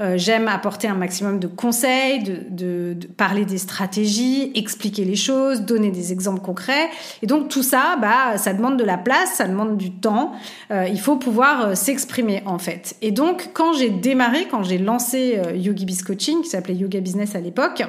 Euh, 0.00 0.18
j'aime 0.18 0.48
apporter 0.48 0.88
un 0.88 0.94
maximum 0.94 1.38
de 1.38 1.46
conseils, 1.46 2.22
de, 2.22 2.42
de, 2.50 3.06
parler 3.16 3.44
des 3.44 3.58
stratégies, 3.58 4.52
expliquer 4.54 5.04
les 5.04 5.16
choses, 5.16 5.62
donner 5.62 5.90
des 5.90 6.12
exemples 6.12 6.40
concrets. 6.40 6.88
Et 7.22 7.26
donc 7.26 7.48
tout 7.48 7.62
ça, 7.62 7.96
bah, 8.00 8.36
ça 8.36 8.52
demande 8.52 8.78
de 8.78 8.84
la 8.84 8.98
place, 8.98 9.34
ça 9.34 9.48
demande 9.48 9.76
du 9.76 9.92
temps. 9.92 10.32
Euh, 10.70 10.86
il 10.88 11.00
faut 11.00 11.16
pouvoir 11.16 11.68
euh, 11.68 11.74
s'exprimer 11.74 12.42
en 12.46 12.58
fait. 12.58 12.96
Et 13.00 13.10
donc 13.10 13.50
quand 13.54 13.72
j'ai 13.72 13.90
démarré, 13.90 14.46
quand 14.50 14.62
j'ai 14.62 14.78
lancé 14.78 15.40
Yogi 15.54 15.86
Biz 15.86 16.02
Coaching, 16.02 16.42
qui 16.42 16.48
s'appelait 16.48 16.74
Yoga 16.74 17.00
Business 17.00 17.34
à 17.34 17.40
l'époque, 17.40 17.82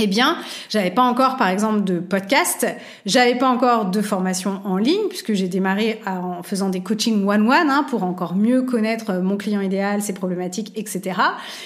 eh 0.00 0.06
bien, 0.06 0.36
j'avais 0.68 0.90
pas 0.90 1.02
encore, 1.02 1.36
par 1.36 1.48
exemple, 1.48 1.84
de 1.84 1.98
podcast, 1.98 2.66
j'avais 3.06 3.34
pas 3.34 3.48
encore 3.48 3.86
de 3.86 4.00
formation 4.00 4.60
en 4.64 4.76
ligne, 4.76 5.08
puisque 5.08 5.34
j'ai 5.34 5.48
démarré 5.48 6.00
en 6.06 6.42
faisant 6.42 6.68
des 6.68 6.80
coachings 6.80 7.26
one-one 7.26 7.70
hein, 7.70 7.84
pour 7.88 8.02
encore 8.04 8.34
mieux 8.34 8.62
connaître 8.62 9.14
mon 9.14 9.36
client 9.36 9.60
idéal, 9.60 10.02
ses 10.02 10.12
problématiques, 10.12 10.72
etc. 10.76 11.20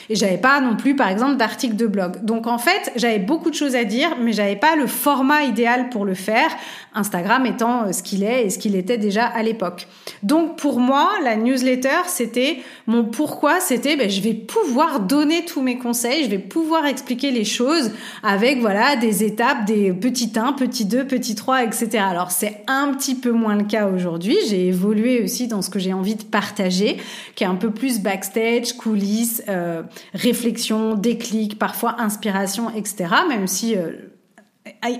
Et 0.08 0.16
j'avais 0.16 0.38
pas 0.38 0.60
non 0.60 0.76
plus, 0.76 0.96
par 0.96 1.08
exemple, 1.08 1.36
d'articles 1.36 1.76
de 1.76 1.86
blog. 1.86 2.24
Donc, 2.24 2.46
en 2.46 2.58
fait, 2.58 2.92
j'avais 2.96 3.18
beaucoup 3.18 3.50
de 3.50 3.54
choses 3.54 3.76
à 3.76 3.84
dire, 3.84 4.10
mais 4.20 4.32
j'avais 4.32 4.56
pas 4.56 4.76
le 4.76 4.86
format 4.86 5.44
idéal 5.44 5.88
pour 5.90 6.04
le 6.04 6.14
faire, 6.14 6.50
Instagram 6.94 7.46
étant 7.46 7.84
euh, 7.84 7.92
ce 7.92 8.02
qu'il 8.02 8.22
est 8.22 8.46
et 8.46 8.50
ce 8.50 8.58
qu'il 8.58 8.76
était 8.76 8.98
déjà 8.98 9.26
à 9.26 9.42
l'époque. 9.42 9.88
Donc, 10.22 10.56
pour 10.56 10.80
moi, 10.80 11.10
la 11.22 11.36
newsletter, 11.36 12.06
c'était 12.06 12.62
mon 12.86 13.04
pourquoi, 13.04 13.60
c'était, 13.60 13.96
ben, 13.96 14.08
je 14.08 14.20
vais 14.20 14.34
pouvoir 14.34 15.00
donner 15.00 15.44
tous 15.44 15.60
mes 15.60 15.78
conseils, 15.78 16.24
je 16.24 16.30
vais 16.30 16.38
pouvoir 16.38 16.86
expliquer 16.86 17.30
les 17.30 17.44
choses 17.44 17.92
avec 18.24 18.60
voilà 18.60 18.96
des 18.96 19.22
étapes, 19.22 19.66
des 19.66 19.92
petits 19.92 20.32
1, 20.34 20.54
petit 20.54 20.87
2, 20.87 21.06
petit 21.06 21.34
3, 21.34 21.64
etc. 21.64 21.98
Alors 21.98 22.30
c'est 22.30 22.62
un 22.66 22.94
petit 22.94 23.14
peu 23.14 23.30
moins 23.30 23.54
le 23.54 23.64
cas 23.64 23.87
aujourd'hui. 23.87 24.37
J'ai 24.48 24.68
évolué 24.68 25.22
aussi 25.22 25.46
dans 25.46 25.60
ce 25.60 25.68
que 25.68 25.78
j'ai 25.78 25.92
envie 25.92 26.14
de 26.14 26.24
partager, 26.24 26.96
qui 27.34 27.44
est 27.44 27.46
un 27.46 27.54
peu 27.54 27.70
plus 27.70 28.00
backstage, 28.00 28.72
coulisses, 28.78 29.42
euh, 29.48 29.82
réflexion, 30.14 30.94
déclic, 30.94 31.58
parfois 31.58 32.00
inspiration, 32.00 32.70
etc. 32.74 33.10
Même 33.28 33.46
si 33.46 33.76
euh, 33.76 33.90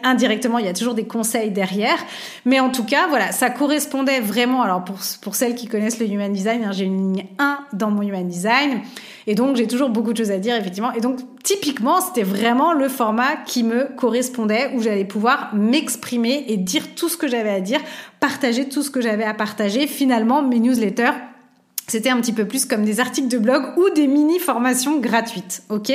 indirectement, 0.05 0.59
il 0.59 0.67
y 0.67 0.69
a 0.69 0.75
toujours 0.75 0.95
des 0.95 1.07
conseils 1.07 1.51
derrière. 1.51 1.97
Mais 2.45 2.61
en 2.61 2.71
tout 2.71 2.85
cas, 2.85 3.07
voilà, 3.09 3.33
ça 3.33 3.51
correspondait 3.51 4.21
vraiment. 4.21 4.63
Alors, 4.63 4.85
pour, 4.85 4.99
pour 5.23 5.35
celles 5.35 5.55
qui 5.55 5.67
connaissent 5.67 5.99
le 5.99 6.07
Human 6.07 6.33
Design, 6.33 6.65
hein, 6.65 6.73
j'ai 6.73 6.85
une 6.85 7.15
ligne 7.15 7.27
1 7.39 7.59
dans 7.73 7.91
mon 7.91 8.03
Human 8.03 8.27
Design. 8.27 8.81
Et 9.27 9.35
donc, 9.35 9.57
j'ai 9.57 9.67
toujours 9.67 9.89
beaucoup 9.89 10.13
de 10.13 10.19
choses 10.19 10.31
à 10.31 10.39
dire, 10.39 10.55
effectivement. 10.55 10.93
Et 10.93 11.01
donc, 11.01 11.19
typiquement, 11.43 12.01
c'était 12.03 12.25
vraiment 12.25 12.75
le 12.75 12.89
format 12.89 13.37
qui 13.47 13.63
me 13.63 13.85
correspondait, 13.97 14.71
où 14.75 14.83
j'allais 14.83 15.07
pouvoir 15.07 15.55
m'exprimer 15.55 16.45
et 16.49 16.59
dire 16.59 16.95
tout 16.95 17.09
ce 17.09 17.17
que 17.17 17.27
j'avais 17.27 17.51
à 17.51 17.61
dire, 17.61 17.81
partager 18.21 18.69
tout 18.69 18.83
ce 18.83 18.91
que 18.91 19.01
j'avais 19.01 19.25
à 19.25 19.33
partager. 19.33 19.87
Finalement, 19.87 20.43
mes 20.43 20.61
newsletters, 20.61 21.13
c'était 21.89 22.11
un 22.11 22.21
petit 22.21 22.33
peu 22.33 22.47
plus 22.47 22.67
comme 22.67 22.85
des 22.85 23.01
articles 23.01 23.29
de 23.29 23.39
blog 23.39 23.63
ou 23.79 23.89
des 23.95 24.07
mini 24.07 24.39
formations 24.39 24.99
gratuites. 24.99 25.63
Ok? 25.71 25.91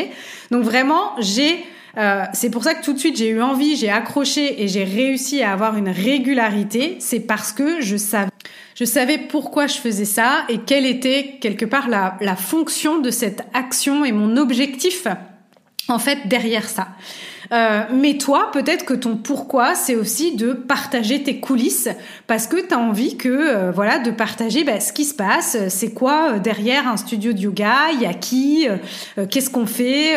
Donc 0.49 0.63
vraiment, 0.63 1.11
j'ai 1.19 1.63
euh, 1.99 2.23
c'est 2.33 2.49
pour 2.49 2.63
ça 2.63 2.75
que 2.75 2.83
tout 2.83 2.93
de 2.93 2.97
suite 2.97 3.17
j'ai 3.17 3.29
eu 3.29 3.41
envie, 3.41 3.75
j'ai 3.75 3.89
accroché 3.89 4.63
et 4.63 4.67
j'ai 4.69 4.85
réussi 4.85 5.43
à 5.43 5.51
avoir 5.51 5.75
une 5.75 5.89
régularité. 5.89 6.95
C'est 6.99 7.19
parce 7.19 7.51
que 7.51 7.81
je 7.81 7.97
savais, 7.97 8.31
je 8.75 8.85
savais 8.85 9.17
pourquoi 9.17 9.67
je 9.67 9.77
faisais 9.77 10.05
ça 10.05 10.45
et 10.47 10.59
quelle 10.59 10.85
était 10.85 11.37
quelque 11.41 11.65
part 11.65 11.89
la, 11.89 12.15
la 12.21 12.37
fonction 12.37 12.99
de 12.99 13.11
cette 13.11 13.43
action 13.53 14.05
et 14.05 14.13
mon 14.13 14.37
objectif 14.37 15.07
en 15.89 15.99
fait 15.99 16.27
derrière 16.27 16.69
ça. 16.69 16.89
Euh, 17.51 17.81
mais 17.91 18.17
toi, 18.17 18.51
peut-être 18.53 18.85
que 18.85 18.93
ton 18.93 19.17
pourquoi, 19.17 19.73
c'est 19.73 19.95
aussi 19.95 20.35
de 20.35 20.53
partager 20.53 21.23
tes 21.23 21.39
coulisses 21.39 21.89
parce 22.27 22.45
que 22.45 22.57
tu 22.57 22.73
as 22.73 22.77
envie 22.77 23.17
que, 23.17 23.27
euh, 23.27 23.71
voilà, 23.71 23.97
de 23.97 24.11
partager 24.11 24.63
bah, 24.63 24.79
ce 24.79 24.93
qui 24.93 25.03
se 25.03 25.15
passe, 25.15 25.57
c'est 25.67 25.91
quoi 25.91 26.37
derrière 26.37 26.87
un 26.87 26.95
studio 26.95 27.33
de 27.33 27.39
yoga, 27.39 27.91
il 27.91 28.01
y 28.01 28.05
a 28.05 28.13
qui, 28.13 28.67
qu'est-ce 29.31 29.49
qu'on 29.49 29.65
fait 29.65 30.15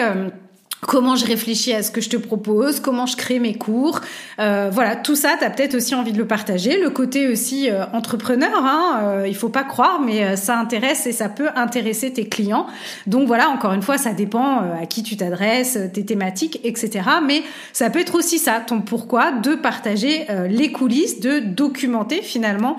comment 0.86 1.14
je 1.14 1.24
réfléchis 1.24 1.72
à 1.72 1.82
ce 1.82 1.92
que 1.92 2.00
je 2.00 2.08
te 2.08 2.16
propose, 2.16 2.80
comment 2.80 3.06
je 3.06 3.16
crée 3.16 3.38
mes 3.38 3.54
cours. 3.54 4.00
Euh, 4.40 4.68
voilà, 4.72 4.96
tout 4.96 5.14
ça, 5.14 5.36
tu 5.38 5.44
as 5.44 5.50
peut-être 5.50 5.76
aussi 5.76 5.94
envie 5.94 6.12
de 6.12 6.18
le 6.18 6.26
partager. 6.26 6.80
Le 6.80 6.90
côté 6.90 7.28
aussi 7.28 7.70
euh, 7.70 7.84
entrepreneur, 7.92 8.50
hein, 8.56 9.00
euh, 9.02 9.28
il 9.28 9.36
faut 9.36 9.48
pas 9.48 9.62
croire, 9.62 10.00
mais 10.00 10.24
euh, 10.24 10.36
ça 10.36 10.58
intéresse 10.58 11.06
et 11.06 11.12
ça 11.12 11.28
peut 11.28 11.48
intéresser 11.54 12.12
tes 12.12 12.28
clients. 12.28 12.66
Donc 13.06 13.28
voilà, 13.28 13.48
encore 13.50 13.72
une 13.72 13.82
fois, 13.82 13.96
ça 13.96 14.12
dépend 14.12 14.58
à 14.80 14.86
qui 14.86 15.04
tu 15.04 15.16
t'adresses, 15.16 15.78
tes 15.92 16.04
thématiques, 16.04 16.58
etc. 16.64 17.08
Mais 17.24 17.42
ça 17.72 17.88
peut 17.88 18.00
être 18.00 18.16
aussi 18.16 18.38
ça, 18.38 18.58
ton 18.58 18.80
pourquoi, 18.80 19.30
de 19.30 19.54
partager 19.54 20.26
les 20.48 20.72
coulisses, 20.72 21.20
de 21.20 21.38
documenter 21.38 22.22
finalement 22.22 22.76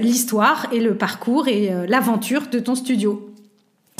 l'histoire 0.00 0.66
et 0.72 0.80
le 0.80 0.96
parcours 0.96 1.48
et 1.48 1.72
l'aventure 1.88 2.42
de 2.50 2.58
ton 2.58 2.74
studio. 2.74 3.29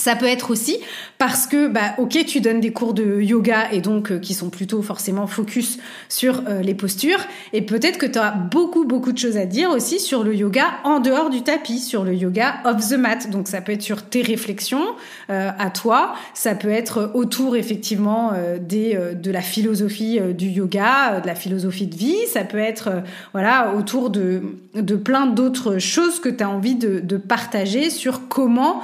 Ça 0.01 0.17
peut 0.17 0.27
être 0.27 0.51
aussi 0.51 0.79
parce 1.19 1.47
que, 1.47 1.69
bah, 1.69 1.95
ok, 1.99 2.25
tu 2.27 2.41
donnes 2.41 2.61
des 2.61 2.73
cours 2.73 2.95
de 2.95 3.21
yoga 3.21 3.71
et 3.71 3.83
donc 3.83 4.11
euh, 4.11 4.19
qui 4.19 4.33
sont 4.33 4.49
plutôt 4.49 4.81
forcément 4.81 5.27
focus 5.27 5.79
sur 6.09 6.45
euh, 6.49 6.63
les 6.63 6.73
postures. 6.73 7.21
Et 7.53 7.61
peut-être 7.61 7.99
que 7.99 8.07
tu 8.07 8.19
as 8.19 8.31
beaucoup, 8.31 8.87
beaucoup 8.87 9.13
de 9.13 9.19
choses 9.19 9.37
à 9.37 9.45
dire 9.45 9.69
aussi 9.69 10.01
sur 10.01 10.25
le 10.25 10.35
yoga 10.35 10.65
en 10.85 11.01
dehors 11.01 11.29
du 11.29 11.43
tapis, 11.43 11.81
sur 11.81 12.03
le 12.03 12.15
yoga 12.15 12.55
off 12.65 12.89
the 12.89 12.95
mat. 12.95 13.29
Donc 13.29 13.47
ça 13.47 13.61
peut 13.61 13.73
être 13.73 13.83
sur 13.83 14.03
tes 14.03 14.23
réflexions 14.23 14.87
euh, 15.29 15.51
à 15.59 15.69
toi, 15.69 16.15
ça 16.33 16.55
peut 16.55 16.71
être 16.71 17.11
autour 17.13 17.55
effectivement 17.55 18.33
des, 18.59 18.99
de 19.15 19.31
la 19.31 19.43
philosophie 19.43 20.19
du 20.33 20.47
yoga, 20.47 21.21
de 21.21 21.27
la 21.27 21.35
philosophie 21.35 21.87
de 21.87 21.97
vie. 21.97 22.17
Ça 22.33 22.45
peut 22.45 22.59
être 22.59 23.03
voilà 23.33 23.75
autour 23.77 24.09
de, 24.09 24.43
de 24.75 24.97
plein 24.97 25.27
d'autres 25.27 25.79
choses 25.79 26.21
que 26.21 26.31
tu 26.31 26.43
as 26.43 26.49
envie 26.49 26.77
de, 26.77 27.01
de 27.01 27.17
partager 27.19 27.91
sur 27.91 28.29
comment 28.29 28.83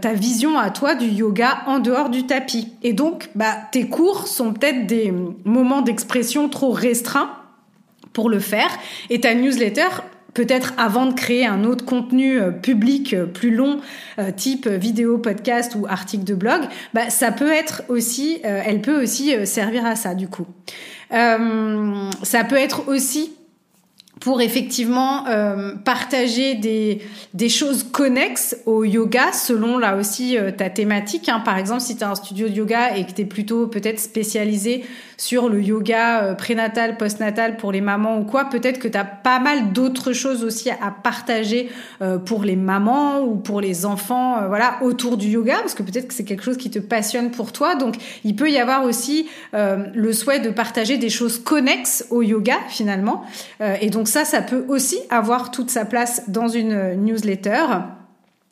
ta 0.00 0.12
vision 0.12 0.58
à 0.58 0.70
toi 0.70 0.94
du 0.94 1.06
yoga 1.06 1.62
en 1.66 1.78
dehors 1.78 2.10
du 2.10 2.26
tapis. 2.26 2.72
Et 2.82 2.92
donc, 2.92 3.30
bah, 3.34 3.56
tes 3.70 3.88
cours 3.88 4.26
sont 4.26 4.52
peut-être 4.52 4.86
des 4.86 5.12
moments 5.44 5.82
d'expression 5.82 6.48
trop 6.48 6.72
restreints 6.72 7.30
pour 8.12 8.28
le 8.28 8.40
faire. 8.40 8.70
Et 9.10 9.20
ta 9.20 9.34
newsletter, 9.34 9.86
peut-être 10.34 10.74
avant 10.76 11.06
de 11.06 11.14
créer 11.14 11.46
un 11.46 11.64
autre 11.64 11.84
contenu 11.84 12.40
euh, 12.40 12.50
public 12.50 13.14
euh, 13.14 13.26
plus 13.26 13.54
long, 13.54 13.80
euh, 14.18 14.30
type 14.30 14.68
vidéo, 14.68 15.18
podcast 15.18 15.74
ou 15.74 15.86
article 15.86 16.24
de 16.24 16.34
blog, 16.34 16.62
bah, 16.94 17.10
ça 17.10 17.32
peut 17.32 17.50
être 17.50 17.82
aussi, 17.88 18.38
elle 18.42 18.80
peut 18.80 19.02
aussi 19.02 19.34
servir 19.46 19.84
à 19.84 19.96
ça 19.96 20.14
du 20.14 20.28
coup. 20.28 20.46
ça 21.10 22.44
peut 22.48 22.56
être 22.56 22.88
aussi 22.88 23.32
pour 24.20 24.40
effectivement 24.40 25.26
euh, 25.26 25.74
partager 25.84 26.54
des, 26.54 27.00
des 27.34 27.48
choses 27.48 27.84
connexes 27.84 28.56
au 28.66 28.84
yoga 28.84 29.32
selon 29.32 29.78
là 29.78 29.96
aussi 29.96 30.36
euh, 30.36 30.50
ta 30.50 30.70
thématique. 30.70 31.28
Hein. 31.28 31.40
Par 31.44 31.58
exemple, 31.58 31.80
si 31.80 31.96
tu 31.96 32.04
as 32.04 32.10
un 32.10 32.14
studio 32.14 32.48
de 32.48 32.54
yoga 32.54 32.96
et 32.96 33.04
que 33.04 33.12
tu 33.12 33.22
es 33.22 33.24
plutôt 33.24 33.66
peut-être 33.66 34.00
spécialisé 34.00 34.84
sur 35.16 35.48
le 35.48 35.62
yoga 35.62 36.22
euh, 36.22 36.34
prénatal, 36.34 36.96
postnatal 36.96 37.56
pour 37.56 37.72
les 37.72 37.80
mamans 37.80 38.18
ou 38.18 38.24
quoi, 38.24 38.46
peut-être 38.46 38.78
que 38.78 38.88
tu 38.88 38.96
as 38.96 39.04
pas 39.04 39.40
mal 39.40 39.72
d'autres 39.72 40.12
choses 40.12 40.42
aussi 40.42 40.70
à 40.70 40.90
partager 41.02 41.70
euh, 42.02 42.18
pour 42.18 42.44
les 42.44 42.56
mamans 42.56 43.20
ou 43.20 43.36
pour 43.36 43.60
les 43.60 43.86
enfants 43.86 44.48
voilà 44.48 44.78
autour 44.82 45.16
du 45.16 45.28
yoga 45.28 45.56
parce 45.58 45.74
que 45.74 45.82
peut-être 45.82 46.08
que 46.08 46.14
c'est 46.14 46.24
quelque 46.24 46.42
chose 46.42 46.56
qui 46.56 46.70
te 46.70 46.78
passionne 46.78 47.30
pour 47.30 47.52
toi. 47.52 47.74
Donc, 47.74 47.96
il 48.24 48.34
peut 48.34 48.50
y 48.50 48.58
avoir 48.58 48.84
aussi 48.84 49.28
le 49.52 50.12
souhait 50.12 50.40
de 50.40 50.50
partager 50.50 50.96
des 50.98 51.10
choses 51.10 51.38
connexes 51.38 52.06
au 52.10 52.22
yoga 52.22 52.56
finalement. 52.68 53.24
et 53.80 53.90
donc 53.90 54.07
ça, 54.08 54.24
ça 54.24 54.42
peut 54.42 54.64
aussi 54.68 54.98
avoir 55.10 55.50
toute 55.50 55.70
sa 55.70 55.84
place 55.84 56.22
dans 56.28 56.48
une 56.48 56.94
newsletter. 56.94 57.66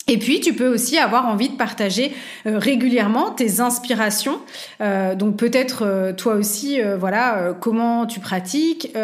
Et 0.09 0.19
puis, 0.19 0.39
tu 0.39 0.53
peux 0.53 0.69
aussi 0.69 0.99
avoir 0.99 1.27
envie 1.27 1.49
de 1.49 1.57
partager 1.57 2.13
euh, 2.47 2.59
régulièrement 2.61 3.33
tes 3.33 3.59
inspirations. 3.59 4.39
Euh, 4.81 5.17
donc, 5.17 5.37
peut-être 5.37 5.83
euh, 5.85 6.13
toi 6.13 6.35
aussi, 6.35 6.79
voilà, 6.97 7.57
comment 7.61 8.07
tu 8.07 8.21
pratiques, 8.21 8.95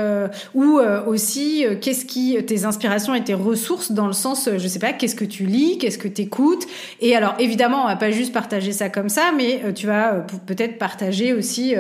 ou 0.55 0.79
aussi 1.07 1.65
qu'est-ce 1.81 2.05
qui 2.05 2.37
tes 2.45 2.65
inspirations 2.65 3.15
et 3.15 3.25
tes 3.25 3.35
ressources 3.35 3.91
dans 3.91 4.07
le 4.07 4.13
sens, 4.13 4.49
je 4.57 4.69
sais 4.69 4.79
pas, 4.79 4.93
qu'est-ce 4.93 5.17
que 5.17 5.25
tu 5.25 5.45
lis, 5.45 5.79
qu'est-ce 5.79 5.99
que 5.99 6.09
tu 6.09 6.23
écoutes. 6.23 6.67
Et 7.01 7.17
alors, 7.17 7.35
évidemment, 7.39 7.83
on 7.83 7.87
va 7.89 7.97
pas 7.97 8.11
juste 8.11 8.33
partager 8.33 8.73
ça 8.73 8.89
comme 8.89 9.09
ça, 9.09 9.33
mais 9.37 9.73
tu 9.75 9.87
vas 9.87 10.25
peut-être 10.47 10.79
partager 10.79 11.33
aussi 11.33 11.75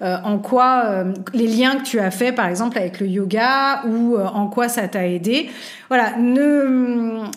en 0.00 0.38
quoi 0.38 1.04
les 1.32 1.46
liens 1.46 1.76
que 1.76 1.84
tu 1.84 2.00
as 2.00 2.10
fait 2.10 2.32
par 2.32 2.48
exemple 2.48 2.78
avec 2.78 3.00
le 3.00 3.06
yoga 3.06 3.82
ou 3.86 4.16
en 4.16 4.48
quoi 4.48 4.68
ça 4.68 4.88
t'a 4.88 5.06
aidé. 5.06 5.48
Voilà, 5.88 6.14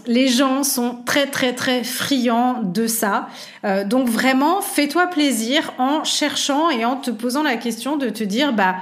les 0.07 0.27
gens 0.27 0.63
sont 0.63 0.97
très 1.05 1.18
très 1.27 1.53
très 1.53 1.83
friands 1.83 2.61
de 2.63 2.87
ça. 2.87 3.29
donc 3.85 4.07
vraiment, 4.07 4.61
fais-toi 4.61 5.07
plaisir 5.07 5.73
en 5.77 6.03
cherchant 6.03 6.69
et 6.69 6.85
en 6.85 6.95
te 6.95 7.11
posant 7.11 7.43
la 7.43 7.57
question 7.57 7.97
de 7.97 8.09
te 8.09 8.23
dire 8.23 8.53
bah 8.53 8.75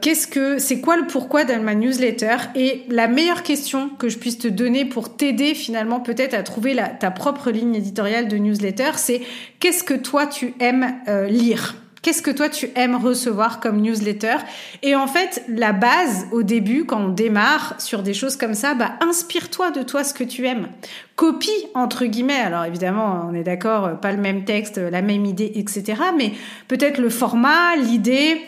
qu'est-ce 0.00 0.26
que 0.26 0.58
c'est 0.58 0.80
quoi 0.80 0.96
le 0.96 1.06
pourquoi 1.06 1.44
de 1.44 1.54
ma 1.54 1.74
newsletter? 1.74 2.36
Et 2.54 2.84
la 2.88 3.08
meilleure 3.08 3.42
question 3.42 3.88
que 3.88 4.08
je 4.08 4.18
puisse 4.18 4.38
te 4.38 4.48
donner 4.48 4.84
pour 4.84 5.16
t'aider 5.16 5.54
finalement 5.54 6.00
peut-être 6.00 6.34
à 6.34 6.42
trouver 6.42 6.76
ta 7.00 7.10
propre 7.10 7.50
ligne 7.50 7.74
éditoriale 7.74 8.28
de 8.28 8.36
newsletter, 8.36 8.92
c'est 8.96 9.22
qu'est-ce 9.60 9.84
que 9.84 9.94
toi 9.94 10.26
tu 10.26 10.54
aimes 10.60 10.94
lire? 11.28 11.74
Qu'est-ce 12.06 12.22
que 12.22 12.30
toi 12.30 12.48
tu 12.48 12.70
aimes 12.76 12.94
recevoir 12.94 13.58
comme 13.58 13.80
newsletter? 13.80 14.36
Et 14.84 14.94
en 14.94 15.08
fait, 15.08 15.42
la 15.48 15.72
base 15.72 16.28
au 16.30 16.44
début, 16.44 16.84
quand 16.84 17.00
on 17.00 17.08
démarre 17.08 17.74
sur 17.78 18.04
des 18.04 18.14
choses 18.14 18.36
comme 18.36 18.54
ça, 18.54 18.74
bah 18.74 18.92
inspire-toi 19.00 19.72
de 19.72 19.82
toi 19.82 20.04
ce 20.04 20.14
que 20.14 20.22
tu 20.22 20.46
aimes. 20.46 20.68
Copie 21.16 21.66
entre 21.74 22.04
guillemets. 22.04 22.34
Alors 22.34 22.64
évidemment, 22.64 23.28
on 23.28 23.34
est 23.34 23.42
d'accord, 23.42 23.98
pas 23.98 24.12
le 24.12 24.18
même 24.18 24.44
texte, 24.44 24.78
la 24.78 25.02
même 25.02 25.24
idée, 25.24 25.50
etc. 25.56 26.00
Mais 26.16 26.30
peut-être 26.68 26.98
le 26.98 27.10
format, 27.10 27.74
l'idée, 27.74 28.40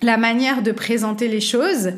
la 0.00 0.16
manière 0.16 0.62
de 0.62 0.70
présenter 0.70 1.28
les 1.28 1.40
choses. 1.40 1.90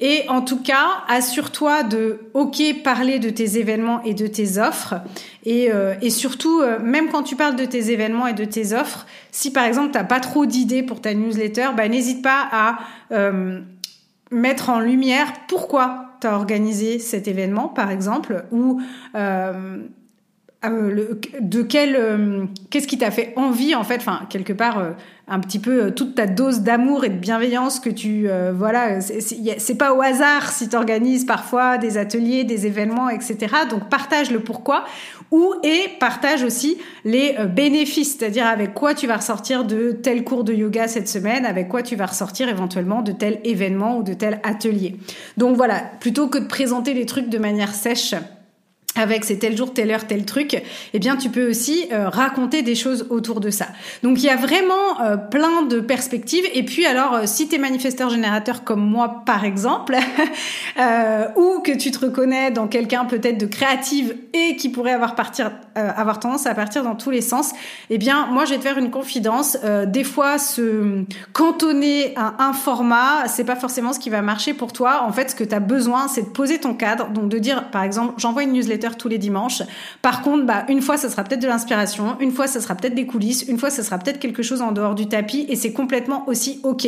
Et 0.00 0.24
en 0.28 0.42
tout 0.42 0.60
cas, 0.60 1.04
assure-toi 1.08 1.84
de, 1.84 2.20
ok, 2.34 2.60
parler 2.82 3.18
de 3.18 3.30
tes 3.30 3.58
événements 3.58 4.02
et 4.02 4.14
de 4.14 4.26
tes 4.26 4.58
offres. 4.58 4.94
Et, 5.44 5.70
euh, 5.72 5.94
et 6.02 6.10
surtout, 6.10 6.60
euh, 6.60 6.78
même 6.80 7.10
quand 7.10 7.22
tu 7.22 7.36
parles 7.36 7.56
de 7.56 7.64
tes 7.64 7.92
événements 7.92 8.26
et 8.26 8.32
de 8.32 8.44
tes 8.44 8.72
offres, 8.72 9.06
si 9.30 9.52
par 9.52 9.64
exemple, 9.64 9.92
tu 9.92 9.98
n'as 9.98 10.04
pas 10.04 10.20
trop 10.20 10.46
d'idées 10.46 10.82
pour 10.82 11.00
ta 11.00 11.14
newsletter, 11.14 11.68
bah, 11.76 11.88
n'hésite 11.88 12.22
pas 12.22 12.48
à 12.50 12.78
euh, 13.12 13.60
mettre 14.32 14.70
en 14.70 14.80
lumière 14.80 15.32
pourquoi 15.46 16.16
tu 16.20 16.26
as 16.26 16.34
organisé 16.34 16.98
cet 16.98 17.28
événement, 17.28 17.68
par 17.68 17.90
exemple, 17.90 18.46
ou 18.50 18.80
de 20.68 21.62
quel 21.62 22.48
qu'est-ce 22.70 22.86
qui 22.86 22.98
t'a 22.98 23.10
fait 23.10 23.32
envie 23.36 23.74
en 23.74 23.84
fait 23.84 23.96
enfin 23.96 24.26
quelque 24.30 24.52
part 24.52 24.94
un 25.26 25.40
petit 25.40 25.58
peu 25.58 25.84
euh, 25.84 25.90
toute 25.90 26.14
ta 26.14 26.26
dose 26.26 26.60
d'amour 26.60 27.04
et 27.04 27.08
de 27.08 27.16
bienveillance 27.16 27.80
que 27.80 27.88
tu 27.88 28.28
euh, 28.28 28.52
voilà 28.54 29.00
c'est 29.00 29.78
pas 29.78 29.94
au 29.94 30.02
hasard 30.02 30.52
si 30.52 30.68
tu 30.68 30.76
organises 30.76 31.24
parfois 31.24 31.78
des 31.78 31.96
ateliers 31.96 32.44
des 32.44 32.66
événements 32.66 33.08
etc 33.08 33.46
donc 33.70 33.88
partage 33.88 34.30
le 34.30 34.40
pourquoi 34.40 34.84
ou 35.30 35.54
et 35.62 35.88
partage 35.98 36.44
aussi 36.44 36.78
les 37.04 37.34
euh, 37.38 37.46
bénéfices. 37.46 38.16
C'est-à-dire 38.16 38.46
avec 38.46 38.74
quoi 38.74 38.94
tu 38.94 39.06
vas 39.06 39.16
ressortir 39.16 39.64
de 39.64 39.90
tel 39.90 40.22
cours 40.22 40.44
de 40.44 40.52
yoga 40.52 40.86
cette 40.86 41.08
semaine 41.08 41.44
avec 41.44 41.68
quoi 41.68 41.82
tu 41.82 41.96
vas 41.96 42.06
ressortir 42.06 42.48
éventuellement 42.48 43.02
de 43.02 43.12
tel 43.12 43.40
événement 43.42 43.98
ou 43.98 44.02
de 44.02 44.12
tel 44.12 44.40
atelier. 44.44 44.96
Donc 45.36 45.56
voilà 45.56 45.82
plutôt 46.00 46.28
que 46.28 46.38
de 46.38 46.46
présenter 46.46 46.94
les 46.94 47.06
trucs 47.06 47.28
de 47.28 47.38
manière 47.38 47.74
sèche 47.74 48.14
avec 48.96 49.24
c'est 49.24 49.36
tel 49.36 49.56
jour, 49.56 49.72
telle 49.72 49.90
heure, 49.90 50.06
tel 50.06 50.24
truc, 50.24 50.62
eh 50.92 50.98
bien 50.98 51.16
tu 51.16 51.28
peux 51.28 51.48
aussi 51.48 51.86
euh, 51.92 52.08
raconter 52.08 52.62
des 52.62 52.74
choses 52.74 53.06
autour 53.10 53.40
de 53.40 53.50
ça. 53.50 53.66
Donc 54.02 54.22
il 54.22 54.26
y 54.26 54.30
a 54.30 54.36
vraiment 54.36 55.00
euh, 55.02 55.16
plein 55.16 55.62
de 55.62 55.80
perspectives. 55.80 56.44
Et 56.54 56.62
puis 56.64 56.86
alors, 56.86 57.14
euh, 57.14 57.22
si 57.26 57.48
tu 57.48 57.56
es 57.56 57.58
manifesteur 57.58 58.08
générateur 58.10 58.62
comme 58.62 58.84
moi 58.84 59.22
par 59.26 59.44
exemple, 59.44 59.96
ou 61.36 61.60
que 61.60 61.76
tu 61.76 61.90
te 61.90 62.06
reconnais 62.06 62.50
dans 62.50 62.68
quelqu'un 62.68 63.04
peut-être 63.04 63.38
de 63.38 63.46
créative 63.46 64.16
et 64.32 64.56
qui 64.56 64.68
pourrait 64.68 64.92
avoir, 64.92 65.14
avoir 65.74 66.20
tendance 66.20 66.46
à 66.46 66.54
partir 66.54 66.82
dans 66.82 66.94
tous 66.94 67.10
les 67.10 67.20
sens, 67.20 67.52
eh 67.90 67.98
bien 67.98 68.26
moi 68.26 68.44
je 68.44 68.50
vais 68.50 68.58
te 68.58 68.62
faire 68.62 68.78
une 68.78 68.90
confidence. 68.90 69.56
des 69.86 70.04
fois, 70.04 70.38
se 70.38 71.04
cantonner 71.32 72.14
à 72.16 72.34
un 72.38 72.52
format, 72.52 73.26
c'est 73.26 73.44
pas 73.44 73.56
forcément 73.56 73.92
ce 73.92 73.98
qui 73.98 74.10
va 74.10 74.22
marcher 74.22 74.54
pour 74.54 74.72
toi. 74.72 75.02
En 75.06 75.12
fait, 75.12 75.30
ce 75.30 75.34
que 75.34 75.44
tu 75.44 75.54
as 75.54 75.60
besoin, 75.60 76.08
c'est 76.08 76.22
de 76.22 76.28
poser 76.28 76.58
ton 76.58 76.74
cadre. 76.74 77.08
Donc 77.08 77.28
de 77.28 77.38
dire, 77.38 77.70
par 77.70 77.82
exemple, 77.82 78.14
j'envoie 78.18 78.42
une 78.42 78.52
newsletter 78.52 78.83
tous 78.96 79.08
les 79.08 79.18
dimanches. 79.18 79.62
Par 80.02 80.22
contre, 80.22 80.44
bah, 80.44 80.64
une 80.68 80.82
fois, 80.82 80.96
ça 80.96 81.08
sera 81.08 81.24
peut-être 81.24 81.42
de 81.42 81.48
l'inspiration, 81.48 82.16
une 82.20 82.30
fois, 82.30 82.46
ça 82.46 82.60
sera 82.60 82.74
peut-être 82.74 82.94
des 82.94 83.06
coulisses, 83.06 83.44
une 83.48 83.58
fois, 83.58 83.70
ça 83.70 83.82
sera 83.82 83.98
peut-être 83.98 84.18
quelque 84.18 84.42
chose 84.42 84.62
en 84.62 84.72
dehors 84.72 84.94
du 84.94 85.08
tapis 85.08 85.46
et 85.48 85.56
c'est 85.56 85.72
complètement 85.72 86.28
aussi 86.28 86.60
OK. 86.62 86.86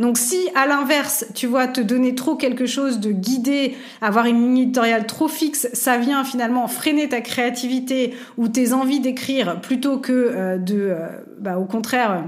Donc, 0.00 0.18
si 0.18 0.38
à 0.54 0.66
l'inverse, 0.66 1.26
tu 1.34 1.46
vois, 1.46 1.66
te 1.66 1.80
donner 1.80 2.14
trop 2.14 2.36
quelque 2.36 2.66
chose 2.66 3.00
de 3.00 3.10
guidé, 3.10 3.76
avoir 4.00 4.26
une 4.26 4.40
ligne 4.40 4.58
éditoriale 4.58 5.06
trop 5.06 5.28
fixe, 5.28 5.68
ça 5.72 5.98
vient 5.98 6.24
finalement 6.24 6.68
freiner 6.68 7.08
ta 7.08 7.20
créativité 7.20 8.14
ou 8.36 8.48
tes 8.48 8.72
envies 8.72 9.00
d'écrire 9.00 9.60
plutôt 9.60 9.98
que 9.98 10.12
euh, 10.12 10.58
de, 10.58 10.76
euh, 10.76 11.08
bah, 11.38 11.58
au 11.58 11.64
contraire, 11.64 12.24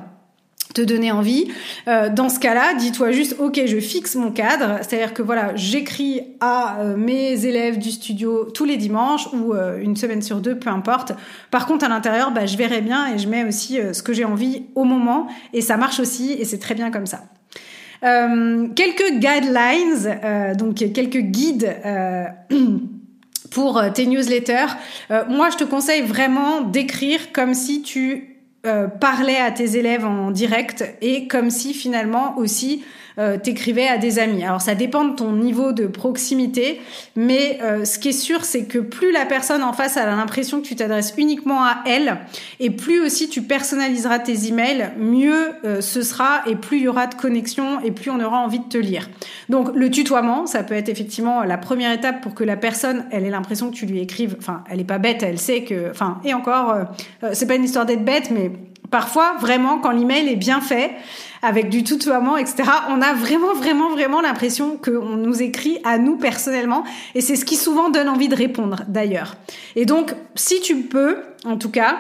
te 0.74 0.82
donner 0.82 1.12
envie. 1.12 1.46
Euh, 1.88 2.10
dans 2.10 2.28
ce 2.28 2.38
cas-là, 2.38 2.74
dis-toi 2.74 3.12
juste, 3.12 3.36
ok, 3.38 3.60
je 3.64 3.78
fixe 3.78 4.16
mon 4.16 4.30
cadre, 4.30 4.78
c'est-à-dire 4.82 5.14
que 5.14 5.22
voilà, 5.22 5.54
j'écris 5.54 6.20
à 6.40 6.80
euh, 6.80 6.96
mes 6.96 7.46
élèves 7.46 7.78
du 7.78 7.90
studio 7.90 8.50
tous 8.52 8.64
les 8.64 8.76
dimanches 8.76 9.28
ou 9.32 9.54
euh, 9.54 9.80
une 9.80 9.96
semaine 9.96 10.20
sur 10.20 10.40
deux, 10.40 10.58
peu 10.58 10.68
importe. 10.68 11.12
Par 11.50 11.66
contre, 11.66 11.84
à 11.84 11.88
l'intérieur, 11.88 12.32
bah, 12.32 12.46
je 12.46 12.56
verrai 12.56 12.80
bien 12.80 13.14
et 13.14 13.18
je 13.18 13.28
mets 13.28 13.44
aussi 13.44 13.78
ce 13.92 14.02
que 14.02 14.12
j'ai 14.12 14.24
envie 14.24 14.64
au 14.74 14.84
moment 14.84 15.28
et 15.52 15.60
ça 15.60 15.76
marche 15.76 16.00
aussi 16.00 16.32
et 16.32 16.44
c'est 16.44 16.58
très 16.58 16.74
bien 16.74 16.90
comme 16.90 17.06
ça. 17.06 17.22
quelques 18.02 19.12
guidelines, 19.12 20.56
donc 20.58 20.76
quelques 20.92 21.18
guides. 21.18 21.74
pour 23.50 23.80
tes 23.94 24.06
newsletters, 24.06 24.74
moi 25.28 25.48
je 25.50 25.56
te 25.56 25.64
conseille 25.64 26.02
vraiment 26.02 26.62
d'écrire 26.62 27.30
comme 27.32 27.54
si 27.54 27.82
tu 27.82 28.33
euh, 28.66 28.88
parlais 28.88 29.36
à 29.36 29.50
tes 29.50 29.76
élèves 29.76 30.04
en 30.04 30.30
direct 30.30 30.84
et 31.00 31.28
comme 31.28 31.50
si 31.50 31.74
finalement 31.74 32.36
aussi 32.38 32.84
euh, 33.16 33.38
t'écrivais 33.38 33.86
à 33.86 33.96
des 33.96 34.18
amis. 34.18 34.44
Alors 34.44 34.60
ça 34.60 34.74
dépend 34.74 35.04
de 35.04 35.14
ton 35.14 35.32
niveau 35.32 35.70
de 35.70 35.86
proximité, 35.86 36.80
mais 37.14 37.60
euh, 37.62 37.84
ce 37.84 38.00
qui 38.00 38.08
est 38.08 38.12
sûr, 38.12 38.44
c'est 38.44 38.64
que 38.64 38.80
plus 38.80 39.12
la 39.12 39.24
personne 39.24 39.62
en 39.62 39.72
face 39.72 39.96
a 39.96 40.04
l'impression 40.04 40.60
que 40.60 40.66
tu 40.66 40.74
t'adresses 40.74 41.14
uniquement 41.16 41.62
à 41.62 41.76
elle, 41.86 42.18
et 42.58 42.70
plus 42.70 43.00
aussi 43.00 43.28
tu 43.28 43.42
personnaliseras 43.42 44.18
tes 44.18 44.48
emails, 44.48 44.90
mieux 44.98 45.52
euh, 45.64 45.80
ce 45.80 46.02
sera, 46.02 46.42
et 46.46 46.56
plus 46.56 46.78
il 46.78 46.82
y 46.82 46.88
aura 46.88 47.06
de 47.06 47.14
connexion, 47.14 47.80
et 47.82 47.92
plus 47.92 48.10
on 48.10 48.18
aura 48.18 48.38
envie 48.38 48.58
de 48.58 48.68
te 48.68 48.78
lire. 48.78 49.08
Donc 49.48 49.70
le 49.76 49.90
tutoiement, 49.90 50.46
ça 50.46 50.64
peut 50.64 50.74
être 50.74 50.88
effectivement 50.88 51.44
la 51.44 51.56
première 51.56 51.92
étape 51.92 52.20
pour 52.20 52.34
que 52.34 52.42
la 52.42 52.56
personne, 52.56 53.04
elle 53.12 53.24
ait 53.24 53.30
l'impression 53.30 53.70
que 53.70 53.76
tu 53.76 53.86
lui 53.86 54.00
écrives. 54.00 54.34
Enfin, 54.40 54.64
elle 54.68 54.80
est 54.80 54.84
pas 54.84 54.98
bête, 54.98 55.22
elle 55.22 55.38
sait 55.38 55.62
que. 55.62 55.90
Enfin, 55.90 56.18
et 56.24 56.34
encore, 56.34 56.74
c'est 57.32 57.46
pas 57.46 57.54
une 57.54 57.64
histoire 57.64 57.86
d'être 57.86 58.04
bête, 58.04 58.32
mais 58.32 58.50
parfois 58.90 59.34
vraiment 59.40 59.78
quand 59.78 59.90
l'email 59.90 60.28
est 60.28 60.36
bien 60.36 60.60
fait 60.60 60.92
avec 61.44 61.68
du 61.68 61.84
tutoiement, 61.84 62.36
etc. 62.36 62.64
On 62.88 63.02
a 63.02 63.12
vraiment, 63.12 63.52
vraiment, 63.54 63.90
vraiment 63.90 64.20
l'impression 64.22 64.78
qu'on 64.82 65.16
nous 65.16 65.42
écrit 65.42 65.78
à 65.84 65.98
nous 65.98 66.16
personnellement. 66.16 66.84
Et 67.14 67.20
c'est 67.20 67.36
ce 67.36 67.44
qui 67.44 67.56
souvent 67.56 67.90
donne 67.90 68.08
envie 68.08 68.28
de 68.28 68.34
répondre, 68.34 68.82
d'ailleurs. 68.88 69.36
Et 69.76 69.84
donc, 69.84 70.14
si 70.34 70.60
tu 70.60 70.76
peux, 70.76 71.18
en 71.44 71.56
tout 71.56 71.70
cas, 71.70 71.98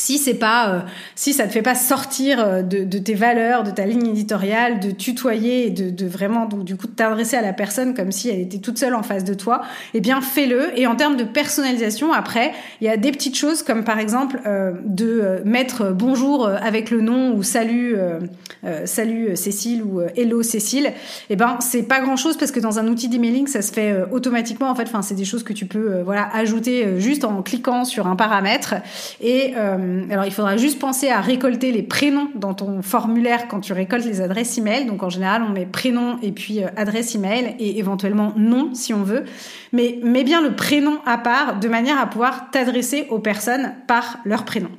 si 0.00 0.16
c'est 0.18 0.34
pas 0.34 0.70
euh, 0.70 0.80
si 1.14 1.34
ça 1.34 1.46
te 1.46 1.52
fait 1.52 1.62
pas 1.62 1.74
sortir 1.74 2.40
euh, 2.40 2.62
de, 2.62 2.84
de, 2.84 2.98
tes 2.98 3.14
valeurs 3.14 3.64
de 3.64 3.70
ta 3.70 3.84
ligne 3.84 4.06
éditoriale 4.06 4.80
de 4.80 4.90
tutoyer 4.90 5.66
et 5.66 5.70
de, 5.70 5.90
de 5.90 6.06
vraiment 6.06 6.46
donc 6.46 6.64
du 6.64 6.76
coup 6.76 6.86
de 6.86 6.92
t'adresser 6.92 7.36
à 7.36 7.42
la 7.42 7.52
personne 7.52 7.94
comme 7.94 8.10
si 8.10 8.30
elle 8.30 8.40
était 8.40 8.58
toute 8.58 8.78
seule 8.78 8.94
en 8.94 9.02
face 9.02 9.24
de 9.24 9.34
toi 9.34 9.60
eh 9.92 10.00
bien 10.00 10.20
fais-le. 10.20 10.78
Et 10.78 10.86
en 10.86 10.96
termes 10.96 11.16
de 11.16 11.24
personnalisation 11.24 12.12
après 12.12 12.52
il 12.80 12.86
y 12.86 12.90
a 12.90 12.96
des 12.96 13.12
petites 13.12 13.36
choses 13.36 13.62
comme 13.62 13.84
par 13.84 13.98
exemple 13.98 14.40
euh, 14.46 14.72
de 14.84 15.42
mettre 15.44 15.92
bonjour 15.92 16.46
avec 16.46 16.90
le 16.90 17.02
nom 17.02 17.34
ou 17.34 17.42
salut 17.42 17.96
salut 18.84 19.36
Cécile 19.36 19.82
ou 19.82 20.00
hello 20.16 20.42
Cécile. 20.42 20.92
Eh 21.28 21.36
ben 21.36 21.58
c'est 21.60 21.82
pas 21.82 22.00
grand 22.00 22.16
chose 22.16 22.36
parce 22.36 22.52
que 22.52 22.60
dans 22.60 22.78
un 22.78 22.88
outil 22.88 23.08
d'emailing 23.08 23.46
ça 23.46 23.62
se 23.62 23.72
fait 23.72 23.94
automatiquement. 24.10 24.70
En 24.70 24.74
fait 24.74 24.84
enfin 24.84 25.02
c'est 25.02 25.14
des 25.14 25.24
choses 25.24 25.42
que 25.42 25.52
tu 25.52 25.66
peux 25.66 26.00
voilà 26.02 26.28
ajouter 26.34 27.00
juste 27.00 27.24
en 27.24 27.42
cliquant 27.42 27.84
sur 27.84 28.06
un 28.06 28.16
paramètre. 28.16 28.74
Et 29.20 29.54
euh, 29.56 29.89
alors 30.10 30.24
il 30.24 30.32
faudra 30.32 30.56
juste 30.56 30.78
penser 30.78 31.08
à 31.08 31.20
récolter 31.20 31.72
les 31.72 31.82
prénoms 31.82 32.28
dans 32.34 32.54
ton 32.54 32.82
formulaire 32.82 33.48
quand 33.48 33.60
tu 33.60 33.72
récoltes 33.72 34.04
les 34.04 34.20
adresses 34.20 34.58
email. 34.58 34.86
Donc 34.86 35.02
en 35.02 35.10
général, 35.10 35.42
on 35.42 35.50
met 35.50 35.66
prénom 35.66 36.18
et 36.22 36.32
puis 36.32 36.62
euh, 36.62 36.68
adresse 36.76 37.14
email 37.14 37.56
et 37.58 37.78
éventuellement 37.78 38.32
nom 38.36 38.74
si 38.74 38.94
on 38.94 39.02
veut. 39.02 39.24
Mais 39.72 39.98
mets 40.02 40.24
bien 40.24 40.42
le 40.42 40.54
prénom 40.56 40.98
à 41.06 41.18
part 41.18 41.58
de 41.60 41.68
manière 41.68 42.00
à 42.00 42.06
pouvoir 42.06 42.50
t'adresser 42.50 43.06
aux 43.10 43.18
personnes 43.18 43.74
par 43.86 44.18
leur 44.24 44.44
prénom. 44.44 44.70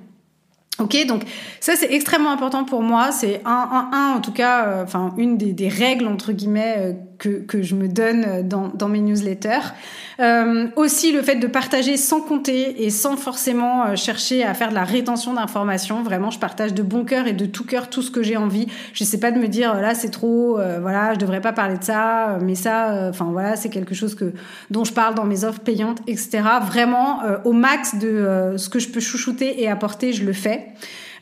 Ok, 0.79 0.97
donc 1.05 1.23
ça 1.59 1.75
c'est 1.75 1.93
extrêmement 1.93 2.31
important 2.31 2.63
pour 2.63 2.81
moi. 2.81 3.11
C'est 3.11 3.41
un, 3.45 4.13
en 4.15 4.19
tout 4.21 4.31
cas, 4.31 4.65
euh, 4.65 4.83
enfin 4.83 5.13
une 5.17 5.37
des, 5.37 5.69
règles 5.69 6.07
entre 6.07 6.31
guillemets 6.31 6.75
euh, 6.79 6.93
que, 7.21 7.29
que 7.29 7.61
je 7.61 7.75
me 7.75 7.87
donne 7.87 8.47
dans, 8.47 8.69
dans 8.69 8.89
mes 8.89 8.99
newsletters. 8.99 9.73
Euh, 10.19 10.67
aussi 10.75 11.11
le 11.11 11.21
fait 11.21 11.35
de 11.35 11.45
partager 11.45 11.95
sans 11.95 12.19
compter 12.19 12.83
et 12.83 12.89
sans 12.89 13.15
forcément 13.15 13.85
euh, 13.85 13.95
chercher 13.95 14.43
à 14.43 14.55
faire 14.55 14.69
de 14.69 14.73
la 14.73 14.83
rétention 14.83 15.35
d'informations. 15.35 16.01
Vraiment, 16.01 16.31
je 16.31 16.39
partage 16.39 16.73
de 16.73 16.81
bon 16.81 17.05
cœur 17.05 17.27
et 17.27 17.33
de 17.33 17.45
tout 17.45 17.63
cœur 17.63 17.91
tout 17.91 18.01
ce 18.01 18.09
que 18.09 18.23
j'ai 18.23 18.37
envie. 18.37 18.65
Je 18.93 19.03
sais 19.03 19.19
pas 19.19 19.29
de 19.29 19.37
me 19.37 19.47
dire 19.47 19.75
là 19.75 19.93
c'est 19.93 20.09
trop, 20.09 20.59
voilà, 20.81 21.13
je 21.13 21.19
devrais 21.19 21.41
pas 21.41 21.53
parler 21.53 21.77
de 21.77 21.83
ça, 21.83 22.39
mais 22.41 22.55
ça, 22.55 23.09
enfin 23.09 23.29
voilà, 23.31 23.55
c'est 23.55 23.69
quelque 23.69 23.93
chose 23.93 24.15
que 24.15 24.33
dont 24.71 24.83
je 24.83 24.93
parle 24.93 25.13
dans 25.13 25.25
mes 25.25 25.43
offres 25.43 25.59
payantes, 25.59 25.99
etc. 26.07 26.41
Vraiment 26.65 27.21
au 27.45 27.53
max 27.53 27.95
de 27.95 28.55
ce 28.57 28.69
que 28.69 28.79
je 28.79 28.89
peux 28.89 28.99
chouchouter 28.99 29.61
et 29.61 29.67
apporter, 29.67 30.13
je 30.13 30.25
le 30.25 30.33
fais. 30.33 30.73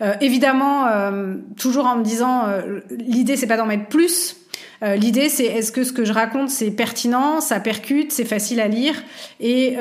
Euh, 0.02 0.14
évidemment, 0.22 0.88
euh, 0.88 1.36
toujours 1.58 1.86
en 1.86 1.98
me 1.98 2.04
disant, 2.04 2.48
euh, 2.48 2.80
l'idée 2.90 3.36
c'est 3.36 3.48
pas 3.48 3.58
d'en 3.58 3.66
mettre 3.66 3.88
plus. 3.88 4.38
L'idée 4.82 5.30
c'est 5.30 5.46
est-ce 5.46 5.72
que 5.72 5.84
ce 5.84 5.94
que 5.94 6.06
je 6.06 6.14
raconte 6.14 6.50
c'est 6.50 6.72
pertinent, 6.72 7.42
ça 7.42 7.60
percute, 7.60 8.12
c'est 8.12 8.26
facile 8.26 8.60
à 8.60 8.68
lire, 8.68 8.96
et 9.40 9.78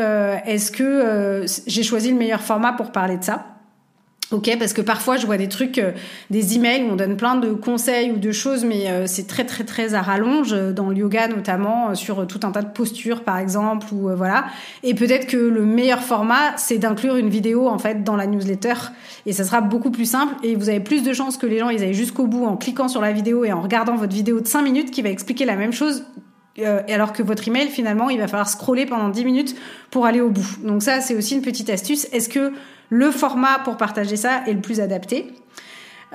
est-ce 0.46 0.70
que 0.72 1.44
j'ai 1.66 1.82
choisi 1.82 2.10
le 2.10 2.16
meilleur 2.16 2.40
format 2.40 2.72
pour 2.72 2.92
parler 2.92 3.16
de 3.16 3.24
ça? 3.24 3.57
Ok, 4.30 4.54
parce 4.58 4.74
que 4.74 4.82
parfois 4.82 5.16
je 5.16 5.24
vois 5.24 5.38
des 5.38 5.48
trucs, 5.48 5.78
euh, 5.78 5.92
des 6.28 6.54
emails 6.54 6.82
où 6.82 6.92
on 6.92 6.96
donne 6.96 7.16
plein 7.16 7.36
de 7.36 7.52
conseils 7.52 8.10
ou 8.10 8.18
de 8.18 8.30
choses, 8.30 8.62
mais 8.62 8.90
euh, 8.90 9.06
c'est 9.06 9.26
très 9.26 9.46
très 9.46 9.64
très 9.64 9.94
à 9.94 10.02
rallonge 10.02 10.52
euh, 10.52 10.70
dans 10.70 10.90
le 10.90 10.96
yoga 10.96 11.28
notamment 11.28 11.94
sur 11.94 12.26
tout 12.26 12.40
un 12.42 12.50
tas 12.50 12.60
de 12.60 12.70
postures 12.70 13.22
par 13.22 13.38
exemple 13.38 13.86
ou 13.90 14.10
voilà. 14.14 14.44
Et 14.82 14.92
peut-être 14.94 15.26
que 15.26 15.38
le 15.38 15.64
meilleur 15.64 16.02
format 16.02 16.58
c'est 16.58 16.76
d'inclure 16.76 17.16
une 17.16 17.30
vidéo 17.30 17.68
en 17.68 17.78
fait 17.78 18.04
dans 18.04 18.16
la 18.16 18.26
newsletter 18.26 18.74
et 19.24 19.32
ça 19.32 19.44
sera 19.44 19.62
beaucoup 19.62 19.90
plus 19.90 20.04
simple 20.04 20.34
et 20.42 20.56
vous 20.56 20.68
avez 20.68 20.80
plus 20.80 21.02
de 21.02 21.14
chances 21.14 21.38
que 21.38 21.46
les 21.46 21.58
gens 21.58 21.70
ils 21.70 21.82
aillent 21.82 21.94
jusqu'au 21.94 22.26
bout 22.26 22.44
en 22.44 22.58
cliquant 22.58 22.88
sur 22.88 23.00
la 23.00 23.12
vidéo 23.12 23.46
et 23.46 23.52
en 23.52 23.62
regardant 23.62 23.96
votre 23.96 24.12
vidéo 24.12 24.40
de 24.40 24.46
5 24.46 24.60
minutes 24.60 24.90
qui 24.90 25.00
va 25.00 25.08
expliquer 25.08 25.46
la 25.46 25.56
même 25.56 25.72
chose 25.72 26.04
alors 26.88 27.12
que 27.12 27.22
votre 27.22 27.46
email 27.46 27.68
finalement 27.68 28.10
il 28.10 28.18
va 28.18 28.26
falloir 28.26 28.48
scroller 28.48 28.84
pendant 28.84 29.08
10 29.08 29.24
minutes 29.24 29.56
pour 29.90 30.04
aller 30.04 30.20
au 30.20 30.28
bout. 30.28 30.58
Donc 30.64 30.82
ça 30.82 31.00
c'est 31.00 31.14
aussi 31.14 31.34
une 31.34 31.42
petite 31.42 31.70
astuce. 31.70 32.06
Est-ce 32.12 32.28
que 32.28 32.52
le 32.90 33.10
format 33.10 33.58
pour 33.60 33.76
partager 33.76 34.16
ça 34.16 34.42
est 34.46 34.52
le 34.52 34.60
plus 34.60 34.80
adapté. 34.80 35.32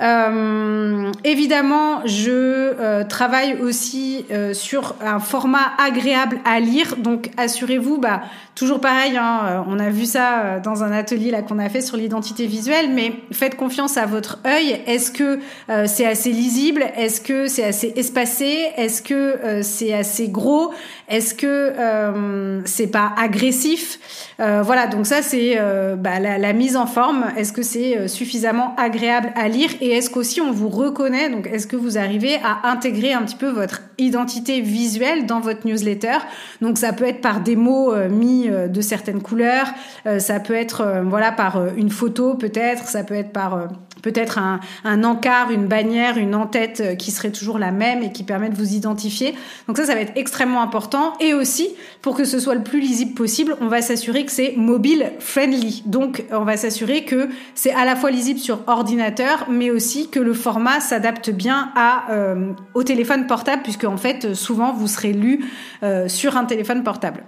Euh, 0.00 1.12
évidemment, 1.22 2.00
je 2.04 2.30
euh, 2.30 3.04
travaille 3.04 3.60
aussi 3.60 4.26
euh, 4.32 4.52
sur 4.52 4.96
un 5.00 5.20
format 5.20 5.72
agréable 5.78 6.40
à 6.44 6.58
lire, 6.58 6.96
donc 6.96 7.30
assurez-vous, 7.36 7.98
bah, 7.98 8.22
toujours 8.56 8.80
pareil, 8.80 9.16
hein, 9.16 9.64
on 9.68 9.78
a 9.78 9.90
vu 9.90 10.04
ça 10.04 10.60
dans 10.62 10.82
un 10.82 10.92
atelier 10.92 11.30
là 11.30 11.42
qu'on 11.42 11.58
a 11.58 11.68
fait 11.68 11.80
sur 11.80 11.96
l'identité 11.96 12.46
visuelle, 12.46 12.90
mais 12.92 13.12
faites 13.32 13.56
confiance 13.56 13.96
à 13.96 14.06
votre 14.06 14.38
œil. 14.46 14.80
Est-ce 14.86 15.10
que 15.10 15.40
c'est 15.86 16.06
assez 16.06 16.30
lisible? 16.30 16.84
Est-ce 16.96 17.20
que 17.20 17.48
c'est 17.48 17.64
assez 17.64 17.92
espacé? 17.96 18.70
Est-ce 18.76 19.02
que 19.02 19.60
c'est 19.62 19.92
assez 19.92 20.28
gros? 20.28 20.70
Est-ce 21.08 21.34
que 21.34 22.62
c'est 22.64 22.86
pas 22.86 23.12
agressif? 23.18 23.98
Voilà, 24.38 24.86
donc 24.86 25.06
ça 25.06 25.20
c'est 25.22 25.58
bah, 25.98 26.20
la, 26.20 26.38
la, 26.38 26.52
mise 26.52 26.76
en 26.76 26.86
forme. 26.86 27.24
Est-ce 27.36 27.52
que 27.52 27.62
c'est 27.62 28.06
suffisamment 28.06 28.76
agréable 28.76 29.32
à 29.34 29.48
lire? 29.48 29.70
Et 29.84 29.90
est-ce 29.90 30.08
qu'aussi 30.08 30.40
on 30.40 30.50
vous 30.50 30.70
reconnaît 30.70 31.28
Donc, 31.28 31.46
est-ce 31.46 31.66
que 31.66 31.76
vous 31.76 31.98
arrivez 31.98 32.36
à 32.42 32.70
intégrer 32.70 33.12
un 33.12 33.20
petit 33.20 33.36
peu 33.36 33.50
votre 33.50 33.82
identité 33.98 34.62
visuelle 34.62 35.26
dans 35.26 35.40
votre 35.40 35.66
newsletter? 35.66 36.16
Donc, 36.62 36.78
ça 36.78 36.94
peut 36.94 37.04
être 37.04 37.20
par 37.20 37.42
des 37.42 37.54
mots 37.54 37.92
euh, 37.92 38.08
mis 38.08 38.48
euh, 38.48 38.66
de 38.66 38.80
certaines 38.80 39.20
couleurs, 39.20 39.66
euh, 40.06 40.18
ça 40.18 40.40
peut 40.40 40.54
être 40.54 41.02
voilà 41.04 41.32
par 41.32 41.76
une 41.76 41.90
photo 41.90 42.34
peut-être, 42.34 42.88
ça 42.88 43.04
peut 43.04 43.14
être 43.14 43.30
par 43.30 43.68
peut-être 44.04 44.36
un, 44.36 44.60
un, 44.84 45.02
encart, 45.02 45.50
une 45.50 45.66
bannière, 45.66 46.18
une 46.18 46.34
en-tête 46.34 46.82
euh, 46.84 46.94
qui 46.94 47.10
serait 47.10 47.32
toujours 47.32 47.58
la 47.58 47.70
même 47.70 48.02
et 48.02 48.12
qui 48.12 48.22
permet 48.22 48.50
de 48.50 48.54
vous 48.54 48.74
identifier. 48.74 49.34
Donc 49.66 49.78
ça, 49.78 49.86
ça 49.86 49.94
va 49.94 50.02
être 50.02 50.12
extrêmement 50.14 50.60
important. 50.60 51.14
Et 51.20 51.32
aussi, 51.32 51.70
pour 52.02 52.14
que 52.14 52.24
ce 52.24 52.38
soit 52.38 52.54
le 52.54 52.62
plus 52.62 52.80
lisible 52.80 53.14
possible, 53.14 53.56
on 53.62 53.68
va 53.68 53.80
s'assurer 53.80 54.26
que 54.26 54.30
c'est 54.30 54.54
mobile 54.58 55.12
friendly. 55.20 55.82
Donc 55.86 56.24
on 56.30 56.44
va 56.44 56.58
s'assurer 56.58 57.04
que 57.04 57.30
c'est 57.54 57.72
à 57.72 57.86
la 57.86 57.96
fois 57.96 58.10
lisible 58.10 58.38
sur 58.38 58.60
ordinateur, 58.66 59.46
mais 59.48 59.70
aussi 59.70 60.10
que 60.10 60.20
le 60.20 60.34
format 60.34 60.80
s'adapte 60.80 61.30
bien 61.30 61.70
à, 61.74 62.12
euh, 62.12 62.52
au 62.74 62.82
téléphone 62.82 63.26
portable, 63.26 63.62
puisque 63.62 63.84
en 63.84 63.96
fait, 63.96 64.34
souvent, 64.34 64.74
vous 64.74 64.86
serez 64.86 65.14
lu 65.14 65.46
euh, 65.82 66.08
sur 66.08 66.36
un 66.36 66.44
téléphone 66.44 66.82
portable. 66.82 67.24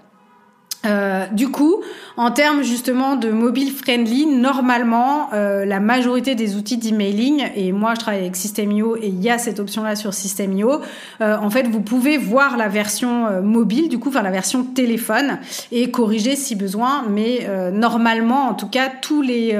Euh, 0.86 1.26
du 1.32 1.48
coup, 1.48 1.82
en 2.16 2.30
termes 2.30 2.62
justement 2.62 3.16
de 3.16 3.30
mobile 3.30 3.70
friendly, 3.70 4.26
normalement, 4.26 5.28
euh, 5.32 5.64
la 5.64 5.80
majorité 5.80 6.34
des 6.34 6.56
outils 6.56 6.78
d'emailing, 6.78 7.44
et 7.54 7.72
moi 7.72 7.94
je 7.94 8.00
travaille 8.00 8.20
avec 8.20 8.36
System.io 8.36 8.96
et 8.96 9.08
il 9.08 9.20
y 9.22 9.30
a 9.30 9.38
cette 9.38 9.60
option-là 9.60 9.96
sur 9.96 10.14
System.io, 10.14 10.80
euh, 11.20 11.36
en 11.36 11.50
fait 11.50 11.68
vous 11.68 11.80
pouvez 11.80 12.16
voir 12.16 12.56
la 12.56 12.68
version 12.68 13.42
mobile, 13.42 13.88
du 13.88 13.98
coup 13.98 14.10
faire 14.10 14.22
la 14.22 14.30
version 14.30 14.64
téléphone 14.64 15.38
et 15.72 15.90
corriger 15.90 16.36
si 16.36 16.54
besoin, 16.54 17.04
mais 17.08 17.46
normalement, 17.72 18.48
en 18.48 18.54
tout 18.54 18.68
cas, 18.68 18.90
tous 19.00 19.22
les 19.22 19.56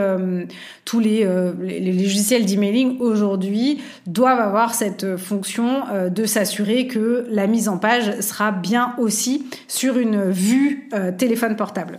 tous 0.85 1.01
les, 1.01 1.29
les 1.61 1.93
logiciels 1.93 2.47
d'emailing 2.47 2.99
aujourd'hui 3.01 3.81
doivent 4.07 4.41
avoir 4.41 4.75
cette 4.75 5.17
fonction 5.17 5.83
de 6.09 6.25
s'assurer 6.25 6.87
que 6.87 7.27
la 7.31 7.47
mise 7.47 7.69
en 7.69 7.79
page 7.79 8.21
sera 8.21 8.53
bien 8.53 8.95
aussi 8.99 9.47
sur 9.67 9.99
une 9.99 10.31
vue 10.31 10.89
téléphone 11.17 11.57
portable. 11.57 11.99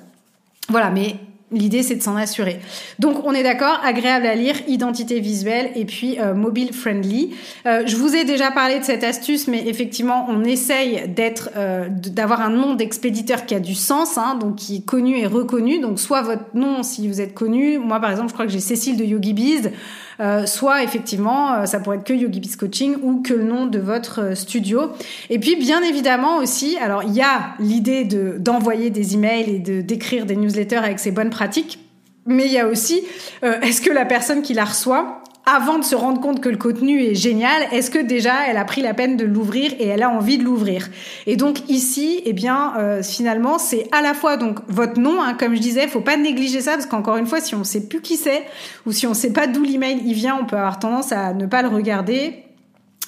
Voilà, 0.69 0.89
mais 0.89 1.15
L'idée, 1.49 1.81
c'est 1.81 1.95
de 1.95 2.01
s'en 2.01 2.17
assurer. 2.17 2.59
Donc, 2.99 3.25
on 3.25 3.31
est 3.31 3.41
d'accord, 3.41 3.79
agréable 3.81 4.25
à 4.25 4.35
lire, 4.35 4.55
identité 4.67 5.21
visuelle 5.21 5.71
et 5.75 5.85
puis 5.85 6.19
euh, 6.19 6.33
mobile 6.33 6.73
friendly. 6.73 7.33
Euh, 7.65 7.83
je 7.85 7.95
vous 7.95 8.17
ai 8.17 8.25
déjà 8.25 8.51
parlé 8.51 8.79
de 8.79 8.83
cette 8.83 9.05
astuce, 9.05 9.47
mais 9.47 9.65
effectivement, 9.65 10.25
on 10.27 10.43
essaye 10.43 11.09
euh, 11.55 11.87
d'avoir 11.89 12.41
un 12.41 12.49
nom 12.49 12.73
d'expéditeur 12.73 13.45
qui 13.45 13.55
a 13.55 13.61
du 13.61 13.75
sens, 13.75 14.17
hein, 14.17 14.35
donc 14.35 14.57
qui 14.57 14.77
est 14.77 14.85
connu 14.85 15.19
et 15.19 15.25
reconnu. 15.25 15.79
Donc, 15.79 16.01
soit 16.01 16.21
votre 16.21 16.53
nom 16.53 16.83
si 16.83 17.07
vous 17.07 17.21
êtes 17.21 17.33
connu. 17.33 17.77
Moi, 17.77 18.01
par 18.01 18.11
exemple, 18.11 18.27
je 18.27 18.33
crois 18.33 18.45
que 18.45 18.51
j'ai 18.51 18.59
Cécile 18.59 18.97
de 18.97 19.05
YogiBiz. 19.05 19.71
Euh, 20.19 20.45
soit 20.45 20.83
effectivement, 20.83 21.53
euh, 21.53 21.65
ça 21.65 21.79
pourrait 21.79 21.97
être 21.97 22.03
que 22.03 22.13
YogiBiz 22.13 22.55
Coaching 22.55 22.95
ou 23.03 23.21
que 23.21 23.33
le 23.33 23.43
nom 23.43 23.67
de 23.67 23.79
votre 23.79 24.21
euh, 24.21 24.35
studio. 24.35 24.91
Et 25.29 25.37
puis, 25.39 25.55
bien 25.55 25.81
évidemment 25.83 26.37
aussi, 26.37 26.77
alors 26.77 27.03
il 27.03 27.13
y 27.13 27.21
a 27.21 27.53
l'idée 27.59 28.03
de 28.03 28.37
d'envoyer 28.39 28.89
des 28.89 29.13
emails 29.13 29.49
et 29.49 29.59
de 29.59 29.81
d'écrire 29.81 30.25
des 30.25 30.35
newsletters 30.35 30.77
avec 30.77 30.99
ces 30.99 31.11
bonnes 31.11 31.29
pratiques. 31.29 31.79
Mais 32.25 32.45
il 32.45 32.51
y 32.51 32.59
a 32.59 32.67
aussi, 32.67 33.03
est-ce 33.41 33.79
que 33.79 33.89
la 33.89 34.03
personne 34.03 34.41
qui 34.41 34.53
la 34.53 34.65
reçoit 34.65 35.16
avant 35.49 35.79
de 35.79 35.85
se 35.85 35.95
rendre 35.95 36.19
compte 36.19 36.41
que 36.41 36.49
le 36.49 36.57
contenu 36.57 37.01
est 37.01 37.15
génial, 37.15 37.63
est-ce 37.71 37.89
que 37.89 37.99
déjà 37.99 38.47
elle 38.49 38.57
a 38.57 38.65
pris 38.65 38.81
la 38.81 38.93
peine 38.93 39.15
de 39.15 39.23
l'ouvrir 39.23 39.71
et 39.79 39.87
elle 39.87 40.03
a 40.03 40.09
envie 40.09 40.37
de 40.37 40.43
l'ouvrir? 40.43 40.89
Et 41.25 41.37
donc 41.37 41.69
ici, 41.69 42.21
eh 42.25 42.33
bien, 42.33 42.73
euh, 42.77 43.01
finalement, 43.01 43.57
c'est 43.57 43.87
à 43.93 44.01
la 44.01 44.13
fois 44.13 44.35
donc 44.35 44.59
votre 44.67 44.99
nom, 44.99 45.21
hein, 45.21 45.35
comme 45.39 45.55
je 45.55 45.61
disais, 45.61 45.87
faut 45.87 46.01
pas 46.01 46.17
négliger 46.17 46.59
ça 46.59 46.73
parce 46.73 46.85
qu'encore 46.85 47.15
une 47.15 47.27
fois, 47.27 47.39
si 47.39 47.55
on 47.55 47.63
sait 47.63 47.87
plus 47.87 48.01
qui 48.01 48.17
c'est 48.17 48.43
ou 48.85 48.91
si 48.91 49.07
on 49.07 49.13
sait 49.13 49.31
pas 49.31 49.47
d'où 49.47 49.63
l'email 49.63 50.01
il 50.05 50.13
vient, 50.13 50.37
on 50.37 50.45
peut 50.45 50.57
avoir 50.57 50.79
tendance 50.79 51.13
à 51.13 51.33
ne 51.33 51.45
pas 51.45 51.61
le 51.61 51.69
regarder 51.69 52.43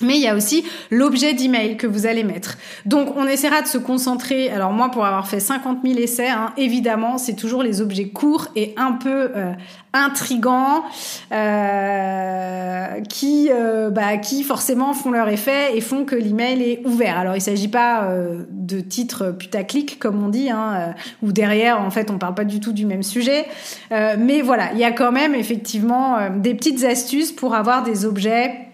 mais 0.01 0.15
il 0.15 0.21
y 0.21 0.27
a 0.27 0.35
aussi 0.35 0.65
l'objet 0.91 1.33
d'email 1.33 1.77
que 1.77 1.87
vous 1.87 2.05
allez 2.05 2.23
mettre. 2.23 2.57
Donc 2.85 3.15
on 3.15 3.27
essaiera 3.27 3.61
de 3.61 3.67
se 3.67 3.77
concentrer. 3.77 4.49
Alors 4.49 4.71
moi, 4.71 4.89
pour 4.89 5.05
avoir 5.05 5.27
fait 5.27 5.39
50 5.39 5.79
000 5.83 5.99
essais, 5.99 6.29
hein, 6.29 6.53
évidemment, 6.57 7.17
c'est 7.17 7.35
toujours 7.35 7.63
les 7.63 7.81
objets 7.81 8.09
courts 8.09 8.47
et 8.55 8.73
un 8.77 8.93
peu 8.93 9.31
euh, 9.35 9.53
intrigants, 9.93 10.83
euh, 11.31 13.01
qui, 13.09 13.49
euh, 13.51 13.89
bah, 13.89 14.17
qui 14.17 14.43
forcément 14.43 14.93
font 14.93 15.11
leur 15.11 15.29
effet 15.29 15.75
et 15.75 15.81
font 15.81 16.05
que 16.05 16.15
l'email 16.15 16.61
est 16.61 16.85
ouvert. 16.85 17.17
Alors 17.17 17.35
il 17.35 17.41
s'agit 17.41 17.67
pas 17.67 18.03
euh, 18.03 18.43
de 18.51 18.79
titres 18.79 19.31
putaclic 19.31 19.97
comme 19.99 20.23
on 20.23 20.29
dit, 20.29 20.49
hein, 20.49 20.73
euh, 20.75 20.91
où 21.23 21.31
derrière 21.31 21.81
en 21.81 21.89
fait 21.89 22.11
on 22.11 22.17
parle 22.17 22.35
pas 22.35 22.45
du 22.45 22.59
tout 22.59 22.73
du 22.73 22.85
même 22.85 23.03
sujet. 23.03 23.45
mais 23.91 24.41
voilà, 24.41 24.71
il 24.73 24.79
y 24.79 24.83
a 24.83 24.91
quand 24.91 25.11
même 25.11 25.33
effectivement 25.33 26.17
des 26.35 26.53
petites 26.53 26.83
astuces 26.83 27.31
pour 27.31 27.55
avoir 27.55 27.83
des 27.83 28.05
objets 28.05 28.68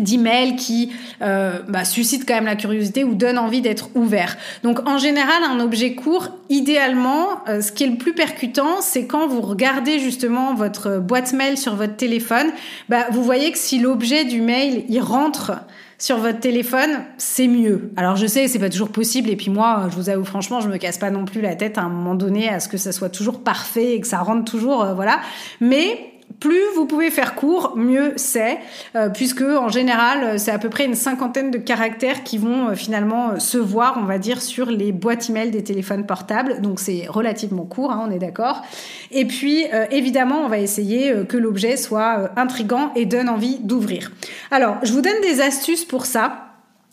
d'emails 0.00 0.56
qui 0.56 0.92
euh, 1.22 1.60
bah, 1.68 1.84
suscitent 1.84 2.26
quand 2.26 2.34
même 2.34 2.46
la 2.46 2.56
curiosité 2.56 3.04
ou 3.04 3.14
donnent 3.14 3.38
envie 3.38 3.60
d'être 3.60 3.90
ouvert. 3.94 4.36
Donc 4.62 4.88
en 4.88 4.98
général, 4.98 5.42
un 5.44 5.60
objet 5.60 5.94
court, 5.94 6.28
idéalement, 6.48 7.46
euh, 7.48 7.60
ce 7.60 7.72
qui 7.72 7.84
est 7.84 7.88
le 7.88 7.96
plus 7.96 8.14
percutant, 8.14 8.80
c'est 8.80 9.06
quand 9.06 9.26
vous 9.26 9.40
regardez 9.40 9.98
justement 9.98 10.54
votre 10.54 10.98
boîte 10.98 11.32
mail 11.32 11.56
sur 11.56 11.74
votre 11.74 11.96
téléphone, 11.96 12.48
bah, 12.88 13.06
vous 13.10 13.22
voyez 13.22 13.52
que 13.52 13.58
si 13.58 13.78
l'objet 13.78 14.24
du 14.24 14.40
mail 14.40 14.84
il 14.88 15.00
rentre 15.00 15.52
sur 15.98 16.18
votre 16.18 16.38
téléphone, 16.38 17.04
c'est 17.18 17.48
mieux. 17.48 17.90
Alors 17.96 18.16
je 18.16 18.26
sais, 18.26 18.46
c'est 18.46 18.60
pas 18.60 18.70
toujours 18.70 18.90
possible, 18.90 19.28
et 19.30 19.36
puis 19.36 19.50
moi, 19.50 19.88
je 19.90 19.96
vous 19.96 20.08
avoue 20.08 20.24
franchement, 20.24 20.60
je 20.60 20.68
me 20.68 20.76
casse 20.76 20.98
pas 20.98 21.10
non 21.10 21.24
plus 21.24 21.40
la 21.40 21.56
tête 21.56 21.76
à 21.76 21.82
un 21.82 21.88
moment 21.88 22.14
donné 22.14 22.48
à 22.48 22.60
ce 22.60 22.68
que 22.68 22.76
ça 22.76 22.92
soit 22.92 23.08
toujours 23.08 23.42
parfait 23.42 23.94
et 23.94 24.00
que 24.00 24.06
ça 24.06 24.18
rentre 24.18 24.48
toujours, 24.48 24.84
euh, 24.84 24.94
voilà. 24.94 25.18
Mais 25.60 26.12
plus 26.40 26.62
vous 26.74 26.86
pouvez 26.86 27.10
faire 27.10 27.34
court, 27.34 27.76
mieux 27.76 28.12
c'est, 28.16 28.58
euh, 28.94 29.08
puisque 29.08 29.42
en 29.42 29.68
général, 29.68 30.38
c'est 30.38 30.50
à 30.50 30.58
peu 30.58 30.68
près 30.68 30.84
une 30.84 30.94
cinquantaine 30.94 31.50
de 31.50 31.58
caractères 31.58 32.22
qui 32.22 32.38
vont 32.38 32.68
euh, 32.68 32.74
finalement 32.74 33.30
euh, 33.30 33.38
se 33.38 33.58
voir, 33.58 33.98
on 34.00 34.04
va 34.04 34.18
dire, 34.18 34.40
sur 34.40 34.66
les 34.66 34.92
boîtes 34.92 35.28
email 35.30 35.50
des 35.50 35.64
téléphones 35.64 36.06
portables. 36.06 36.60
Donc 36.60 36.80
c'est 36.80 37.06
relativement 37.08 37.64
court, 37.64 37.90
hein, 37.90 38.04
on 38.06 38.10
est 38.10 38.18
d'accord. 38.18 38.62
Et 39.10 39.24
puis 39.24 39.66
évidemment, 39.90 40.42
on 40.44 40.48
va 40.48 40.58
essayer 40.58 41.12
que 41.28 41.36
l'objet 41.36 41.76
soit 41.76 42.30
intrigant 42.36 42.92
et 42.94 43.06
donne 43.06 43.28
envie 43.28 43.58
d'ouvrir. 43.58 44.12
Alors, 44.50 44.76
je 44.82 44.92
vous 44.92 45.00
donne 45.00 45.20
des 45.22 45.40
astuces 45.40 45.84
pour 45.84 46.06
ça 46.06 46.47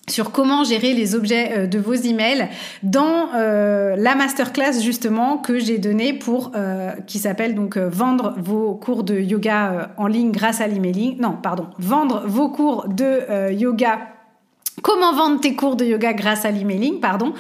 sur 0.08 0.32
comment 0.32 0.64
gérer 0.64 0.94
les 0.94 1.16
objets 1.16 1.52
euh, 1.52 1.68
de 1.68 1.80
vos 1.80 1.94
emails 1.94 2.48
dans 2.84 3.30
euh, 3.34 3.96
la 3.98 4.16
masterclass 4.16 4.82
justement 4.82 5.38
que 5.38 5.60
j'ai 5.60 5.78
donnée 5.78 6.14
pour 6.14 6.52
euh, 6.56 6.92
qui 7.08 7.20
s'appelle 7.20 7.56
donc 7.56 7.78
vendre 7.78 8.36
vos 8.38 8.76
cours 8.76 9.04
de 9.04 9.20
yoga 9.20 9.92
en 9.98 10.08
ligne 10.08 10.32
grâce 10.32 10.62
à 10.62 10.68
l'emailing. 10.68 11.20
Non, 11.20 11.38
pardon, 11.42 11.68
vendre 11.80 12.24
vos 12.26 12.50
cours 12.50 12.88
de 12.88 13.52
yoga 13.52 14.00
Comment 14.82 15.14
vendre 15.14 15.40
tes 15.40 15.56
cours 15.56 15.78
de 15.78 15.86
yoga 15.86 16.14
grâce 16.14 16.44
à 16.46 16.52
l'emailing, 16.52 17.00
pardon. 17.00 17.34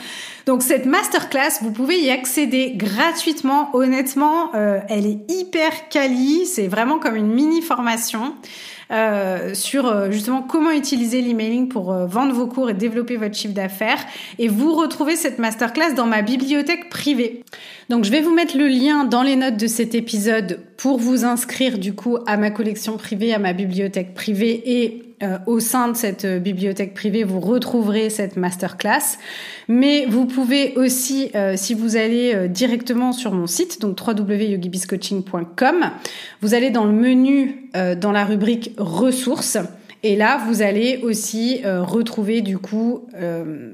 Donc 0.45 0.63
cette 0.63 0.85
masterclass, 0.85 1.59
vous 1.61 1.71
pouvez 1.71 1.99
y 1.99 2.09
accéder 2.09 2.71
gratuitement. 2.75 3.69
Honnêtement, 3.75 4.51
elle 4.53 5.05
est 5.05 5.19
hyper 5.29 5.89
quali. 5.89 6.45
C'est 6.45 6.67
vraiment 6.67 6.97
comme 6.97 7.15
une 7.17 7.31
mini 7.31 7.61
formation. 7.61 8.33
Euh, 8.91 9.55
sur 9.55 9.87
euh, 9.87 10.11
justement 10.11 10.43
comment 10.43 10.69
utiliser 10.69 11.19
l'emailing 11.21 11.69
pour 11.69 11.91
euh, 11.91 12.05
vendre 12.05 12.33
vos 12.33 12.45
cours 12.45 12.69
et 12.69 12.75
développer 12.75 13.17
votre 13.17 13.35
chiffre 13.35 13.53
d'affaires. 13.53 13.97
Et 14.37 14.47
vous 14.47 14.73
retrouvez 14.75 15.15
cette 15.15 15.39
masterclass 15.39 15.93
dans 15.95 16.05
ma 16.05 16.21
bibliothèque 16.21 16.89
privée. 16.89 17.43
Donc 17.89 18.03
je 18.03 18.11
vais 18.11 18.21
vous 18.21 18.33
mettre 18.33 18.57
le 18.57 18.67
lien 18.67 19.03
dans 19.03 19.23
les 19.23 19.35
notes 19.35 19.57
de 19.57 19.67
cet 19.67 19.95
épisode 19.95 20.59
pour 20.77 20.99
vous 20.99 21.25
inscrire 21.25 21.79
du 21.79 21.93
coup 21.93 22.17
à 22.27 22.37
ma 22.37 22.51
collection 22.51 22.97
privée, 22.97 23.33
à 23.33 23.39
ma 23.39 23.53
bibliothèque 23.53 24.13
privée 24.13 24.61
et 24.65 25.14
euh, 25.25 25.37
au 25.45 25.59
sein 25.59 25.89
de 25.89 25.97
cette 25.97 26.25
euh, 26.25 26.39
bibliothèque 26.39 26.93
privée, 26.93 27.23
vous 27.23 27.39
retrouverez 27.39 28.09
cette 28.09 28.37
masterclass. 28.37 29.17
Mais 29.67 30.05
vous 30.05 30.25
pouvez 30.25 30.73
aussi, 30.75 31.31
euh, 31.35 31.55
si 31.57 31.73
vous 31.73 31.95
allez 31.95 32.47
directement 32.49 33.11
sur 33.11 33.31
mon 33.31 33.47
site, 33.47 33.81
donc 33.81 33.97
www.yogibiscoaching.com, 33.99 35.91
vous 36.41 36.53
allez 36.53 36.69
dans 36.69 36.85
le 36.85 36.93
menu, 36.93 37.69
dans 37.99 38.11
la 38.11 38.25
rubrique 38.25 38.71
ressources. 38.77 39.57
Et 40.03 40.15
là, 40.15 40.39
vous 40.47 40.61
allez 40.61 40.99
aussi 41.01 41.61
retrouver 41.65 42.41
du 42.41 42.59
coup 42.59 43.07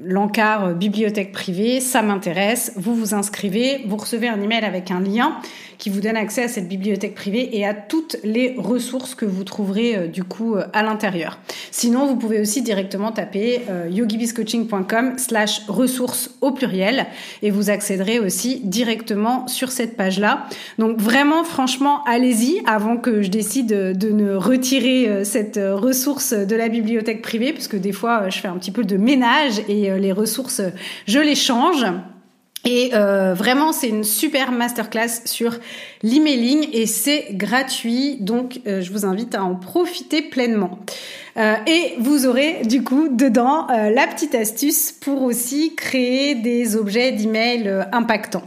l'encart 0.03 0.73
bibliothèque 0.75 1.33
privée. 1.33 1.81
Ça 1.81 2.01
m'intéresse. 2.01 2.73
Vous 2.77 2.95
vous 2.95 3.13
inscrivez, 3.13 3.83
vous 3.85 3.97
recevez 3.97 4.29
un 4.29 4.41
email 4.41 4.63
avec 4.63 4.91
un 4.91 5.01
lien 5.01 5.37
qui 5.81 5.89
vous 5.89 5.99
donne 5.99 6.15
accès 6.15 6.43
à 6.43 6.47
cette 6.47 6.67
bibliothèque 6.67 7.15
privée 7.15 7.57
et 7.57 7.65
à 7.65 7.73
toutes 7.73 8.17
les 8.23 8.53
ressources 8.59 9.15
que 9.15 9.25
vous 9.25 9.43
trouverez 9.43 10.07
du 10.07 10.23
coup 10.23 10.55
à 10.73 10.83
l'intérieur. 10.83 11.39
Sinon, 11.71 12.05
vous 12.05 12.17
pouvez 12.17 12.39
aussi 12.39 12.61
directement 12.61 13.11
taper 13.11 13.61
yogibiscoaching.com 13.89 15.13
slash 15.17 15.63
ressources 15.67 16.29
au 16.41 16.51
pluriel 16.51 17.07
et 17.41 17.49
vous 17.49 17.71
accéderez 17.71 18.19
aussi 18.19 18.61
directement 18.63 19.47
sur 19.47 19.71
cette 19.71 19.97
page-là. 19.97 20.45
Donc 20.77 20.99
vraiment, 20.99 21.43
franchement, 21.43 22.03
allez-y 22.05 22.61
avant 22.67 22.97
que 22.97 23.23
je 23.23 23.29
décide 23.29 23.97
de 23.97 24.09
ne 24.11 24.35
retirer 24.35 25.25
cette 25.25 25.59
ressource 25.59 26.33
de 26.33 26.55
la 26.55 26.69
bibliothèque 26.69 27.23
privée, 27.23 27.53
puisque 27.53 27.75
des 27.75 27.91
fois, 27.91 28.29
je 28.29 28.37
fais 28.37 28.47
un 28.47 28.57
petit 28.57 28.71
peu 28.71 28.83
de 28.83 28.97
ménage 28.97 29.63
et 29.67 29.89
les 29.97 30.11
ressources, 30.11 30.61
je 31.07 31.19
les 31.19 31.35
change. 31.35 31.85
Et 32.63 32.91
euh, 32.93 33.33
vraiment, 33.33 33.71
c'est 33.71 33.89
une 33.89 34.03
super 34.03 34.51
masterclass 34.51 35.25
sur 35.25 35.57
l'emailing 36.03 36.67
et 36.73 36.85
c'est 36.85 37.27
gratuit, 37.31 38.17
donc 38.19 38.61
euh, 38.67 38.81
je 38.81 38.91
vous 38.91 39.05
invite 39.05 39.33
à 39.33 39.43
en 39.43 39.55
profiter 39.55 40.21
pleinement. 40.21 40.79
Euh, 41.37 41.55
et 41.65 41.95
vous 41.99 42.27
aurez 42.27 42.61
du 42.65 42.83
coup 42.83 43.07
dedans 43.09 43.67
la 43.67 44.05
petite 44.07 44.35
astuce 44.35 44.91
pour 44.91 45.23
aussi 45.23 45.75
créer 45.75 46.35
des 46.35 46.75
objets 46.75 47.11
d'email 47.13 47.85
impactants. 47.91 48.43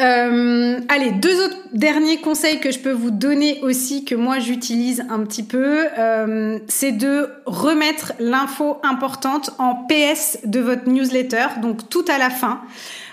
Euh, 0.00 0.80
allez, 0.88 1.10
deux 1.10 1.44
autres 1.44 1.56
derniers 1.72 2.18
conseils 2.18 2.60
que 2.60 2.70
je 2.70 2.78
peux 2.78 2.92
vous 2.92 3.10
donner 3.10 3.60
aussi, 3.62 4.04
que 4.04 4.14
moi 4.14 4.38
j'utilise 4.38 5.04
un 5.10 5.24
petit 5.24 5.42
peu, 5.42 5.86
euh, 5.98 6.58
c'est 6.68 6.92
de 6.92 7.28
remettre 7.46 8.12
l'info 8.20 8.78
importante 8.84 9.50
en 9.58 9.74
PS 9.74 10.38
de 10.44 10.60
votre 10.60 10.88
newsletter, 10.88 11.60
donc 11.62 11.88
tout 11.88 12.04
à 12.06 12.18
la 12.18 12.30
fin. 12.30 12.60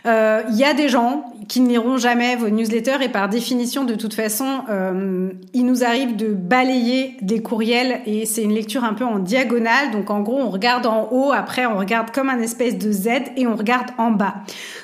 Euh, 0.05 0.43
il 0.49 0.55
y 0.55 0.63
a 0.63 0.73
des 0.73 0.89
gens 0.89 1.25
qui 1.47 1.61
n'iront 1.61 1.97
jamais 1.97 2.35
vos 2.35 2.49
newsletters 2.49 3.01
et 3.01 3.09
par 3.09 3.29
définition, 3.29 3.83
de 3.83 3.95
toute 3.95 4.13
façon, 4.13 4.63
euh, 4.69 5.29
il 5.53 5.65
nous 5.65 5.83
arrive 5.83 6.15
de 6.15 6.27
balayer 6.33 7.17
des 7.21 7.41
courriels 7.41 8.01
et 8.05 8.25
c'est 8.25 8.41
une 8.41 8.53
lecture 8.53 8.83
un 8.83 8.93
peu 8.93 9.05
en 9.05 9.19
diagonale. 9.19 9.91
Donc 9.91 10.09
en 10.09 10.21
gros, 10.21 10.39
on 10.39 10.49
regarde 10.49 10.85
en 10.85 11.09
haut, 11.11 11.31
après 11.31 11.65
on 11.65 11.77
regarde 11.77 12.11
comme 12.11 12.29
un 12.29 12.39
espèce 12.39 12.77
de 12.77 12.91
Z 12.91 13.09
et 13.37 13.47
on 13.47 13.55
regarde 13.55 13.91
en 13.97 14.11
bas. 14.11 14.35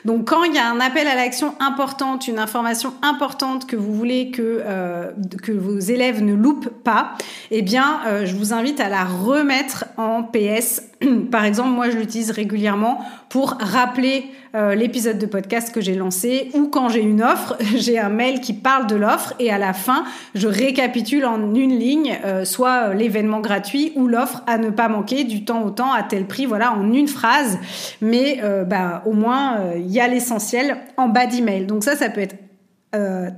Donc 0.06 0.28
quand 0.28 0.44
il 0.44 0.54
y 0.54 0.60
a 0.60 0.70
un 0.70 0.80
appel 0.80 1.08
à 1.08 1.16
l'action 1.16 1.54
importante, 1.60 2.28
une 2.28 2.40
information 2.40 2.94
importante 3.02 3.66
que 3.66 3.76
vous 3.76 3.94
voulez 3.94 4.32
que 4.32 4.62
euh, 4.64 5.12
que 5.42 5.52
vos 5.52 5.80
élèves 5.80 6.24
ne 6.24 6.34
loupent 6.34 6.70
pas, 6.84 7.14
eh 7.50 7.62
bien, 7.62 8.00
euh, 8.08 8.26
je 8.26 8.36
vous 8.36 8.54
invite 8.54 8.80
à 8.80 8.90
la 8.90 9.04
remettre 9.04 9.86
en 9.98 10.24
PS. 10.24 10.91
Par 11.32 11.46
exemple, 11.46 11.70
moi, 11.70 11.90
je 11.90 11.98
l'utilise 11.98 12.32
régulièrement 12.32 13.00
pour 13.30 13.58
rappeler 13.60 14.26
euh, 14.54 14.76
l'épisode 14.76 15.18
de 15.18 15.26
podcast 15.26 15.74
que 15.74 15.82
j'ai 15.82 15.96
lancé 15.96 16.52
ou 16.54 16.68
quand 16.68 16.90
j'ai 16.90 17.02
une 17.02 17.24
offre, 17.24 17.58
j'ai 17.76 17.98
un 17.98 18.10
mail 18.10 18.42
qui 18.42 18.54
parle 18.54 18.88
de 18.88 18.96
l'offre 18.96 19.34
et 19.40 19.52
à 19.52 19.58
la 19.58 19.74
fin, 19.74 20.04
je 20.36 20.48
récapitule 20.48 21.26
en 21.26 21.56
une 21.56 21.78
ligne 21.78 22.20
euh, 22.26 22.46
soit 22.46 22.90
euh, 22.90 22.94
l'événement 22.94 23.40
gratuit 23.40 23.94
ou 23.96 24.08
l'offre 24.08 24.44
à 24.48 24.58
ne 24.58 24.70
pas 24.70 24.90
manquer 24.90 25.24
du 25.24 25.46
temps 25.46 25.64
au 25.64 25.70
temps 25.70 25.92
à 25.94 26.04
tel 26.04 26.26
prix, 26.26 26.46
voilà, 26.46 26.74
en 26.74 26.92
une 26.92 27.08
phrase. 27.08 27.58
Mais 28.02 28.42
bah, 28.68 29.04
au 29.06 29.14
moins, 29.14 29.60
il 29.76 29.90
y 29.92 30.00
a 30.00 30.08
l'essentiel 30.08 30.78
en 30.98 31.08
bas 31.08 31.26
d'email. 31.26 31.66
Donc 31.66 31.84
ça, 31.84 31.96
ça 31.96 32.10
peut 32.10 32.22
être 32.22 32.36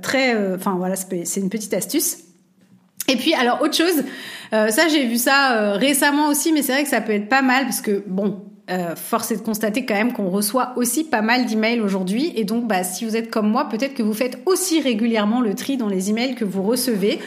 très... 0.02 0.54
Enfin 0.54 0.74
voilà, 0.76 0.96
c'est 0.96 1.40
une 1.40 1.50
petite 1.50 1.74
astuce. 1.74 2.18
Et 3.08 3.16
puis 3.16 3.34
alors 3.34 3.60
autre 3.62 3.76
chose, 3.76 4.02
ça 4.50 4.88
j'ai 4.88 5.06
vu 5.06 5.16
ça 5.16 5.72
récemment 5.72 6.28
aussi, 6.28 6.52
mais 6.52 6.62
c'est 6.62 6.72
vrai 6.72 6.84
que 6.84 6.88
ça 6.88 7.00
peut 7.00 7.12
être 7.12 7.28
pas 7.28 7.42
mal 7.42 7.64
parce 7.64 7.80
que 7.80 8.02
bon, 8.06 8.53
euh, 8.70 8.96
force 8.96 9.30
est 9.30 9.36
de 9.36 9.42
constater 9.42 9.84
quand 9.84 9.94
même 9.94 10.14
qu'on 10.14 10.30
reçoit 10.30 10.72
aussi 10.76 11.04
pas 11.04 11.20
mal 11.20 11.44
d'emails 11.44 11.80
aujourd'hui. 11.80 12.32
Et 12.34 12.44
donc, 12.44 12.66
bah, 12.66 12.82
si 12.82 13.04
vous 13.04 13.14
êtes 13.14 13.30
comme 13.30 13.50
moi, 13.50 13.68
peut-être 13.68 13.92
que 13.92 14.02
vous 14.02 14.14
faites 14.14 14.38
aussi 14.46 14.80
régulièrement 14.80 15.42
le 15.42 15.54
tri 15.54 15.76
dans 15.76 15.88
les 15.88 16.08
emails 16.08 16.34
que 16.34 16.46
vous 16.46 16.62
recevez, 16.62 17.18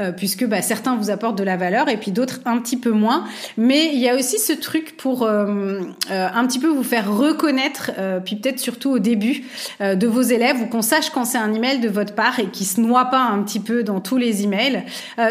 euh, 0.00 0.10
puisque 0.10 0.46
bah, 0.46 0.62
certains 0.62 0.96
vous 0.96 1.10
apportent 1.10 1.36
de 1.36 1.44
la 1.44 1.58
valeur 1.58 1.90
et 1.90 1.98
puis 1.98 2.12
d'autres 2.12 2.40
un 2.46 2.56
petit 2.58 2.78
peu 2.78 2.92
moins. 2.92 3.24
Mais 3.58 3.90
il 3.92 4.00
y 4.00 4.08
a 4.08 4.16
aussi 4.16 4.38
ce 4.38 4.54
truc 4.54 4.96
pour 4.96 5.24
euh, 5.24 5.82
un 6.08 6.46
petit 6.46 6.58
peu 6.58 6.68
vous 6.68 6.82
faire 6.82 7.14
reconnaître, 7.14 7.90
puis 8.24 8.36
peut-être 8.36 8.58
surtout 8.58 8.90
au 8.90 8.98
début 8.98 9.44
de 9.80 10.06
vos 10.06 10.22
élèves, 10.22 10.62
ou 10.62 10.66
qu'on 10.66 10.82
sache 10.82 11.10
quand 11.10 11.24
c'est 11.24 11.38
un 11.38 11.52
email 11.52 11.80
de 11.80 11.88
votre 11.88 12.14
part 12.14 12.38
et 12.40 12.46
qui 12.46 12.64
se 12.64 12.80
noie 12.80 13.06
pas 13.06 13.20
un 13.20 13.42
petit 13.42 13.60
peu 13.60 13.82
dans 13.82 14.00
tous 14.00 14.16
les 14.16 14.44
emails. 14.44 14.84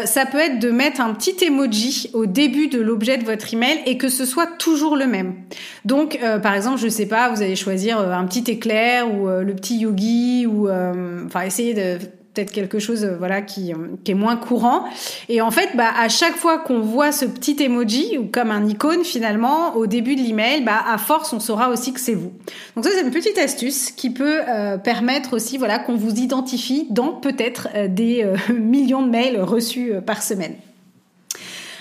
ça 0.04 0.26
peut 0.26 0.38
être 0.38 0.58
de 0.58 0.70
mettre 0.70 1.00
un 1.00 1.12
petit 1.14 1.44
emoji 1.44 2.10
au 2.12 2.26
début 2.26 2.68
de 2.68 2.80
l'objet 2.80 3.18
de 3.18 3.24
votre 3.24 3.52
email 3.52 3.80
et 3.86 3.98
que 3.98 4.08
ce 4.08 4.24
soit 4.24 4.46
toujours 4.58 4.96
le 4.96 5.06
même. 5.06 5.34
Donc, 5.84 6.18
euh, 6.22 6.38
par 6.38 6.54
exemple, 6.54 6.78
je 6.78 6.88
sais 6.88 7.06
pas, 7.06 7.30
vous 7.30 7.42
allez 7.42 7.56
choisir 7.56 7.98
euh, 7.98 8.12
un 8.12 8.24
petit 8.24 8.50
éclair 8.50 9.12
ou 9.12 9.28
euh, 9.28 9.42
le 9.42 9.54
petit 9.54 9.78
yogi 9.78 10.46
ou 10.46 10.68
enfin 10.68 11.42
essayer 11.42 11.74
de 11.74 11.98
peut-être 12.34 12.50
quelque 12.50 12.78
chose 12.78 13.06
voilà 13.18 13.40
qui, 13.40 13.72
qui, 14.04 14.10
est 14.10 14.14
moins 14.14 14.36
courant. 14.36 14.84
Et 15.30 15.40
en 15.40 15.50
fait 15.50 15.70
bah 15.74 15.90
à 15.98 16.10
chaque 16.10 16.36
fois 16.36 16.58
qu'on 16.58 16.80
voit 16.80 17.10
ce 17.10 17.24
petit 17.24 17.56
emoji 17.62 18.18
ou 18.18 18.26
comme 18.26 18.50
un 18.50 18.66
icône 18.66 19.04
finalement 19.04 19.74
au 19.74 19.86
début 19.86 20.16
de 20.16 20.20
l'email 20.20 20.62
bah 20.62 20.84
à 20.86 20.98
force 20.98 21.32
on 21.32 21.40
saura 21.40 21.70
aussi 21.70 21.94
que 21.94 22.00
c'est 22.00 22.14
vous. 22.14 22.32
Donc 22.74 22.84
ça 22.84 22.90
c'est 22.94 23.02
une 23.02 23.10
petite 23.10 23.38
astuce 23.38 23.90
qui 23.90 24.10
peut 24.10 24.40
permettre 24.84 25.34
aussi 25.34 25.56
voilà 25.56 25.78
qu'on 25.78 25.96
vous 25.96 26.16
identifie 26.16 26.86
dans 26.90 27.14
peut-être 27.14 27.68
des 27.88 28.30
millions 28.54 29.02
de 29.02 29.10
mails 29.10 29.40
reçus 29.40 29.92
par 30.04 30.22
semaine 30.22 30.56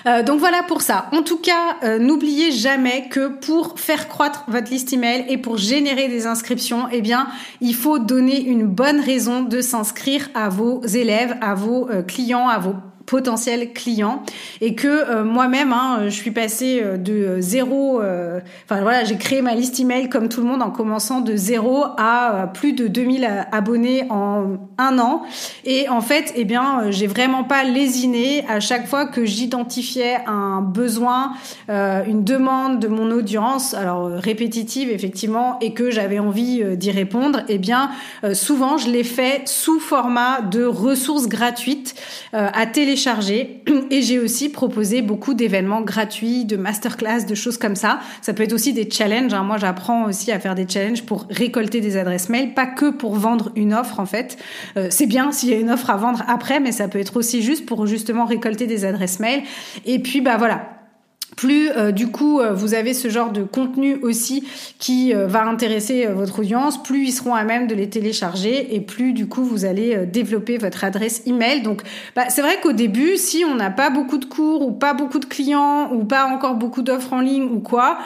euh, 0.08 0.24
donc 0.24 0.39
voilà 0.39 0.62
pour 0.64 0.82
ça. 0.82 1.10
En 1.12 1.24
tout 1.24 1.38
cas, 1.38 1.78
euh, 1.84 1.97
n'oubliez 1.97 2.51
jamais 2.51 3.08
que 3.10 3.28
pour 3.28 3.80
faire 3.80 4.08
croître 4.08 4.43
votre 4.47 4.70
liste 4.70 4.93
email 4.93 5.26
et 5.30 5.38
pour 5.38 5.58
générer 5.58 6.08
des 6.08 6.28
inscriptions, 6.28 6.88
eh 6.91 7.01
bien, 7.01 7.28
il 7.62 7.74
faut 7.74 7.97
donner 7.97 8.39
une 8.41 8.66
bonne 8.66 8.99
raison 8.99 9.41
de 9.41 9.62
s'inscrire 9.62 10.30
à 10.36 10.49
vos 10.49 10.82
élèves, 10.86 11.36
à 11.41 11.56
vos 11.56 11.89
euh, 11.89 12.03
clients, 12.03 12.47
à 12.47 12.60
vos 12.60 12.76
potentiels 13.06 13.72
clients 13.74 14.24
et 14.62 14.76
que 14.76 14.88
euh, 14.88 15.24
moi-même 15.24 15.74
hein, 15.74 16.01
je 16.06 16.10
suis 16.10 16.32
passée 16.32 16.82
euh, 16.84 16.97
de 16.97 17.38
zéro 17.39 18.01
euh, 18.01 18.39
enfin 18.66 18.82
voilà 18.82 19.03
j'ai 19.03 19.18
créé 19.18 19.41
ma 19.41 19.53
liste 19.53 19.80
email 19.80 20.10
comme 20.10 20.30
tout 20.30 20.41
le 20.41 20.47
monde 20.47 20.62
en 20.62 20.72
commençant 20.72 21.22
de 21.22 21.36
zéro 21.36 21.84
à 21.97 22.49
plus 22.53 22.74
de 22.74 22.88
2000 22.88 23.47
abonnés 23.51 24.06
en 24.10 24.58
un 24.78 24.99
an. 24.99 25.24
Et 25.66 25.88
en 25.89 26.01
fait 26.01 26.34
eh 26.36 26.45
bien 26.45 26.89
j'ai 26.89 27.08
vraiment 27.08 27.43
pas 27.43 27.64
lésiné. 27.64 28.45
À 28.47 28.60
chaque 28.60 28.88
fois 28.88 29.06
que 29.06 29.26
j'identifiais 29.26 30.18
un 30.26 30.62
besoin 30.62 31.34
une 31.70 32.24
demande 32.24 32.80
de 32.80 32.88
mon 32.88 33.12
audience 33.12 33.74
alors 33.74 34.10
répétitive 34.10 34.89
effectivement 34.89 35.58
et 35.60 35.74
que 35.74 35.91
j'avais 35.91 36.20
envie 36.20 36.64
d'y 36.78 36.91
répondre 36.91 37.41
eh 37.49 37.58
bien 37.58 37.91
souvent 38.34 38.78
je 38.78 38.89
l'ai 38.89 39.03
fait 39.03 39.47
sous 39.47 39.80
format 39.80 40.41
de 40.41 40.64
ressources 40.66 41.28
gratuites 41.28 41.95
à 42.34 42.66
télécharger 42.96 43.62
et 43.91 44.02
j'ai 44.02 44.20
aussi 44.20 44.50
proposé 44.50 45.02
beaucoup 45.02 45.34
d'événements 45.34 45.82
gratuits, 45.82 46.46
de 46.46 46.56
masterclass, 46.56 47.26
de 47.26 47.36
choses 47.36 47.58
comme 47.58 47.76
ça. 47.76 48.00
Ça 48.22 48.34
peut 48.34 48.43
être 48.43 48.54
aussi 48.54 48.72
des 48.72 48.89
challenges. 48.89 49.34
Hein. 49.34 49.43
Moi, 49.43 49.58
j'apprends 49.58 50.06
aussi 50.06 50.32
à 50.32 50.39
faire 50.39 50.56
des 50.56 50.66
challenges 50.68 51.04
pour 51.04 51.28
récolter 51.30 51.82
des 51.82 51.98
adresses 51.98 52.30
mail, 52.30 52.54
pas 52.54 52.66
que 52.66 52.91
pour 52.91 53.16
vendre 53.16 53.52
une 53.56 53.74
offre 53.74 54.00
en 54.00 54.06
fait. 54.06 54.38
Euh, 54.78 54.88
c'est 54.89 55.08
bien 55.08 55.34
s'il 55.34 55.50
y 55.50 55.54
a 55.54 55.58
une 55.58 55.70
offre 55.70 55.89
à 55.89 55.98
vendre 55.98 56.24
après, 56.28 56.62
mais 56.62 56.72
ça 56.72 56.88
peut 56.88 57.00
être 57.00 57.18
aussi 57.18 57.41
juste 57.41 57.66
pour 57.66 57.86
justement 57.86 58.26
récolter 58.26 58.66
des 58.66 58.86
adresses 58.86 59.20
mail. 59.20 59.43
Et 59.86 60.00
puis 60.00 60.22
bah 60.22 60.38
voilà, 60.38 60.74
plus 61.36 61.70
euh, 61.72 61.92
du 61.92 62.08
coup 62.08 62.40
euh, 62.40 62.54
vous 62.54 62.74
avez 62.74 62.94
ce 62.94 63.10
genre 63.10 63.32
de 63.32 63.44
contenu 63.44 63.96
aussi 64.02 64.48
qui 64.80 65.14
euh, 65.14 65.28
va 65.28 65.46
intéresser 65.46 66.08
votre 66.08 66.40
audience, 66.40 66.82
plus 66.82 67.08
ils 67.08 67.12
seront 67.12 67.34
à 67.34 67.44
même 67.44 67.68
de 67.68 67.76
les 67.76 67.90
télécharger 67.90 68.76
et 68.76 68.82
plus 68.82 69.14
du 69.14 69.28
coup 69.28 69.44
vous 69.44 69.66
allez 69.66 70.06
développer 70.06 70.58
votre 70.58 70.84
adresse 70.84 71.24
email. 71.26 71.62
Donc 71.62 71.82
bah, 72.16 72.24
c'est 72.30 72.42
vrai 72.42 72.60
qu'au 72.62 72.72
début, 72.72 73.18
si 73.18 73.44
on 73.46 73.56
n'a 73.56 73.70
pas 73.70 73.90
beaucoup 73.90 74.18
de 74.18 74.26
cours 74.26 74.62
ou 74.66 74.72
pas 74.72 74.94
beaucoup 74.94 75.20
de 75.20 75.26
clients 75.26 75.92
ou 75.94 76.06
pas 76.06 76.26
encore 76.26 76.56
beaucoup 76.56 76.82
d'offres 76.82 77.14
en 77.14 77.22
ligne 77.22 77.44
ou 77.44 77.60
quoi, 77.60 77.98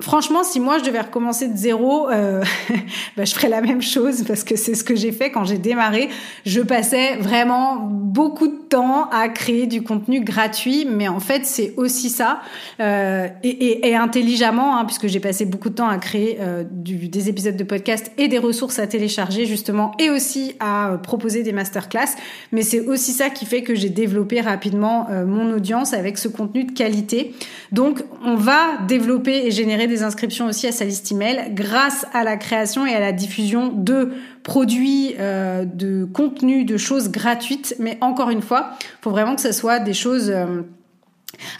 franchement 0.00 0.44
si 0.44 0.60
moi 0.60 0.78
je 0.78 0.84
devais 0.84 1.00
recommencer 1.00 1.48
de 1.48 1.56
zéro, 1.56 2.08
bah, 3.16 3.24
je 3.24 3.34
ferais 3.34 3.48
la 3.48 3.60
même 3.60 3.82
chose 3.82 4.24
parce 4.26 4.44
que 4.44 4.56
c'est 4.56 4.74
ce 4.74 4.84
que 4.84 4.96
j'ai 4.96 5.12
fait 5.12 5.30
quand 5.30 5.44
j'ai 5.44 5.58
démarré. 5.58 6.08
Je 6.44 6.60
passais 6.60 7.16
vraiment 7.16 7.76
beaucoup 7.76 8.48
de 8.48 8.58
temps 8.68 9.08
à 9.10 9.28
créer 9.28 9.66
du 9.66 9.82
contenu 9.82 10.20
gratuit, 10.20 10.86
mais 10.88 11.08
en 11.08 11.20
fait 11.20 11.44
c'est 11.44 11.74
aussi 11.76 12.10
ça 12.10 12.40
euh, 12.80 13.28
et, 13.42 13.94
intelligemment, 13.96 14.78
hein, 14.78 14.84
puisque 14.84 15.08
j'ai 15.08 15.20
passé 15.20 15.44
beaucoup 15.44 15.68
de 15.68 15.74
temps 15.74 15.88
à 15.88 15.98
créer 15.98 16.38
euh, 16.40 16.64
des 16.70 17.28
épisodes 17.28 17.56
de 17.56 17.64
podcast 17.64 18.12
et 18.18 18.28
des 18.28 18.38
ressources 18.38 18.78
à 18.78 18.86
télécharger 18.86 19.46
justement, 19.46 19.92
et 19.98 20.10
aussi 20.10 20.54
à 20.60 20.92
euh, 20.92 20.96
proposer 20.96 21.42
des 21.42 21.52
masterclass. 21.52 22.16
Mais 22.52 22.62
c'est 22.62 22.80
aussi 22.80 23.12
ça 23.12 23.30
qui 23.30 23.46
fait 23.46 23.62
que 23.62 23.74
j'ai 23.74 23.88
développé 23.88 24.40
rapidement 24.40 25.08
mon 25.26 25.52
audience 25.52 25.92
avec 25.92 26.18
ce 26.18 26.28
contenu 26.28 26.64
de 26.64 26.72
qualité. 26.72 27.34
Donc, 27.72 28.02
on 28.24 28.34
va 28.34 28.78
développer 28.86 29.46
et 29.46 29.50
générer 29.50 29.86
des 29.86 30.02
inscriptions 30.02 30.46
aussi 30.46 30.66
à 30.66 30.72
sa 30.72 30.84
liste 30.84 31.10
email 31.12 31.52
grâce 31.52 32.06
à 32.12 32.24
la 32.24 32.36
création 32.36 32.86
et 32.86 32.94
à 32.94 33.00
la 33.00 33.12
diffusion 33.12 33.68
de 33.68 34.12
produits, 34.42 35.14
de 35.18 36.04
contenu, 36.04 36.64
de 36.64 36.76
choses 36.76 37.10
gratuites. 37.10 37.76
Mais 37.78 37.98
encore 38.00 38.30
une 38.30 38.42
fois, 38.42 38.70
faut 39.00 39.10
vraiment 39.10 39.34
que 39.34 39.42
ce 39.42 39.52
soit 39.52 39.78
des 39.78 39.94
choses 39.94 40.32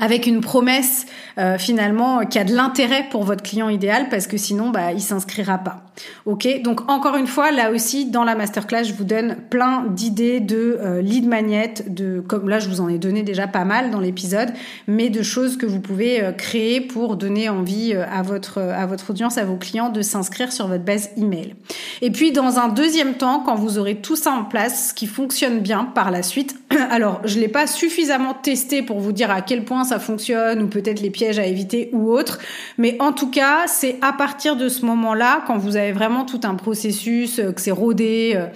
avec 0.01 0.26
une 0.26 0.41
promesse 0.41 1.07
euh, 1.39 1.59
finalement 1.59 2.24
qui 2.26 2.39
a 2.39 2.45
de 2.45 2.55
l'intérêt 2.55 3.07
pour 3.11 3.24
votre 3.24 3.43
client 3.43 3.68
idéal 3.68 4.09
parce 4.09 4.26
que 4.26 4.37
sinon 4.37 4.70
bah 4.70 4.93
il 4.93 5.01
s'inscrira 5.01 5.59
pas. 5.59 5.88
OK 6.27 6.63
Donc 6.63 6.91
encore 6.91 7.17
une 7.17 7.27
fois 7.27 7.51
là 7.51 7.71
aussi 7.71 8.07
dans 8.07 8.25
la 8.25 8.35
masterclass 8.35 8.85
je 8.85 8.93
vous 8.93 9.05
donne 9.05 9.37
plein 9.51 9.85
d'idées 9.89 10.41
de 10.41 10.79
euh, 10.81 11.03
lead 11.03 11.27
magnet 11.27 11.75
de 11.87 12.21
comme 12.21 12.49
là 12.49 12.59
je 12.59 12.69
vous 12.69 12.81
en 12.81 12.89
ai 12.89 12.99
donné 12.99 13.23
déjà 13.23 13.47
pas 13.47 13.65
mal 13.65 13.91
dans 13.91 14.01
l'épisode 14.01 14.51
mais 14.87 15.11
de 15.11 15.23
choses 15.23 15.57
que 15.57 15.67
vous 15.67 15.81
pouvez 15.81 16.23
euh, 16.23 16.33
créer 16.33 16.81
pour 16.81 17.17
donner 17.17 17.49
envie 17.49 17.95
euh, 17.95 18.05
à 18.11 18.23
votre 18.23 18.59
à 18.59 18.87
votre 18.87 19.11
audience 19.11 19.39
à 19.39 19.45
vos 19.45 19.57
clients 19.57 19.91
de 19.91 20.03
s'inscrire 20.03 20.53
sur 20.53 20.69
votre 20.69 20.85
base 20.85 21.11
email. 21.17 21.55
Et 22.03 22.11
puis 22.11 22.33
dans 22.33 22.59
un 22.59 22.69
deuxième 22.69 23.15
temps 23.15 23.41
quand 23.45 23.55
vous 23.55 23.79
aurez 23.79 23.97
tout 23.97 24.17
ça 24.17 24.33
en 24.33 24.45
place 24.45 24.89
ce 24.91 24.95
qui 24.95 25.07
fonctionne 25.07 25.61
bien 25.61 25.85
par 25.85 26.11
la 26.11 26.23
suite 26.23 26.57
alors 26.91 27.21
je 27.25 27.39
l'ai 27.39 27.49
pas 27.49 27.67
suffisamment 27.67 28.35
testé 28.35 28.83
pour 28.83 29.01
vous 29.01 29.13
dire 29.13 29.31
à 29.31 29.43
quel 29.43 29.65
point 29.65 29.85
ça 29.85 29.99
fonctionne 29.99 30.63
ou 30.63 30.69
peut-être 30.69 31.01
les 31.01 31.11
pièges 31.11 31.39
à 31.39 31.47
éviter 31.47 31.91
ou 31.93 32.11
autre. 32.11 32.39
Mais 32.77 32.97
en 33.01 33.13
tout 33.13 33.31
cas, 33.31 33.67
c'est 33.67 33.97
à 34.03 34.13
partir 34.13 34.57
de 34.57 34.69
ce 34.69 34.85
moment-là, 34.87 35.43
quand 35.47 35.59
vous 35.59 35.77
avez 35.77 35.88
vraiment 35.93 36.24
tout 36.24 36.41
un 36.45 36.55
processus, 36.55 37.39
euh, 37.39 37.53
que 37.53 37.61
c'est 37.61 37.70
rodé, 37.70 38.32
euh, 38.34 38.47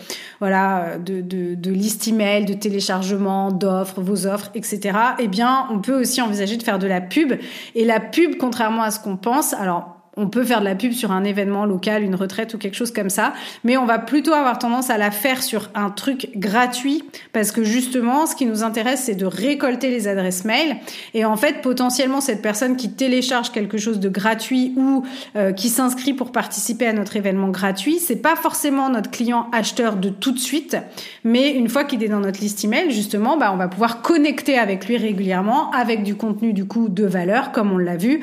voilà, 0.40 0.98
de, 0.98 1.20
de, 1.20 1.54
de 1.54 2.08
email, 2.08 2.44
de 2.44 2.54
téléchargement, 2.54 3.50
d'offres, 3.50 4.00
vos 4.00 4.26
offres, 4.26 4.50
etc. 4.54 4.98
Eh 5.18 5.28
bien, 5.28 5.66
on 5.70 5.80
peut 5.80 6.00
aussi 6.00 6.20
envisager 6.20 6.56
de 6.56 6.62
faire 6.62 6.78
de 6.78 6.86
la 6.86 7.00
pub. 7.00 7.34
Et 7.74 7.84
la 7.84 8.00
pub, 8.00 8.36
contrairement 8.38 8.82
à 8.82 8.90
ce 8.90 9.00
qu'on 9.00 9.16
pense, 9.16 9.54
alors 9.54 9.91
on 10.16 10.28
peut 10.28 10.44
faire 10.44 10.60
de 10.60 10.66
la 10.66 10.74
pub 10.74 10.92
sur 10.92 11.10
un 11.10 11.24
événement 11.24 11.64
local, 11.64 12.02
une 12.02 12.14
retraite 12.14 12.52
ou 12.54 12.58
quelque 12.58 12.74
chose 12.74 12.92
comme 12.92 13.10
ça, 13.10 13.32
mais 13.64 13.76
on 13.76 13.86
va 13.86 13.98
plutôt 13.98 14.32
avoir 14.32 14.58
tendance 14.58 14.90
à 14.90 14.98
la 14.98 15.10
faire 15.10 15.42
sur 15.42 15.70
un 15.74 15.90
truc 15.90 16.30
gratuit 16.36 17.02
parce 17.32 17.50
que 17.50 17.64
justement, 17.64 18.26
ce 18.26 18.36
qui 18.36 18.46
nous 18.46 18.62
intéresse, 18.62 19.04
c'est 19.04 19.14
de 19.14 19.24
récolter 19.24 19.90
les 19.90 20.08
adresses 20.08 20.44
mail. 20.44 20.76
Et 21.14 21.24
en 21.24 21.36
fait, 21.36 21.62
potentiellement, 21.62 22.20
cette 22.20 22.42
personne 22.42 22.76
qui 22.76 22.92
télécharge 22.92 23.52
quelque 23.52 23.78
chose 23.78 24.00
de 24.00 24.08
gratuit 24.08 24.74
ou 24.76 25.04
euh, 25.36 25.52
qui 25.52 25.68
s'inscrit 25.68 26.12
pour 26.12 26.30
participer 26.30 26.86
à 26.86 26.92
notre 26.92 27.16
événement 27.16 27.48
gratuit, 27.48 27.98
c'est 27.98 28.16
pas 28.16 28.36
forcément 28.36 28.90
notre 28.90 29.10
client 29.10 29.48
acheteur 29.52 29.96
de 29.96 30.10
tout 30.10 30.32
de 30.32 30.38
suite, 30.38 30.76
mais 31.24 31.52
une 31.52 31.68
fois 31.68 31.84
qu'il 31.84 32.02
est 32.02 32.08
dans 32.08 32.20
notre 32.20 32.40
liste 32.40 32.64
email, 32.64 32.90
justement, 32.90 33.36
bah, 33.36 33.50
on 33.52 33.56
va 33.56 33.68
pouvoir 33.68 34.02
connecter 34.02 34.58
avec 34.58 34.86
lui 34.86 34.96
régulièrement 34.96 35.70
avec 35.70 36.02
du 36.02 36.16
contenu 36.16 36.52
du 36.52 36.66
coup 36.66 36.88
de 36.88 37.04
valeur, 37.04 37.52
comme 37.52 37.72
on 37.72 37.78
l'a 37.78 37.96
vu, 37.96 38.20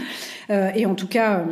euh, 0.49 0.69
et 0.75 0.85
en 0.85 0.95
tout 0.95 1.07
cas 1.07 1.39
euh, 1.39 1.43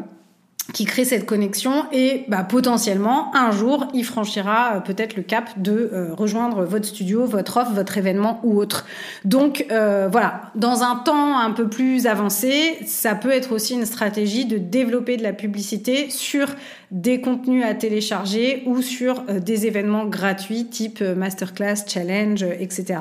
qui 0.73 0.85
crée 0.85 1.05
cette 1.05 1.25
connexion 1.25 1.85
et 1.91 2.25
bah, 2.27 2.43
potentiellement 2.43 3.35
un 3.35 3.51
jour 3.51 3.87
il 3.93 4.03
franchira 4.03 4.75
euh, 4.75 4.79
peut-être 4.79 5.15
le 5.15 5.23
cap 5.23 5.59
de 5.59 5.89
euh, 5.93 6.13
rejoindre 6.13 6.65
votre 6.65 6.85
studio, 6.85 7.25
votre 7.25 7.57
offre, 7.57 7.71
votre 7.71 7.97
événement 7.97 8.41
ou 8.43 8.57
autre. 8.57 8.85
Donc 9.25 9.65
euh, 9.71 10.09
voilà, 10.11 10.51
dans 10.55 10.83
un 10.83 10.95
temps 10.95 11.39
un 11.39 11.51
peu 11.51 11.69
plus 11.69 12.07
avancé, 12.07 12.77
ça 12.85 13.15
peut 13.15 13.31
être 13.31 13.53
aussi 13.53 13.75
une 13.75 13.85
stratégie 13.85 14.45
de 14.45 14.57
développer 14.57 15.17
de 15.17 15.23
la 15.23 15.33
publicité 15.33 16.09
sur 16.09 16.47
des 16.91 17.21
contenus 17.21 17.65
à 17.65 17.73
télécharger 17.73 18.63
ou 18.65 18.81
sur 18.81 19.23
des 19.23 19.67
événements 19.67 20.05
gratuits 20.05 20.65
type 20.65 21.01
masterclass, 21.01 21.85
challenge, 21.87 22.43
etc. 22.43 22.99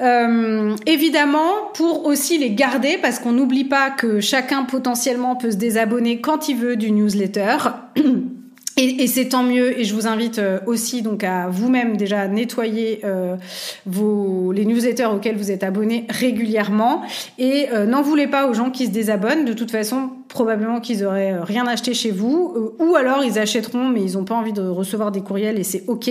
Euh, 0.00 0.76
évidemment, 0.86 1.70
pour 1.74 2.06
aussi 2.06 2.38
les 2.38 2.52
garder, 2.52 2.98
parce 3.00 3.18
qu'on 3.18 3.32
n'oublie 3.32 3.64
pas 3.64 3.90
que 3.90 4.20
chacun 4.20 4.64
potentiellement 4.64 5.36
peut 5.36 5.50
se 5.50 5.56
désabonner 5.56 6.20
quand 6.20 6.48
il 6.48 6.56
veut 6.56 6.76
du 6.76 6.90
newsletter. 6.90 7.56
Et, 8.76 9.06
c'est 9.06 9.28
tant 9.28 9.42
mieux. 9.42 9.78
Et 9.78 9.84
je 9.84 9.94
vous 9.94 10.06
invite 10.06 10.38
euh, 10.38 10.58
aussi 10.66 11.02
donc 11.02 11.24
à 11.24 11.48
vous-même 11.48 11.96
déjà 11.96 12.28
nettoyer 12.28 13.00
euh, 13.04 13.36
vos 13.84 14.52
les 14.52 14.64
newsletters 14.64 15.06
auxquels 15.06 15.36
vous 15.36 15.50
êtes 15.50 15.62
abonné 15.64 16.06
régulièrement. 16.08 17.02
Et 17.38 17.68
euh, 17.72 17.84
n'en 17.84 18.00
voulez 18.02 18.26
pas 18.26 18.46
aux 18.46 18.54
gens 18.54 18.70
qui 18.70 18.86
se 18.86 18.90
désabonnent. 18.90 19.44
De 19.44 19.52
toute 19.52 19.70
façon, 19.70 20.10
probablement 20.28 20.80
qu'ils 20.80 21.04
auraient 21.04 21.32
euh, 21.32 21.42
rien 21.42 21.66
acheté 21.66 21.92
chez 21.94 22.10
vous, 22.10 22.74
ou 22.78 22.94
alors 22.94 23.22
ils 23.22 23.38
achèteront, 23.38 23.88
mais 23.88 24.02
ils 24.02 24.14
n'ont 24.14 24.24
pas 24.24 24.34
envie 24.34 24.52
de 24.52 24.62
recevoir 24.62 25.10
des 25.10 25.20
courriels 25.20 25.58
et 25.58 25.64
c'est 25.64 25.84
ok. 25.86 26.10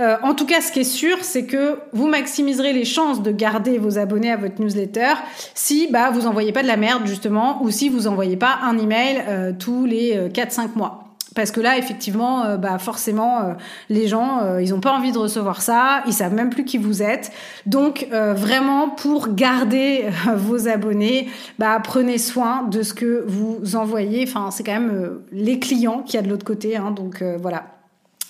en 0.00 0.34
tout 0.34 0.46
cas, 0.46 0.60
ce 0.60 0.72
qui 0.72 0.80
est 0.80 0.84
sûr, 0.84 1.18
c'est 1.22 1.44
que 1.44 1.78
vous 1.92 2.08
maximiserez 2.08 2.72
les 2.72 2.84
chances 2.84 3.22
de 3.22 3.30
garder 3.30 3.78
vos 3.78 3.98
abonnés 3.98 4.30
à 4.30 4.36
votre 4.36 4.60
newsletter 4.60 5.14
si 5.54 5.88
bah 5.90 6.10
vous 6.10 6.26
envoyez 6.26 6.52
pas 6.52 6.62
de 6.62 6.68
la 6.68 6.76
merde 6.76 7.06
justement, 7.06 7.62
ou 7.62 7.70
si 7.70 7.88
vous 7.88 8.06
envoyez 8.06 8.36
pas 8.36 8.58
un 8.62 8.78
email 8.78 9.54
tous 9.58 9.86
les 9.86 10.16
4-5 10.32 10.70
mois. 10.76 11.01
Parce 11.34 11.50
que 11.50 11.60
là, 11.60 11.78
effectivement, 11.78 12.44
euh, 12.44 12.56
bah 12.56 12.78
forcément, 12.78 13.40
euh, 13.40 13.52
les 13.88 14.08
gens, 14.08 14.40
euh, 14.42 14.62
ils 14.62 14.74
ont 14.74 14.80
pas 14.80 14.92
envie 14.92 15.12
de 15.12 15.18
recevoir 15.18 15.62
ça, 15.62 16.02
ils 16.06 16.12
savent 16.12 16.34
même 16.34 16.50
plus 16.50 16.64
qui 16.64 16.78
vous 16.78 17.02
êtes. 17.02 17.32
Donc, 17.66 18.06
vraiment, 18.10 18.88
pour 18.88 19.34
garder 19.34 20.06
vos 20.36 20.68
abonnés, 20.68 21.28
bah 21.58 21.80
prenez 21.82 22.18
soin 22.18 22.64
de 22.64 22.82
ce 22.82 22.94
que 22.94 23.24
vous 23.26 23.76
envoyez. 23.76 24.24
Enfin, 24.26 24.50
c'est 24.50 24.64
quand 24.64 24.72
même 24.72 25.20
les 25.32 25.58
clients 25.58 26.02
qui 26.02 26.16
y 26.16 26.18
a 26.18 26.22
de 26.22 26.28
l'autre 26.28 26.44
côté. 26.44 26.76
Hein, 26.76 26.90
donc 26.90 27.22
voilà. 27.40 27.64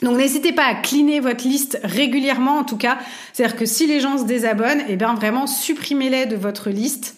Donc 0.03 0.17
n'hésitez 0.17 0.53
pas 0.53 0.65
à 0.65 0.75
cleaner 0.75 1.21
votre 1.21 1.45
liste 1.45 1.79
régulièrement, 1.85 2.59
en 2.59 2.65
tout 2.65 2.77
cas. 2.77 2.99
C'est-à-dire 3.33 3.57
que 3.57 3.67
si 3.67 3.87
les 3.87 4.01
gens 4.01 4.19
se 4.19 4.25
désabonnent, 4.25 4.83
eh 4.89 4.97
bien 4.97 5.15
vraiment 5.15 5.47
supprimez-les 5.47 6.27
de 6.27 6.37
votre 6.37 6.71
liste 6.71 7.17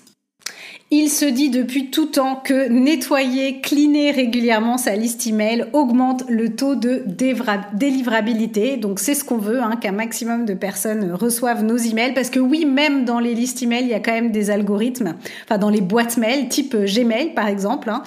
il 0.90 1.08
se 1.08 1.24
dit 1.24 1.50
depuis 1.50 1.90
tout 1.90 2.06
temps 2.06 2.36
que 2.36 2.68
nettoyer, 2.68 3.60
cleaner 3.60 4.12
régulièrement 4.12 4.78
sa 4.78 4.94
liste 4.94 5.26
email 5.26 5.66
augmente 5.72 6.24
le 6.28 6.54
taux 6.54 6.76
de 6.76 7.02
délivrabilité. 7.72 8.76
Donc 8.76 9.00
c'est 9.00 9.14
ce 9.14 9.24
qu'on 9.24 9.38
veut, 9.38 9.60
hein, 9.60 9.76
qu'un 9.80 9.92
maximum 9.92 10.44
de 10.44 10.54
personnes 10.54 11.12
reçoivent 11.12 11.64
nos 11.64 11.76
emails. 11.76 12.14
Parce 12.14 12.30
que 12.30 12.38
oui, 12.38 12.64
même 12.64 13.04
dans 13.04 13.18
les 13.18 13.34
listes 13.34 13.62
email, 13.62 13.82
il 13.82 13.88
y 13.88 13.94
a 13.94 14.00
quand 14.00 14.12
même 14.12 14.30
des 14.30 14.50
algorithmes, 14.50 15.14
enfin 15.44 15.58
dans 15.58 15.70
les 15.70 15.80
boîtes 15.80 16.16
mail, 16.16 16.48
type 16.48 16.76
Gmail 16.76 17.34
par 17.34 17.48
exemple. 17.48 17.90
Hein. 17.90 18.02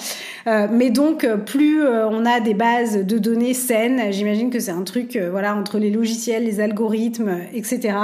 Euh, 0.48 0.68
mais 0.72 0.90
donc 0.90 1.28
plus 1.46 1.84
euh, 1.84 2.08
on 2.08 2.26
a 2.26 2.40
des 2.40 2.54
bases 2.54 3.06
de 3.06 3.18
données 3.18 3.54
saines, 3.54 4.12
j'imagine 4.12 4.50
que 4.50 4.60
c'est 4.60 4.72
un 4.72 4.84
truc, 4.84 5.16
euh, 5.16 5.30
voilà, 5.30 5.56
entre 5.56 5.78
les 5.78 5.90
logiciels, 5.90 6.46
les 6.46 6.62
algorithmes, 6.62 7.40
etc. 7.54 7.98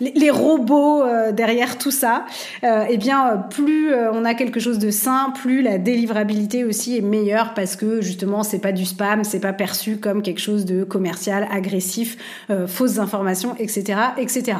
Les 0.00 0.30
robots 0.30 1.04
derrière 1.32 1.78
tout 1.78 1.90
ça, 1.90 2.26
eh 2.62 2.96
bien 2.96 3.46
plus 3.50 3.94
on 3.94 4.25
a 4.26 4.34
quelque 4.34 4.60
chose 4.60 4.78
de 4.78 4.90
sain, 4.90 5.32
plus 5.34 5.62
la 5.62 5.78
délivrabilité 5.78 6.64
aussi 6.64 6.96
est 6.96 7.00
meilleure 7.00 7.54
parce 7.54 7.76
que 7.76 8.02
justement 8.02 8.42
c'est 8.42 8.58
pas 8.58 8.72
du 8.72 8.84
spam, 8.84 9.24
c'est 9.24 9.40
pas 9.40 9.52
perçu 9.52 9.96
comme 9.96 10.22
quelque 10.22 10.40
chose 10.40 10.64
de 10.64 10.84
commercial, 10.84 11.48
agressif, 11.50 12.18
euh, 12.50 12.66
fausses 12.66 12.98
informations, 12.98 13.56
etc., 13.58 13.98
etc. 14.18 14.58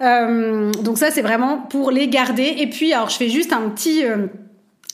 Euh, 0.00 0.72
donc 0.82 0.98
ça 0.98 1.10
c'est 1.10 1.22
vraiment 1.22 1.58
pour 1.58 1.90
les 1.90 2.08
garder. 2.08 2.56
Et 2.58 2.68
puis 2.68 2.92
alors 2.92 3.08
je 3.08 3.16
fais 3.16 3.28
juste 3.28 3.52
un 3.52 3.68
petit 3.70 4.04
euh, 4.04 4.26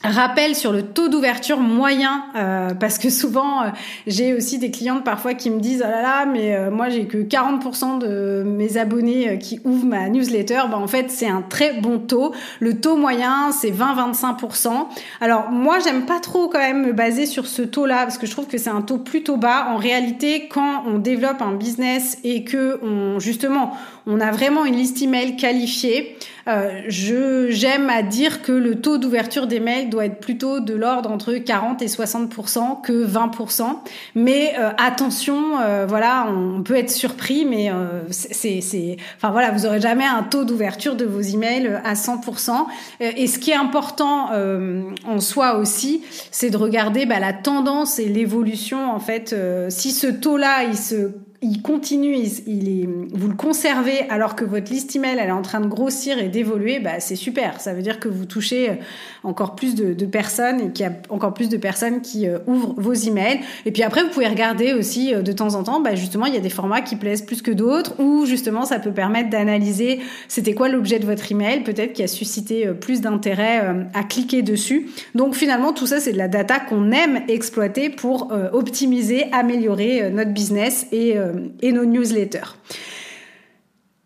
rappel 0.05 0.55
sur 0.55 0.73
le 0.73 0.83
taux 0.83 1.09
d'ouverture 1.09 1.61
moyen 1.61 2.25
euh, 2.37 2.71
parce 2.75 2.99
que 2.99 3.11
souvent 3.11 3.63
euh, 3.63 3.69
j'ai 4.07 4.35
aussi 4.35 4.59
des 4.59 4.71
clientes 4.71 5.05
parfois 5.05 5.35
qui 5.35 5.51
me 5.51 5.61
disent 5.61 5.85
oh 5.87 5.91
là 5.91 6.03
là 6.03 6.27
mais 6.27 6.55
euh, 6.55 6.71
moi 6.71 6.89
j'ai 6.89 7.07
que 7.07 7.19
40% 7.19 7.99
de 7.99 8.43
mes 8.45 8.77
abonnés 8.77 9.39
qui 9.39 9.61
ouvrent 9.65 9.87
ma 9.87 10.09
newsletter. 10.09 10.63
Bah 10.71 10.79
en 10.79 10.87
fait 10.87 11.11
c'est 11.11 11.29
un 11.29 11.43
très 11.43 11.81
bon 11.81 11.99
taux. 11.99 12.33
Le 12.61 12.81
taux 12.81 12.97
moyen 12.97 13.53
c'est 13.53 13.71
20-25% 13.71 14.87
alors 15.21 15.51
moi 15.51 15.79
j'aime 15.79 16.05
pas 16.05 16.21
trop 16.21 16.49
quand 16.49 16.59
même 16.59 16.85
me 16.85 16.93
baser 16.93 17.27
sur 17.27 17.47
ce 17.47 17.63
taux 17.63 17.87
là 17.87 18.03
parce 18.03 18.19
que 18.19 18.27
je 18.27 18.33
trouve 18.33 18.47
que 18.47 18.59
c'est 18.59 18.71
un 18.71 18.83
taux 18.83 18.99
plutôt 18.99 19.37
bas. 19.37 19.69
En 19.71 19.77
réalité 19.77 20.49
quand 20.49 20.85
on 20.87 20.99
développe 20.99 21.43
un 21.43 21.53
business 21.53 22.19
et 22.25 22.45
que 22.45 22.81
on 22.83 23.21
justement 23.21 23.73
on 24.07 24.21
a 24.21 24.31
vraiment 24.31 24.65
une 24.65 24.77
liste 24.77 25.01
email 25.03 25.37
qualifiée 25.37 26.17
euh, 26.49 26.83
je 26.89 27.51
j'aime 27.51 27.89
à 27.89 28.03
dire 28.03 28.43
que 28.43 28.53
le 28.53 28.81
taux 28.81 28.99
d'ouverture 28.99 29.47
des 29.47 29.61
mails 29.61 29.91
doit 29.91 30.07
être 30.07 30.19
plutôt 30.19 30.61
de 30.61 30.75
l'ordre 30.75 31.11
entre 31.11 31.35
40 31.35 31.83
et 31.83 31.89
60 31.89 32.33
que 32.83 32.93
20 32.93 33.31
Mais 34.15 34.55
euh, 34.59 34.71
attention, 34.79 35.61
euh, 35.61 35.87
voilà, 35.89 36.27
on 36.29 36.63
peut 36.63 36.75
être 36.75 36.91
surpris, 36.91 37.45
mais 37.45 37.71
c'est 38.11 38.61
c'est 38.61 38.97
enfin 39.17 39.31
voilà, 39.31 39.51
vous 39.51 39.67
aurez 39.67 39.81
jamais 39.81 40.05
un 40.05 40.23
taux 40.23 40.45
d'ouverture 40.45 40.97
de 40.97 41.05
vos 41.05 41.21
emails 41.21 41.81
à 41.85 41.95
100 41.95 42.23
Et 43.01 43.27
ce 43.27 43.39
qui 43.39 43.51
est 43.51 43.57
important 43.57 44.31
en 45.07 45.21
soi 45.21 45.57
aussi, 45.57 46.03
c'est 46.31 46.51
de 46.51 46.57
regarder 46.57 47.07
bah, 47.07 47.21
la 47.21 47.33
tendance 47.33 47.99
et 47.99 48.07
l'évolution 48.07 48.93
en 48.93 48.99
fait. 48.99 49.35
si 49.69 49.93
ce 49.93 50.07
taux-là, 50.07 50.65
il 50.65 50.77
se 50.77 51.11
il 51.45 51.61
continue, 51.61 52.17
il, 52.47 52.69
est, 52.69 52.89
vous 53.13 53.27
le 53.27 53.35
conservez 53.35 54.09
alors 54.11 54.37
que 54.37 54.45
votre 54.45 54.71
liste 54.71 54.95
email 54.95 55.17
elle 55.21 55.29
est 55.29 55.33
en 55.33 55.43
train 55.43 55.61
de 55.61 55.67
grossir 55.67 56.19
et 56.19 56.29
d'évoluer, 56.29 56.79
bah 56.79 57.01
c'est 57.01 57.17
super. 57.17 57.61
Ça 57.61 57.75
veut 57.75 57.83
dire 57.83 57.99
que 57.99 58.09
vous 58.09 58.27
touchez 58.27 58.71
euh, 58.71 58.75
encore 59.25 59.57
plus 59.57 59.75
de, 59.75 60.07
personnes 60.07 60.61
et 60.61 60.71
qu'il 60.71 60.87
y 60.87 60.89
a 60.89 60.93
encore 61.09 61.35
plus 61.35 61.49
de 61.49 61.57
personnes 61.57 62.01
qui 62.01 62.29
euh, 62.29 62.39
ouvrent 62.47 62.75
vos 62.77 62.93
emails. 62.93 63.41
Et 63.67 63.73
puis 63.73 63.83
après, 63.83 64.05
vous 64.05 64.11
pouvez 64.11 64.29
regarder 64.29 64.73
aussi 64.73 65.13
euh, 65.13 65.23
de 65.23 65.33
temps 65.33 65.57
en 65.57 65.65
temps, 65.65 65.81
bah 65.81 65.97
justement, 65.97 66.27
il 66.27 66.35
y 66.35 66.37
a 66.37 66.41
des 66.41 66.49
formats 66.49 66.81
qui 66.81 66.95
plaisent 66.95 67.23
plus 67.23 67.43
que 67.43 67.51
d'autres 67.51 68.01
ou 68.01 68.25
justement 68.25 68.65
ça 68.65 68.79
peut 68.79 68.93
permettre 68.93 69.29
d'analyser 69.29 70.01
c'était 70.29 70.55
quoi 70.55 70.69
l'objet 70.69 71.01
de 71.01 71.07
votre 71.07 71.33
email, 71.33 71.65
peut-être 71.65 71.93
qui 71.93 72.05
a 72.05 72.09
suscité 72.09 72.69
plus 72.69 73.01
d'intérêt 73.01 73.87
à 73.95 74.05
cliquer 74.05 74.43
dessus. 74.43 74.91
Donc 75.17 75.35
finalement, 75.35 75.73
tout 75.73 75.87
ça 75.87 75.99
c'est 75.99 76.13
de 76.13 76.19
la 76.19 76.29
data 76.29 76.61
qu'on 76.61 76.93
aime 76.93 77.23
exploiter 77.29 77.91
pour 77.91 78.33
optimiser, 78.53 79.25
améliorer 79.33 80.11
notre 80.11 80.31
business 80.31 80.87
et 80.93 81.17
et 81.61 81.73
nos 81.73 81.85
newsletters. 81.85 82.57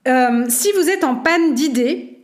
Euh, 0.08 0.46
si 0.48 0.70
vous 0.72 0.88
êtes 0.88 1.04
en 1.04 1.16
panne 1.16 1.54
d'idées, 1.54 2.15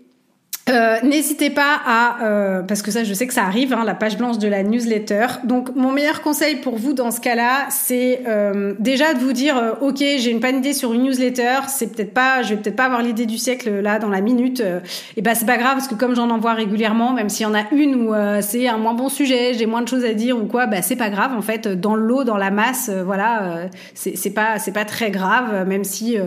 euh, 0.69 0.97
N'hésitez 1.03 1.51
pas 1.51 1.81
à, 1.85 2.23
euh, 2.23 2.63
parce 2.63 2.83
que 2.83 2.93
ça 2.93 3.03
je 3.03 3.13
sais 3.15 3.27
que 3.27 3.35
ça 3.35 3.43
arrive, 3.43 3.73
hein, 3.73 3.83
la 3.85 3.95
page 3.95 4.17
blanche 4.17 4.39
de 4.39 4.47
la 4.47 4.63
newsletter. 4.63 5.27
Donc 5.43 5.75
mon 5.75 5.91
meilleur 5.91 6.23
conseil 6.23 6.57
pour 6.57 6.77
vous 6.77 6.93
dans 6.93 7.11
ce 7.11 7.21
cas-là, 7.21 7.67
c'est 7.71 8.21
euh, 8.29 8.75
déjà 8.79 9.13
de 9.15 9.19
vous 9.19 9.33
dire, 9.33 9.77
ok, 9.81 9.99
j'ai 9.99 10.31
une 10.31 10.39
panne 10.39 10.59
idée 10.59 10.73
sur 10.73 10.93
une 10.93 11.03
newsletter, 11.03 11.63
c'est 11.67 11.93
peut-être 11.93 12.15
pas, 12.15 12.43
je 12.43 12.51
vais 12.51 12.61
peut-être 12.61 12.77
pas 12.77 12.85
avoir 12.85 13.03
l'idée 13.03 13.27
du 13.27 13.39
siècle 13.39 13.81
là 13.81 13.99
dans 13.99 14.09
la 14.09 14.21
minute. 14.21 14.63
Et 15.17 15.23
ben 15.23 15.35
c'est 15.35 15.47
pas 15.47 15.57
grave 15.57 15.75
parce 15.75 15.89
que 15.89 15.97
comme 15.97 16.15
j'en 16.15 16.31
envoie 16.31 16.55
régulièrement, 16.55 17.13
même 17.13 17.29
s'il 17.29 17.45
y 17.45 17.49
en 17.49 17.55
a 17.55 17.65
une 17.73 17.97
où 17.97 18.15
c'est 18.41 18.69
un 18.69 18.79
moins 18.79 18.95
bon 18.95 19.09
sujet, 19.09 19.55
j'ai 19.55 19.67
moins 19.67 19.83
de 19.83 19.89
choses 19.89 20.05
à 20.05 20.15
dire 20.15 20.37
ou 20.37 20.47
quoi, 20.47 20.67
bah 20.67 20.81
c'est 20.81 20.97
pas 20.97 21.11
grave 21.11 21.33
en 21.37 21.43
fait. 21.43 21.67
Dans 21.67 21.97
l'eau, 21.97 22.23
dans 22.23 22.37
la 22.37 22.53
masse, 22.53 22.89
voilà, 22.89 23.69
c'est 23.95 24.31
pas 24.31 24.61
c'est 24.61 24.73
pas 24.73 24.85
très 24.85 25.11
grave, 25.11 25.67
même 25.67 25.83
si 25.83 26.19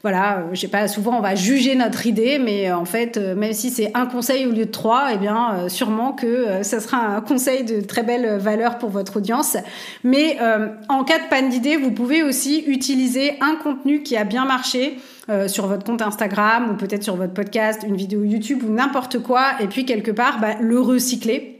voilà, 0.00 0.44
je 0.52 0.60
sais 0.60 0.68
pas, 0.68 0.88
souvent 0.88 1.18
on 1.18 1.20
va 1.20 1.34
juger 1.34 1.74
notre 1.74 2.06
idée, 2.06 2.38
mais 2.38 2.72
en 2.72 2.86
fait 2.86 3.18
même 3.18 3.52
si 3.52 3.73
c'est 3.74 3.90
un 3.94 4.06
conseil 4.06 4.46
au 4.46 4.50
lieu 4.50 4.66
de 4.66 4.70
trois, 4.70 5.08
eh 5.12 5.18
bien, 5.18 5.54
euh, 5.54 5.68
sûrement 5.68 6.12
que 6.12 6.26
euh, 6.26 6.62
ça 6.62 6.78
sera 6.78 6.98
un 6.98 7.20
conseil 7.20 7.64
de 7.64 7.80
très 7.80 8.04
belle 8.04 8.38
valeur 8.38 8.78
pour 8.78 8.90
votre 8.90 9.16
audience. 9.16 9.56
Mais 10.04 10.38
euh, 10.40 10.68
en 10.88 11.02
cas 11.02 11.18
de 11.18 11.28
panne 11.28 11.48
d'idée, 11.48 11.76
vous 11.76 11.90
pouvez 11.90 12.22
aussi 12.22 12.64
utiliser 12.66 13.32
un 13.40 13.56
contenu 13.56 14.02
qui 14.02 14.16
a 14.16 14.24
bien 14.24 14.44
marché. 14.44 14.98
sur 15.46 15.66
votre 15.66 15.84
compte 15.84 16.02
Instagram 16.02 16.70
ou 16.70 16.74
peut-être 16.74 17.02
sur 17.02 17.16
votre 17.16 17.32
podcast, 17.32 17.82
une 17.88 17.96
vidéo 17.96 18.24
YouTube 18.24 18.62
ou 18.62 18.70
n'importe 18.70 19.20
quoi, 19.20 19.54
et 19.58 19.68
puis 19.68 19.86
quelque 19.86 20.10
part 20.10 20.38
bah, 20.38 20.56
le 20.60 20.78
recycler 20.78 21.53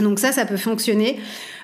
donc 0.00 0.18
ça, 0.18 0.32
ça 0.32 0.44
peut 0.44 0.56
fonctionner. 0.56 1.18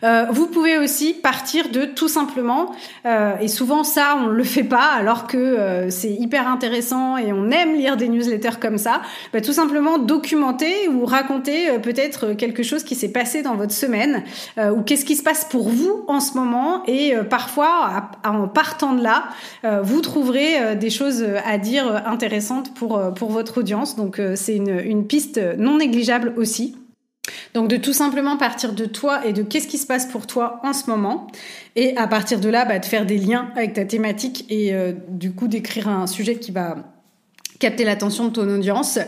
Euh, 0.04 0.26
vous 0.30 0.46
pouvez 0.46 0.78
aussi 0.78 1.14
partir 1.14 1.68
de 1.68 1.84
tout 1.84 2.08
simplement, 2.08 2.72
euh, 3.06 3.36
et 3.40 3.46
souvent 3.46 3.84
ça, 3.84 4.16
on 4.20 4.26
le 4.26 4.42
fait 4.42 4.64
pas, 4.64 4.90
alors 4.96 5.26
que 5.26 5.36
euh, 5.36 5.90
c'est 5.90 6.10
hyper 6.10 6.48
intéressant 6.48 7.16
et 7.16 7.32
on 7.32 7.50
aime 7.50 7.74
lire 7.74 7.96
des 7.96 8.08
newsletters 8.08 8.58
comme 8.60 8.78
ça. 8.78 9.02
Bah, 9.32 9.40
tout 9.40 9.52
simplement 9.52 9.98
documenter 9.98 10.88
ou 10.88 11.04
raconter 11.04 11.70
euh, 11.70 11.78
peut-être 11.78 12.32
quelque 12.32 12.62
chose 12.62 12.82
qui 12.82 12.94
s'est 12.94 13.12
passé 13.12 13.42
dans 13.42 13.54
votre 13.54 13.72
semaine 13.72 14.24
euh, 14.58 14.70
ou 14.70 14.82
qu'est-ce 14.82 15.04
qui 15.04 15.14
se 15.14 15.22
passe 15.22 15.44
pour 15.44 15.68
vous 15.68 16.04
en 16.08 16.18
ce 16.18 16.34
moment. 16.34 16.82
Et 16.86 17.14
parfois, 17.30 18.10
en 18.24 18.48
partant 18.48 18.94
de 18.94 19.02
là, 19.02 19.24
vous 19.82 20.00
trouverez 20.00 20.76
des 20.76 20.90
choses 20.90 21.24
à 21.46 21.58
dire 21.58 22.02
intéressantes 22.06 22.74
pour 22.74 23.00
pour 23.14 23.30
votre 23.30 23.58
audience. 23.58 23.96
Donc 23.96 24.20
c'est 24.34 24.56
une, 24.56 24.80
une 24.80 25.06
piste 25.06 25.40
non 25.58 25.76
négligeable 25.78 26.34
aussi. 26.36 26.76
Donc 27.54 27.68
de 27.68 27.76
tout 27.76 27.92
simplement 27.92 28.36
partir 28.36 28.72
de 28.72 28.84
toi 28.84 29.26
et 29.26 29.32
de 29.32 29.42
qu'est-ce 29.42 29.68
qui 29.68 29.78
se 29.78 29.86
passe 29.86 30.06
pour 30.06 30.26
toi 30.26 30.60
en 30.62 30.72
ce 30.72 30.90
moment. 30.90 31.26
Et 31.76 31.96
à 31.96 32.06
partir 32.06 32.40
de 32.40 32.48
là, 32.48 32.64
bah, 32.64 32.78
de 32.78 32.84
faire 32.84 33.06
des 33.06 33.18
liens 33.18 33.50
avec 33.56 33.74
ta 33.74 33.84
thématique 33.84 34.46
et 34.50 34.74
euh, 34.74 34.92
du 35.08 35.32
coup 35.32 35.48
d'écrire 35.48 35.88
un 35.88 36.06
sujet 36.06 36.36
qui 36.36 36.52
va 36.52 36.76
capter 37.62 37.84
l'attention 37.84 38.24
de 38.24 38.30
ton 38.30 38.48
audience. 38.52 38.98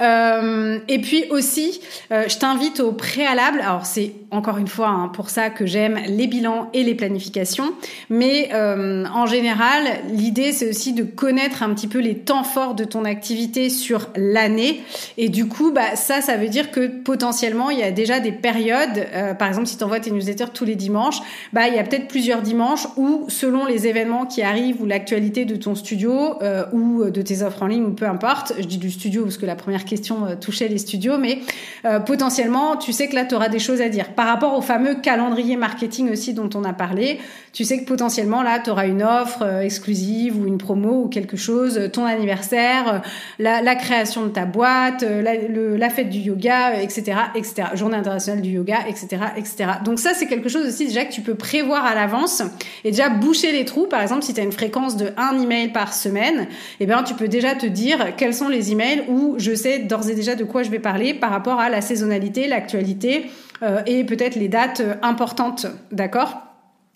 Euh, 0.00 0.80
et 0.88 1.00
puis 1.00 1.26
aussi, 1.30 1.80
euh, 2.10 2.24
je 2.26 2.38
t'invite 2.38 2.80
au 2.80 2.90
préalable. 2.90 3.60
Alors 3.60 3.86
c'est 3.86 4.14
encore 4.32 4.58
une 4.58 4.66
fois 4.66 4.88
hein, 4.88 5.08
pour 5.14 5.30
ça 5.30 5.48
que 5.48 5.64
j'aime 5.64 5.96
les 6.08 6.26
bilans 6.26 6.70
et 6.74 6.82
les 6.82 6.96
planifications. 6.96 7.72
Mais 8.08 8.50
euh, 8.52 9.04
en 9.14 9.26
général, 9.26 9.84
l'idée 10.10 10.52
c'est 10.52 10.70
aussi 10.70 10.92
de 10.92 11.04
connaître 11.04 11.62
un 11.62 11.72
petit 11.72 11.86
peu 11.86 12.00
les 12.00 12.16
temps 12.16 12.42
forts 12.42 12.74
de 12.74 12.82
ton 12.82 13.04
activité 13.04 13.70
sur 13.70 14.08
l'année. 14.16 14.80
Et 15.16 15.28
du 15.28 15.46
coup, 15.46 15.70
bah 15.70 15.94
ça, 15.94 16.20
ça 16.20 16.36
veut 16.36 16.48
dire 16.48 16.72
que 16.72 16.88
potentiellement 16.88 17.70
il 17.70 17.78
y 17.78 17.84
a 17.84 17.92
déjà 17.92 18.18
des 18.18 18.32
périodes. 18.32 19.06
Par 19.38 19.46
exemple, 19.46 19.68
si 19.68 19.76
tu 19.78 19.84
envoies 19.84 20.00
tes 20.00 20.10
newsletters 20.10 20.50
tous 20.52 20.64
les 20.64 20.74
dimanches, 20.74 21.20
bah 21.52 21.68
il 21.68 21.74
y 21.74 21.78
a 21.78 21.84
peut-être 21.84 22.08
plusieurs 22.08 22.42
dimanches 22.42 22.88
où, 22.96 23.26
selon 23.28 23.66
les 23.66 23.86
événements 23.86 24.26
qui 24.26 24.42
arrivent 24.42 24.82
ou 24.82 24.86
l'actualité 24.86 25.44
de 25.44 25.54
ton 25.54 25.76
studio 25.76 26.34
ou 26.72 27.04
de 27.04 27.22
tes 27.22 27.42
offres 27.42 27.62
en 27.62 27.66
ligne 27.68 27.84
ou 27.84 27.99
peu 28.00 28.06
importe, 28.06 28.54
je 28.58 28.64
dis 28.64 28.78
du 28.78 28.90
studio 28.90 29.24
parce 29.24 29.36
que 29.36 29.44
la 29.44 29.54
première 29.54 29.84
question 29.84 30.24
euh, 30.24 30.34
touchait 30.34 30.68
les 30.68 30.78
studios, 30.78 31.18
mais 31.18 31.40
euh, 31.84 32.00
potentiellement, 32.00 32.78
tu 32.78 32.94
sais 32.94 33.08
que 33.08 33.14
là, 33.14 33.26
tu 33.26 33.34
auras 33.34 33.50
des 33.50 33.58
choses 33.58 33.82
à 33.82 33.90
dire. 33.90 34.14
Par 34.14 34.26
rapport 34.26 34.56
au 34.56 34.62
fameux 34.62 34.94
calendrier 34.94 35.56
marketing 35.56 36.10
aussi 36.10 36.32
dont 36.32 36.48
on 36.54 36.64
a 36.64 36.72
parlé, 36.72 37.20
tu 37.52 37.64
sais 37.64 37.78
que 37.78 37.84
potentiellement, 37.84 38.42
là, 38.42 38.58
tu 38.58 38.70
auras 38.70 38.86
une 38.86 39.02
offre 39.02 39.42
euh, 39.42 39.60
exclusive 39.60 40.40
ou 40.40 40.46
une 40.46 40.56
promo 40.56 41.02
ou 41.04 41.08
quelque 41.08 41.36
chose, 41.36 41.90
ton 41.92 42.06
anniversaire, 42.06 43.02
la, 43.38 43.74
création 43.74 44.24
de 44.24 44.30
ta 44.30 44.46
boîte, 44.46 45.04
la 45.04 45.90
fête 45.90 46.08
du 46.08 46.18
yoga, 46.18 46.80
etc., 46.80 47.18
etc., 47.34 47.68
journée 47.74 47.96
internationale 47.96 48.40
du 48.40 48.50
yoga, 48.50 48.78
etc., 48.88 49.24
etc. 49.36 49.70
Donc 49.84 49.98
ça, 49.98 50.14
c'est 50.14 50.26
quelque 50.26 50.48
chose 50.48 50.66
aussi 50.66 50.86
déjà 50.86 51.04
que 51.04 51.12
tu 51.12 51.20
peux 51.20 51.34
prévoir 51.34 51.84
à 51.84 51.94
l'avance 51.94 52.42
et 52.84 52.92
déjà 52.92 53.10
boucher 53.10 53.52
les 53.52 53.66
trous. 53.66 53.86
Par 53.86 54.00
exemple, 54.00 54.22
si 54.22 54.32
tu 54.32 54.40
as 54.40 54.44
une 54.44 54.52
fréquence 54.52 54.96
de 54.96 55.12
un 55.18 55.38
email 55.38 55.68
par 55.68 55.92
semaine, 55.92 56.46
eh 56.80 56.86
bien, 56.86 57.02
tu 57.02 57.14
peux 57.14 57.28
déjà 57.28 57.54
te 57.54 57.66
dire 57.66 57.89
quels 58.16 58.34
sont 58.34 58.48
les 58.48 58.72
emails 58.72 59.04
où 59.08 59.34
je 59.38 59.54
sais 59.54 59.80
d'ores 59.80 60.08
et 60.08 60.14
déjà 60.14 60.34
de 60.34 60.44
quoi 60.44 60.62
je 60.62 60.70
vais 60.70 60.78
parler 60.78 61.14
par 61.14 61.30
rapport 61.30 61.60
à 61.60 61.68
la 61.68 61.80
saisonnalité, 61.80 62.46
l'actualité 62.48 63.30
euh, 63.62 63.82
et 63.86 64.04
peut-être 64.04 64.36
les 64.36 64.48
dates 64.48 64.80
euh, 64.80 64.94
importantes, 65.02 65.66
d'accord? 65.92 66.38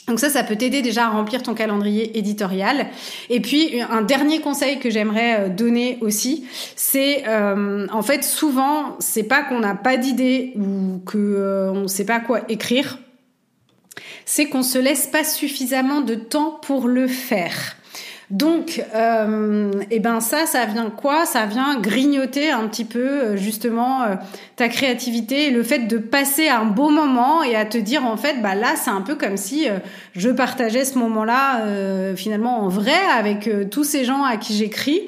Donc 0.06 0.20
ça, 0.20 0.28
ça 0.28 0.44
peut 0.44 0.56
t'aider 0.56 0.82
déjà 0.82 1.06
à 1.06 1.08
remplir 1.08 1.42
ton 1.42 1.54
calendrier 1.54 2.18
éditorial. 2.18 2.88
Et 3.30 3.40
puis 3.40 3.80
un 3.80 4.02
dernier 4.02 4.40
conseil 4.40 4.78
que 4.78 4.90
j'aimerais 4.90 5.40
euh, 5.40 5.48
donner 5.48 5.98
aussi, 6.02 6.46
c'est 6.76 7.24
en 7.26 8.02
fait 8.02 8.22
souvent 8.22 8.96
c'est 8.98 9.22
pas 9.22 9.42
qu'on 9.42 9.60
n'a 9.60 9.74
pas 9.74 9.96
d'idée 9.96 10.52
ou 10.56 11.00
que 11.06 11.70
on 11.74 11.88
sait 11.88 12.04
pas 12.04 12.20
quoi 12.20 12.42
écrire, 12.48 12.98
c'est 14.26 14.46
qu'on 14.46 14.62
se 14.62 14.78
laisse 14.78 15.06
pas 15.06 15.24
suffisamment 15.24 16.00
de 16.00 16.14
temps 16.14 16.58
pour 16.62 16.86
le 16.86 17.06
faire. 17.06 17.76
Donc, 18.30 18.82
euh, 18.94 19.70
eh 19.90 20.00
ben 20.00 20.20
ça, 20.20 20.46
ça 20.46 20.64
vient 20.64 20.90
quoi? 20.90 21.26
Ça 21.26 21.44
vient 21.44 21.78
grignoter 21.78 22.50
un 22.50 22.66
petit 22.68 22.86
peu 22.86 22.98
euh, 22.98 23.36
justement 23.36 24.02
euh, 24.02 24.14
ta 24.56 24.68
créativité, 24.68 25.48
et 25.48 25.50
le 25.50 25.62
fait 25.62 25.80
de 25.80 25.98
passer 25.98 26.48
un 26.48 26.64
beau 26.64 26.88
moment 26.88 27.42
et 27.42 27.54
à 27.54 27.66
te 27.66 27.76
dire 27.76 28.06
en 28.06 28.16
fait, 28.16 28.40
bah 28.40 28.54
là, 28.54 28.74
c'est 28.76 28.90
un 28.90 29.02
peu 29.02 29.14
comme 29.14 29.36
si 29.36 29.68
euh, 29.68 29.78
je 30.14 30.30
partageais 30.30 30.84
ce 30.84 30.98
moment-là 30.98 31.62
finalement 32.16 32.60
en 32.60 32.68
vrai 32.68 32.92
avec 33.16 33.48
tous 33.70 33.84
ces 33.84 34.04
gens 34.04 34.24
à 34.24 34.36
qui 34.36 34.54
j'écris. 34.54 35.02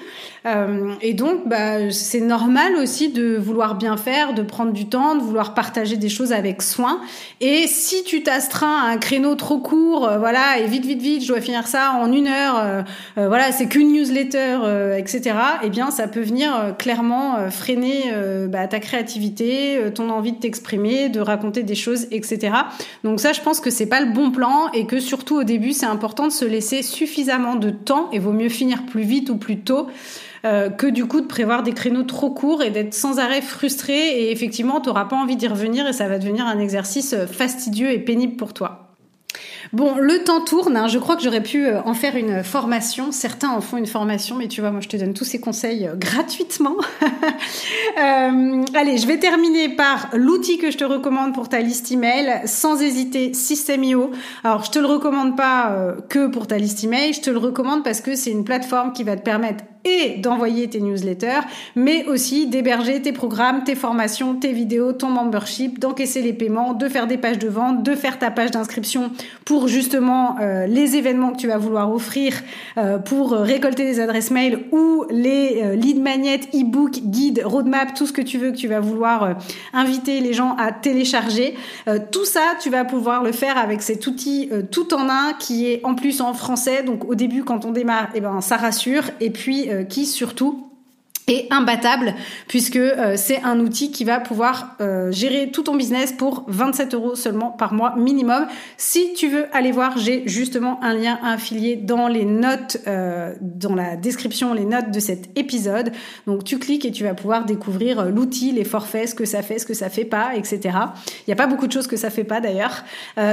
Euh, 0.47 0.95
et 1.03 1.15
donc, 1.15 1.49
bah, 1.49 1.91
c'est 1.91 2.21
normal 2.21 2.77
aussi 2.77 3.09
de 3.09 3.37
vouloir 3.37 3.75
bien 3.75 3.97
faire, 3.97 4.33
de 4.33 4.43
prendre 4.43 4.73
du 4.73 4.87
temps, 4.87 5.17
de 5.17 5.21
vouloir 5.21 5.55
partager 5.55 5.97
des 5.97 6.09
choses 6.09 6.33
avec 6.33 6.63
soin. 6.63 7.01
Et 7.41 7.67
si 7.67 8.05
tu 8.05 8.23
t'astreins 8.23 8.83
à 8.83 8.87
un 8.87 8.99
créneau 8.99 9.35
trop 9.35 9.59
court, 9.59 10.09
euh, 10.09 10.19
voilà, 10.19 10.59
et 10.59 10.67
vite, 10.67 10.85
vite, 10.85 11.03
vite, 11.03 11.23
je 11.23 11.29
dois 11.29 11.41
finir 11.41 11.67
ça 11.67 11.93
en 12.01 12.13
une 12.13 12.29
heure, 12.29 12.57
euh, 12.59 12.83
voilà, 13.17 13.51
c'est 13.51 13.67
qu'une 13.67 13.93
newsletter, 13.93 14.59
etc. 14.99 15.35
Eh 15.65 15.71
bien, 15.71 15.91
ça 15.91 16.07
peut 16.07 16.21
venir 16.21 16.75
clairement 16.79 17.51
freiner 17.51 18.13
bah, 18.49 18.67
ta 18.69 18.79
créativité, 18.79 19.79
ton 19.95 20.11
envie 20.11 20.33
de 20.33 20.39
t'exprimer, 20.39 21.09
de 21.09 21.21
raconter 21.21 21.63
des 21.63 21.75
choses, 21.75 22.07
etc. 22.11 22.53
Donc 23.05 23.21
ça, 23.21 23.33
je 23.33 23.41
pense 23.41 23.61
que 23.61 23.71
c'est 23.71 23.87
pas 23.87 24.01
le 24.01 24.13
bon 24.13 24.31
plan 24.31 24.71
et 24.73 24.87
que 24.87 25.01
surtout 25.01 25.37
au 25.37 25.45
début, 25.45 25.73
c'est 25.73 25.87
important 25.87 26.27
de 26.27 26.33
se 26.33 26.45
laisser 26.45 26.83
suffisamment 26.83 27.57
de 27.57 27.71
temps 27.71 28.09
et 28.13 28.19
vaut 28.19 28.33
mieux 28.33 28.49
finir 28.49 28.85
plus 28.87 29.03
vite 29.03 29.31
ou 29.31 29.37
plus 29.37 29.61
tôt 29.61 29.89
euh, 30.47 30.71
que 30.71 30.87
du 30.87 31.07
coup 31.07 31.21
de 31.21 31.27
prévoir 31.27 31.65
des 31.65 31.73
créneaux 31.73 32.05
trop 32.05 32.31
courts 32.31 32.63
et 32.63 32.71
d'être 32.71 32.95
sans 32.95 33.19
arrêt 33.19 33.43
frustré 33.43 33.95
et 33.95 34.31
effectivement 34.31 34.81
tu 34.81 34.89
n'auras 34.89 35.07
pas 35.07 35.17
envie 35.17 35.35
d'y 35.35 35.49
revenir 35.49 35.89
et 35.89 35.93
ça 35.93 36.07
va 36.07 36.21
devenir 36.21 36.47
un 36.47 36.61
exercice 36.61 37.15
euh, 37.15 37.27
fastidieux 37.27 37.91
et 37.91 37.99
pénible 37.99 38.37
pour 38.37 38.55
toi. 38.55 38.95
Bon, 39.73 39.97
le 39.99 40.23
temps 40.23 40.41
tourne. 40.41 40.77
Hein. 40.77 40.87
Je 40.87 41.01
crois 41.01 41.17
que 41.17 41.23
j'aurais 41.23 41.43
pu 41.43 41.67
euh, 41.67 41.83
en 41.83 41.95
faire 41.95 42.15
une 42.15 42.45
formation. 42.45 43.11
Certains 43.11 43.49
en 43.49 43.61
font 43.61 43.77
une 43.77 43.89
formation, 43.89 44.37
mais 44.37 44.47
tu 44.47 44.61
vois, 44.61 44.71
moi, 44.71 44.81
je 44.81 44.89
te 44.89 44.97
donne 44.97 45.15
tous 45.15 45.25
ces 45.25 45.41
conseils 45.41 45.91
gratuitement. 45.97 46.77
allez, 47.97 48.99
je 48.99 49.07
vais 49.09 49.19
terminer 49.19 49.71
par 49.71 50.11
l'outil 50.13 50.59
que 50.59 50.71
je 50.71 50.79
te 50.79 50.85
recommande 50.85 51.35
pour 51.35 51.49
ta 51.49 51.61
liste 51.61 51.91
email, 51.91 52.43
sans 52.45 52.81
hésiter, 52.81 53.35
System.io. 53.35 54.13
Alors, 54.45 54.65
je 54.65 54.71
te 54.71 54.79
le 54.79 54.87
recommande 54.87 55.37
pas 55.37 55.77
que 56.09 56.29
pour 56.29 56.47
ta 56.47 56.59
liste 56.59 56.85
email. 56.85 57.13
Je 57.13 57.21
te 57.21 57.31
le 57.31 57.39
recommande 57.39 57.83
parce 57.83 58.01
que 58.01 58.15
c'est 58.15 58.31
une 58.31 58.45
plateforme 58.45 58.93
qui 58.93 59.03
va 59.03 59.17
te 59.17 59.23
permettre 59.23 59.65
et 59.87 60.17
d'envoyer 60.19 60.69
tes 60.69 60.81
newsletters, 60.81 61.41
mais 61.77 62.05
aussi 62.07 62.49
d'héberger 62.49 63.01
tes 63.01 63.13
programmes, 63.13 63.63
tes 63.65 63.77
formations, 63.77 64.35
tes 64.35 64.53
vidéos, 64.53 64.93
ton 64.93 65.09
membership, 65.09 65.79
d'encaisser 65.79 66.23
les 66.23 66.33
paiements, 66.33 66.75
de 66.75 66.89
faire 66.89 67.07
des 67.07 67.17
pages 67.17 67.39
de 67.39 67.49
vente, 67.49 67.85
de 67.85 67.95
faire 67.95 68.19
ta 68.19 68.33
page 68.33 68.51
d'inscription 68.51 69.13
pour 69.45 69.69
justement 69.69 70.37
euh, 70.41 70.67
les 70.67 70.97
événements 70.97 71.33
que 71.33 71.39
tu 71.39 71.47
vas 71.47 71.57
vouloir 71.57 71.93
offrir, 71.93 72.35
euh, 72.79 72.99
pour 72.99 73.31
récolter 73.31 73.85
des 73.85 74.01
adresses 74.01 74.33
mail 74.33 74.65
ou 74.73 75.05
les 75.09 75.63
euh, 75.63 75.77
lead 75.77 76.03
magnets, 76.03 76.41
e-book, 76.53 76.99
guide, 77.05 77.43
roadmap, 77.45 77.95
tout 77.95 78.07
ce 78.07 78.13
que 78.13 78.23
tu 78.23 78.39
veux 78.39 78.51
que 78.51 78.57
tu 78.57 78.67
vas 78.67 78.81
vouloir 78.81 79.37
inviter 79.73 80.21
les 80.21 80.33
gens 80.33 80.57
à 80.57 80.73
télécharger. 80.73 81.55
tout 82.11 82.25
ça, 82.25 82.41
tu 82.61 82.71
vas 82.71 82.85
pouvoir 82.85 83.23
le 83.23 83.33
faire 83.33 83.57
avec 83.57 83.83
cet 83.83 84.07
outil 84.07 84.51
tout 84.73 84.93
en 84.95 85.09
un 85.09 85.35
qui 85.39 85.71
est 85.71 85.81
en 85.85 85.95
plus 85.95 86.21
en 86.21 86.35
français. 86.35 86.83
Donc 86.83 87.05
au 87.09 87.15
début, 87.15 87.45
quand 87.45 87.65
on 87.65 87.71
démarre, 87.71 88.09
eh 88.15 88.21
ben 88.21 88.41
ça 88.41 88.57
rassure. 88.57 89.05
Et 89.21 89.31
puis 89.31 89.69
qui 89.85 90.07
surtout 90.07 90.66
et 91.29 91.49
imbattable 91.51 92.15
puisque 92.47 92.77
euh, 92.77 93.15
c'est 93.17 93.43
un 93.43 93.59
outil 93.59 93.91
qui 93.91 94.05
va 94.05 94.21
pouvoir 94.21 94.77
euh, 94.81 95.11
gérer 95.11 95.51
tout 95.51 95.65
ton 95.65 95.75
business 95.75 96.13
pour 96.13 96.45
27 96.47 96.95
euros 96.95 97.17
seulement 97.17 97.51
par 97.51 97.75
mois 97.75 97.97
minimum. 97.97 98.47
Si 98.77 99.13
tu 99.15 99.29
veux 99.29 99.47
aller 99.53 99.73
voir, 99.73 99.99
j'ai 99.99 100.23
justement 100.27 100.81
un 100.85 100.95
lien 100.95 101.19
affilié 101.25 101.75
dans 101.75 102.07
les 102.07 102.25
notes, 102.25 102.77
euh, 102.87 103.35
dans 103.41 103.75
la 103.75 103.97
description, 103.97 104.55
les 104.55 104.65
notes 104.65 104.93
de 104.93 105.01
cet 105.01 105.37
épisode. 105.37 105.91
Donc 106.29 106.45
tu 106.45 106.61
cliques 106.61 106.85
et 106.85 106.93
tu 106.93 107.03
vas 107.03 107.15
pouvoir 107.15 107.45
découvrir 107.45 108.05
l'outil, 108.05 108.53
les 108.53 108.65
forfaits, 108.65 109.09
ce 109.09 109.15
que 109.17 109.25
ça 109.25 109.43
fait, 109.43 109.59
ce 109.59 109.67
que 109.67 109.75
ça 109.75 109.91
fait 109.91 110.05
pas, 110.05 110.31
etc. 110.37 110.61
Il 110.63 111.25
n'y 111.27 111.33
a 111.33 111.37
pas 111.37 111.49
beaucoup 111.49 111.67
de 111.67 111.73
choses 111.73 111.89
que 111.89 111.97
ça 111.97 112.11
fait 112.11 112.25
pas 112.25 112.41
d'ailleurs. 112.41 112.85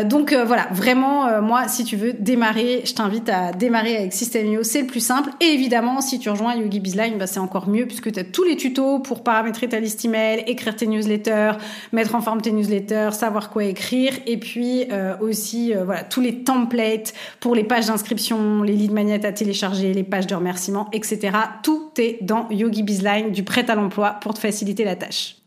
donc 0.05 0.33
voilà, 0.33 0.67
vraiment, 0.71 1.41
moi, 1.41 1.67
si 1.67 1.83
tu 1.83 1.95
veux 1.95 2.13
démarrer, 2.13 2.81
je 2.85 2.93
t'invite 2.93 3.29
à 3.29 3.51
démarrer 3.51 3.97
avec 3.97 4.13
System.io, 4.13 4.63
c'est 4.63 4.81
le 4.81 4.87
plus 4.87 4.99
simple. 4.99 5.29
Et 5.41 5.45
évidemment, 5.45 6.01
si 6.01 6.19
tu 6.19 6.29
rejoins 6.29 6.55
Yogi 6.55 6.79
Bizline, 6.79 7.17
bah, 7.17 7.27
c'est 7.27 7.39
encore 7.39 7.69
mieux 7.69 7.82
puisque 7.85 8.11
tu 8.11 8.19
as 8.19 8.23
tous 8.23 8.43
les 8.43 8.55
tutos 8.55 8.99
pour 8.99 9.23
paramétrer 9.23 9.69
ta 9.69 9.79
liste 9.79 10.03
email, 10.05 10.43
écrire 10.47 10.75
tes 10.75 10.87
newsletters, 10.87 11.53
mettre 11.91 12.15
en 12.15 12.21
forme 12.21 12.41
tes 12.41 12.51
newsletters, 12.51 13.11
savoir 13.11 13.49
quoi 13.49 13.65
écrire, 13.65 14.13
et 14.25 14.37
puis 14.37 14.85
euh, 14.91 15.15
aussi 15.19 15.73
euh, 15.73 15.85
tous 16.09 16.21
les 16.21 16.43
templates 16.43 17.13
pour 17.39 17.55
les 17.55 17.63
pages 17.63 17.87
d'inscription, 17.87 18.63
les 18.63 18.73
lead 18.73 18.91
magnets 18.91 19.25
à 19.25 19.31
télécharger, 19.31 19.93
les 19.93 20.03
pages 20.03 20.27
de 20.27 20.35
remerciement, 20.35 20.89
etc. 20.93 21.37
Tout 21.61 21.91
est 21.97 22.17
dans 22.21 22.47
Yogi 22.49 22.83
Bizline, 22.83 23.31
du 23.31 23.43
prêt 23.43 23.69
à 23.69 23.75
l'emploi 23.75 24.17
pour 24.21 24.33
te 24.33 24.39
faciliter 24.39 24.83
la 24.83 24.95
tâche. 24.95 25.42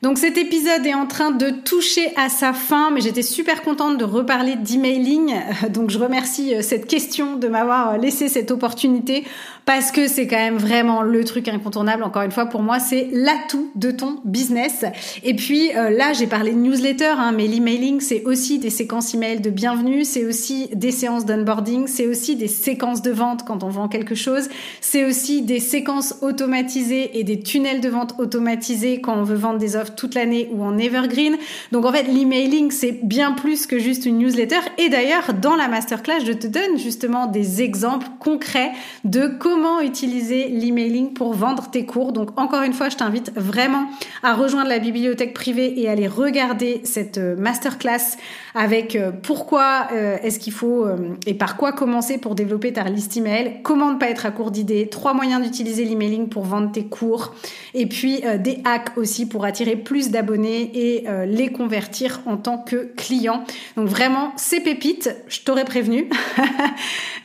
Donc 0.00 0.16
cet 0.18 0.38
épisode 0.38 0.86
est 0.86 0.94
en 0.94 1.06
train 1.06 1.32
de 1.32 1.50
toucher 1.50 2.12
à 2.16 2.28
sa 2.28 2.52
fin, 2.52 2.92
mais 2.92 3.00
j'étais 3.00 3.22
super 3.22 3.62
contente 3.62 3.98
de 3.98 4.04
reparler 4.04 4.54
d'emailing. 4.54 5.34
Donc 5.70 5.90
je 5.90 5.98
remercie 5.98 6.54
euh, 6.54 6.62
cette 6.62 6.86
question 6.86 7.34
de 7.34 7.48
m'avoir 7.48 7.98
laissé 7.98 8.28
cette 8.28 8.52
opportunité 8.52 9.24
parce 9.64 9.90
que 9.90 10.06
c'est 10.06 10.28
quand 10.28 10.36
même 10.36 10.56
vraiment 10.56 11.02
le 11.02 11.24
truc 11.24 11.48
incontournable. 11.48 12.04
Encore 12.04 12.22
une 12.22 12.30
fois, 12.30 12.46
pour 12.46 12.62
moi, 12.62 12.78
c'est 12.78 13.08
l'atout 13.12 13.70
de 13.74 13.90
ton 13.90 14.20
business. 14.24 14.84
Et 15.24 15.34
puis 15.34 15.76
euh, 15.76 15.90
là, 15.90 16.12
j'ai 16.12 16.28
parlé 16.28 16.52
de 16.52 16.58
newsletter, 16.58 17.14
hein, 17.18 17.32
mais 17.36 17.48
l'emailing, 17.48 18.00
c'est 18.00 18.24
aussi 18.24 18.60
des 18.60 18.70
séquences 18.70 19.14
email 19.14 19.40
de 19.40 19.50
bienvenue, 19.50 20.04
c'est 20.04 20.24
aussi 20.24 20.68
des 20.74 20.92
séances 20.92 21.26
d'onboarding, 21.26 21.88
c'est 21.88 22.06
aussi 22.06 22.36
des 22.36 22.46
séquences 22.46 23.02
de 23.02 23.10
vente 23.10 23.44
quand 23.44 23.64
on 23.64 23.68
vend 23.68 23.88
quelque 23.88 24.14
chose, 24.14 24.48
c'est 24.80 25.04
aussi 25.04 25.42
des 25.42 25.58
séquences 25.58 26.14
automatisées 26.22 27.18
et 27.18 27.24
des 27.24 27.40
tunnels 27.40 27.80
de 27.80 27.88
vente 27.88 28.14
automatisés 28.18 29.00
quand 29.00 29.16
on 29.16 29.24
veut 29.24 29.34
vendre 29.34 29.58
des 29.58 29.74
offres 29.74 29.87
toute 29.94 30.14
l'année 30.14 30.48
ou 30.52 30.62
en 30.62 30.78
evergreen. 30.78 31.36
Donc 31.72 31.84
en 31.84 31.92
fait, 31.92 32.04
l'emailing, 32.04 32.70
c'est 32.70 33.00
bien 33.02 33.32
plus 33.32 33.66
que 33.66 33.78
juste 33.78 34.06
une 34.06 34.18
newsletter. 34.18 34.60
Et 34.78 34.88
d'ailleurs, 34.88 35.34
dans 35.34 35.56
la 35.56 35.68
masterclass, 35.68 36.24
je 36.24 36.32
te 36.32 36.46
donne 36.46 36.78
justement 36.78 37.26
des 37.26 37.62
exemples 37.62 38.06
concrets 38.18 38.72
de 39.04 39.26
comment 39.26 39.80
utiliser 39.80 40.48
l'emailing 40.48 41.12
pour 41.12 41.34
vendre 41.34 41.70
tes 41.70 41.86
cours. 41.86 42.12
Donc 42.12 42.38
encore 42.38 42.62
une 42.62 42.72
fois, 42.72 42.88
je 42.88 42.96
t'invite 42.96 43.32
vraiment 43.36 43.86
à 44.22 44.34
rejoindre 44.34 44.68
la 44.68 44.78
bibliothèque 44.78 45.34
privée 45.34 45.80
et 45.80 45.88
aller 45.88 46.06
regarder 46.06 46.80
cette 46.84 47.18
euh, 47.18 47.36
masterclass 47.36 48.16
avec 48.54 48.96
euh, 48.96 49.12
pourquoi 49.22 49.88
euh, 49.92 50.16
est-ce 50.22 50.38
qu'il 50.38 50.52
faut 50.52 50.86
et 51.26 51.34
par 51.34 51.56
quoi 51.56 51.72
commencer 51.72 52.18
pour 52.18 52.34
développer 52.34 52.72
ta 52.72 52.84
liste 52.84 53.16
email, 53.16 53.60
comment 53.62 53.92
ne 53.92 53.98
pas 53.98 54.10
être 54.10 54.26
à 54.26 54.30
court 54.30 54.50
d'idées, 54.50 54.88
trois 54.88 55.14
moyens 55.14 55.42
d'utiliser 55.42 55.84
l'emailing 55.84 56.28
pour 56.28 56.44
vendre 56.44 56.72
tes 56.72 56.84
cours 56.84 57.34
et 57.74 57.86
puis 57.86 58.22
des 58.38 58.60
hacks 58.64 58.96
aussi 58.96 59.26
pour 59.26 59.44
attirer 59.44 59.76
plus 59.78 60.10
d'abonnés 60.10 60.70
et 60.74 61.06
les 61.26 61.48
convertir 61.48 62.20
en 62.26 62.36
tant 62.36 62.58
que 62.58 62.92
client. 62.96 63.44
Donc 63.76 63.88
vraiment, 63.88 64.32
c'est 64.36 64.60
pépite, 64.60 65.14
je 65.28 65.40
t'aurais 65.40 65.64
prévenu. 65.64 66.08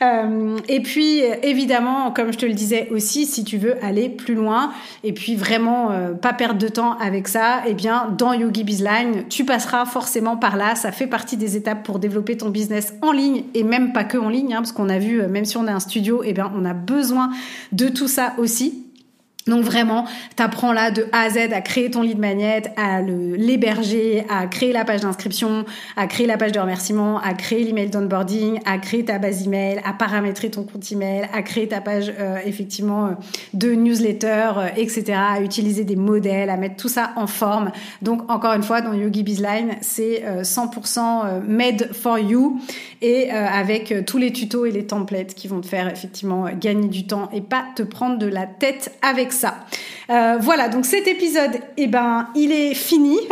et 0.68 0.80
puis 0.80 1.20
évidemment, 1.42 2.10
comme 2.10 2.32
je 2.32 2.38
te 2.38 2.46
le 2.46 2.54
disais 2.54 2.88
aussi, 2.90 3.26
si 3.26 3.44
tu 3.44 3.58
veux 3.58 3.82
aller 3.84 4.08
plus 4.08 4.34
loin 4.34 4.72
et 5.02 5.12
puis 5.12 5.36
vraiment 5.36 5.90
euh, 5.90 6.12
pas 6.12 6.32
perdre 6.32 6.58
de 6.58 6.68
temps 6.68 6.96
avec 6.98 7.28
ça, 7.28 7.62
eh 7.66 7.74
bien 7.74 8.14
dans 8.16 8.32
Yogi 8.32 8.64
Bizline, 8.64 9.24
tu 9.28 9.44
passeras 9.44 9.84
forcément 9.86 10.36
par 10.36 10.56
là. 10.56 10.74
Ça 10.74 10.92
fait 10.92 11.06
partie 11.06 11.36
des 11.36 11.56
étapes 11.56 11.82
pour 11.82 11.98
développer 11.98 12.36
ton 12.36 12.50
business 12.50 12.94
en 13.02 13.12
ligne 13.12 13.44
et 13.54 13.62
même 13.62 13.92
pas 13.92 14.04
que 14.04 14.18
en 14.18 14.28
ligne, 14.28 14.54
hein, 14.54 14.58
parce 14.58 14.72
qu'on 14.72 14.88
a 14.88 14.98
vu, 14.98 15.20
euh, 15.20 15.28
même 15.28 15.44
si 15.44 15.56
on 15.56 15.66
a 15.66 15.72
un 15.72 15.80
studio, 15.80 16.22
eh 16.24 16.32
bien 16.32 16.50
on 16.56 16.64
a 16.64 16.74
besoin 16.74 17.30
de 17.72 17.88
tout 17.88 18.08
ça 18.08 18.34
aussi. 18.38 18.83
Donc 19.46 19.62
vraiment, 19.62 20.06
t'apprends 20.36 20.72
là 20.72 20.90
de 20.90 21.06
A 21.12 21.24
à 21.24 21.30
Z 21.30 21.52
à 21.52 21.60
créer 21.60 21.90
ton 21.90 22.02
lead 22.02 22.18
magnet, 22.18 22.62
à 22.76 23.02
l'héberger, 23.02 24.24
à 24.30 24.46
créer 24.46 24.72
la 24.72 24.84
page 24.84 25.02
d'inscription, 25.02 25.66
à 25.96 26.06
créer 26.06 26.26
la 26.26 26.38
page 26.38 26.52
de 26.52 26.60
remerciement, 26.60 27.18
à 27.18 27.34
créer 27.34 27.62
l'email 27.62 27.90
d'onboarding, 27.90 28.60
à 28.64 28.78
créer 28.78 29.04
ta 29.04 29.18
base 29.18 29.44
email, 29.46 29.80
à 29.84 29.92
paramétrer 29.92 30.50
ton 30.50 30.64
compte 30.64 30.90
email, 30.90 31.28
à 31.32 31.42
créer 31.42 31.68
ta 31.68 31.82
page 31.82 32.12
euh, 32.18 32.38
effectivement 32.46 33.06
euh, 33.06 33.10
de 33.52 33.72
newsletter, 33.72 34.52
euh, 34.56 34.68
etc. 34.76 35.12
À 35.14 35.40
utiliser 35.42 35.84
des 35.84 35.96
modèles, 35.96 36.48
à 36.48 36.56
mettre 36.56 36.76
tout 36.76 36.88
ça 36.88 37.12
en 37.16 37.26
forme. 37.26 37.70
Donc 38.00 38.30
encore 38.30 38.54
une 38.54 38.62
fois, 38.62 38.80
dans 38.80 38.94
Yogi 38.94 39.22
Bizline, 39.22 39.76
c'est 39.82 40.24
100% 40.42 41.42
made 41.46 41.90
for 41.92 42.18
you 42.18 42.60
et 43.04 43.30
avec 43.30 43.92
tous 44.06 44.16
les 44.16 44.32
tutos 44.32 44.64
et 44.64 44.70
les 44.70 44.86
templates 44.86 45.34
qui 45.34 45.46
vont 45.46 45.60
te 45.60 45.66
faire 45.66 45.88
effectivement 45.88 46.46
gagner 46.58 46.88
du 46.88 47.06
temps 47.06 47.28
et 47.32 47.42
pas 47.42 47.66
te 47.76 47.82
prendre 47.82 48.18
de 48.18 48.26
la 48.26 48.46
tête 48.46 48.96
avec 49.02 49.32
ça. 49.32 49.66
Euh, 50.10 50.36
voilà, 50.38 50.68
donc 50.68 50.84
cet 50.84 51.08
épisode, 51.08 51.52
eh 51.76 51.86
ben, 51.86 52.28
il 52.34 52.52
est 52.52 52.74
fini. 52.74 53.18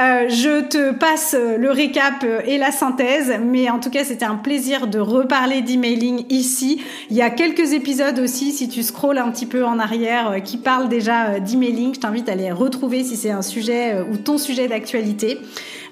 Euh, 0.00 0.28
je 0.28 0.62
te 0.62 0.90
passe 0.90 1.36
le 1.38 1.70
récap 1.70 2.26
et 2.46 2.58
la 2.58 2.72
synthèse, 2.72 3.32
mais 3.40 3.70
en 3.70 3.78
tout 3.78 3.90
cas, 3.90 4.02
c'était 4.02 4.24
un 4.24 4.34
plaisir 4.34 4.88
de 4.88 4.98
reparler 4.98 5.60
d'emailing 5.60 6.24
ici. 6.30 6.82
Il 7.10 7.16
y 7.16 7.22
a 7.22 7.30
quelques 7.30 7.74
épisodes 7.74 8.18
aussi, 8.18 8.50
si 8.50 8.68
tu 8.68 8.82
scrolles 8.82 9.18
un 9.18 9.30
petit 9.30 9.46
peu 9.46 9.64
en 9.64 9.78
arrière, 9.78 10.30
euh, 10.30 10.38
qui 10.40 10.56
parlent 10.56 10.88
déjà 10.88 11.38
d'emailing. 11.38 11.94
Je 11.94 12.00
t'invite 12.00 12.28
à 12.28 12.34
les 12.34 12.50
retrouver 12.50 13.04
si 13.04 13.16
c'est 13.16 13.30
un 13.30 13.42
sujet 13.42 14.00
ou 14.10 14.16
ton 14.16 14.36
sujet 14.36 14.66
d'actualité. 14.66 15.38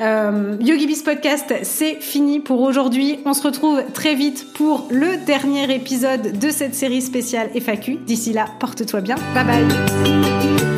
Euh, 0.02 0.56
YogiBiz 0.60 1.02
Podcast, 1.02 1.54
c'est 1.62 2.00
fini 2.00 2.40
pour 2.40 2.60
aujourd'hui. 2.60 3.20
On 3.24 3.34
se 3.34 3.42
retrouve 3.42 3.82
très 3.92 4.14
vite 4.14 4.52
pour 4.54 4.88
le 4.90 5.24
dernier 5.24 5.72
épisode 5.72 6.38
de 6.38 6.50
cette 6.50 6.74
série 6.74 7.02
spéciale 7.02 7.50
FAQ. 7.54 7.98
D'ici 8.04 8.32
là, 8.32 8.46
porte-toi 8.58 9.00
bien. 9.00 9.16
Bye 9.34 9.44
bye 9.44 9.71
thank 9.72 10.60
you 10.62 10.71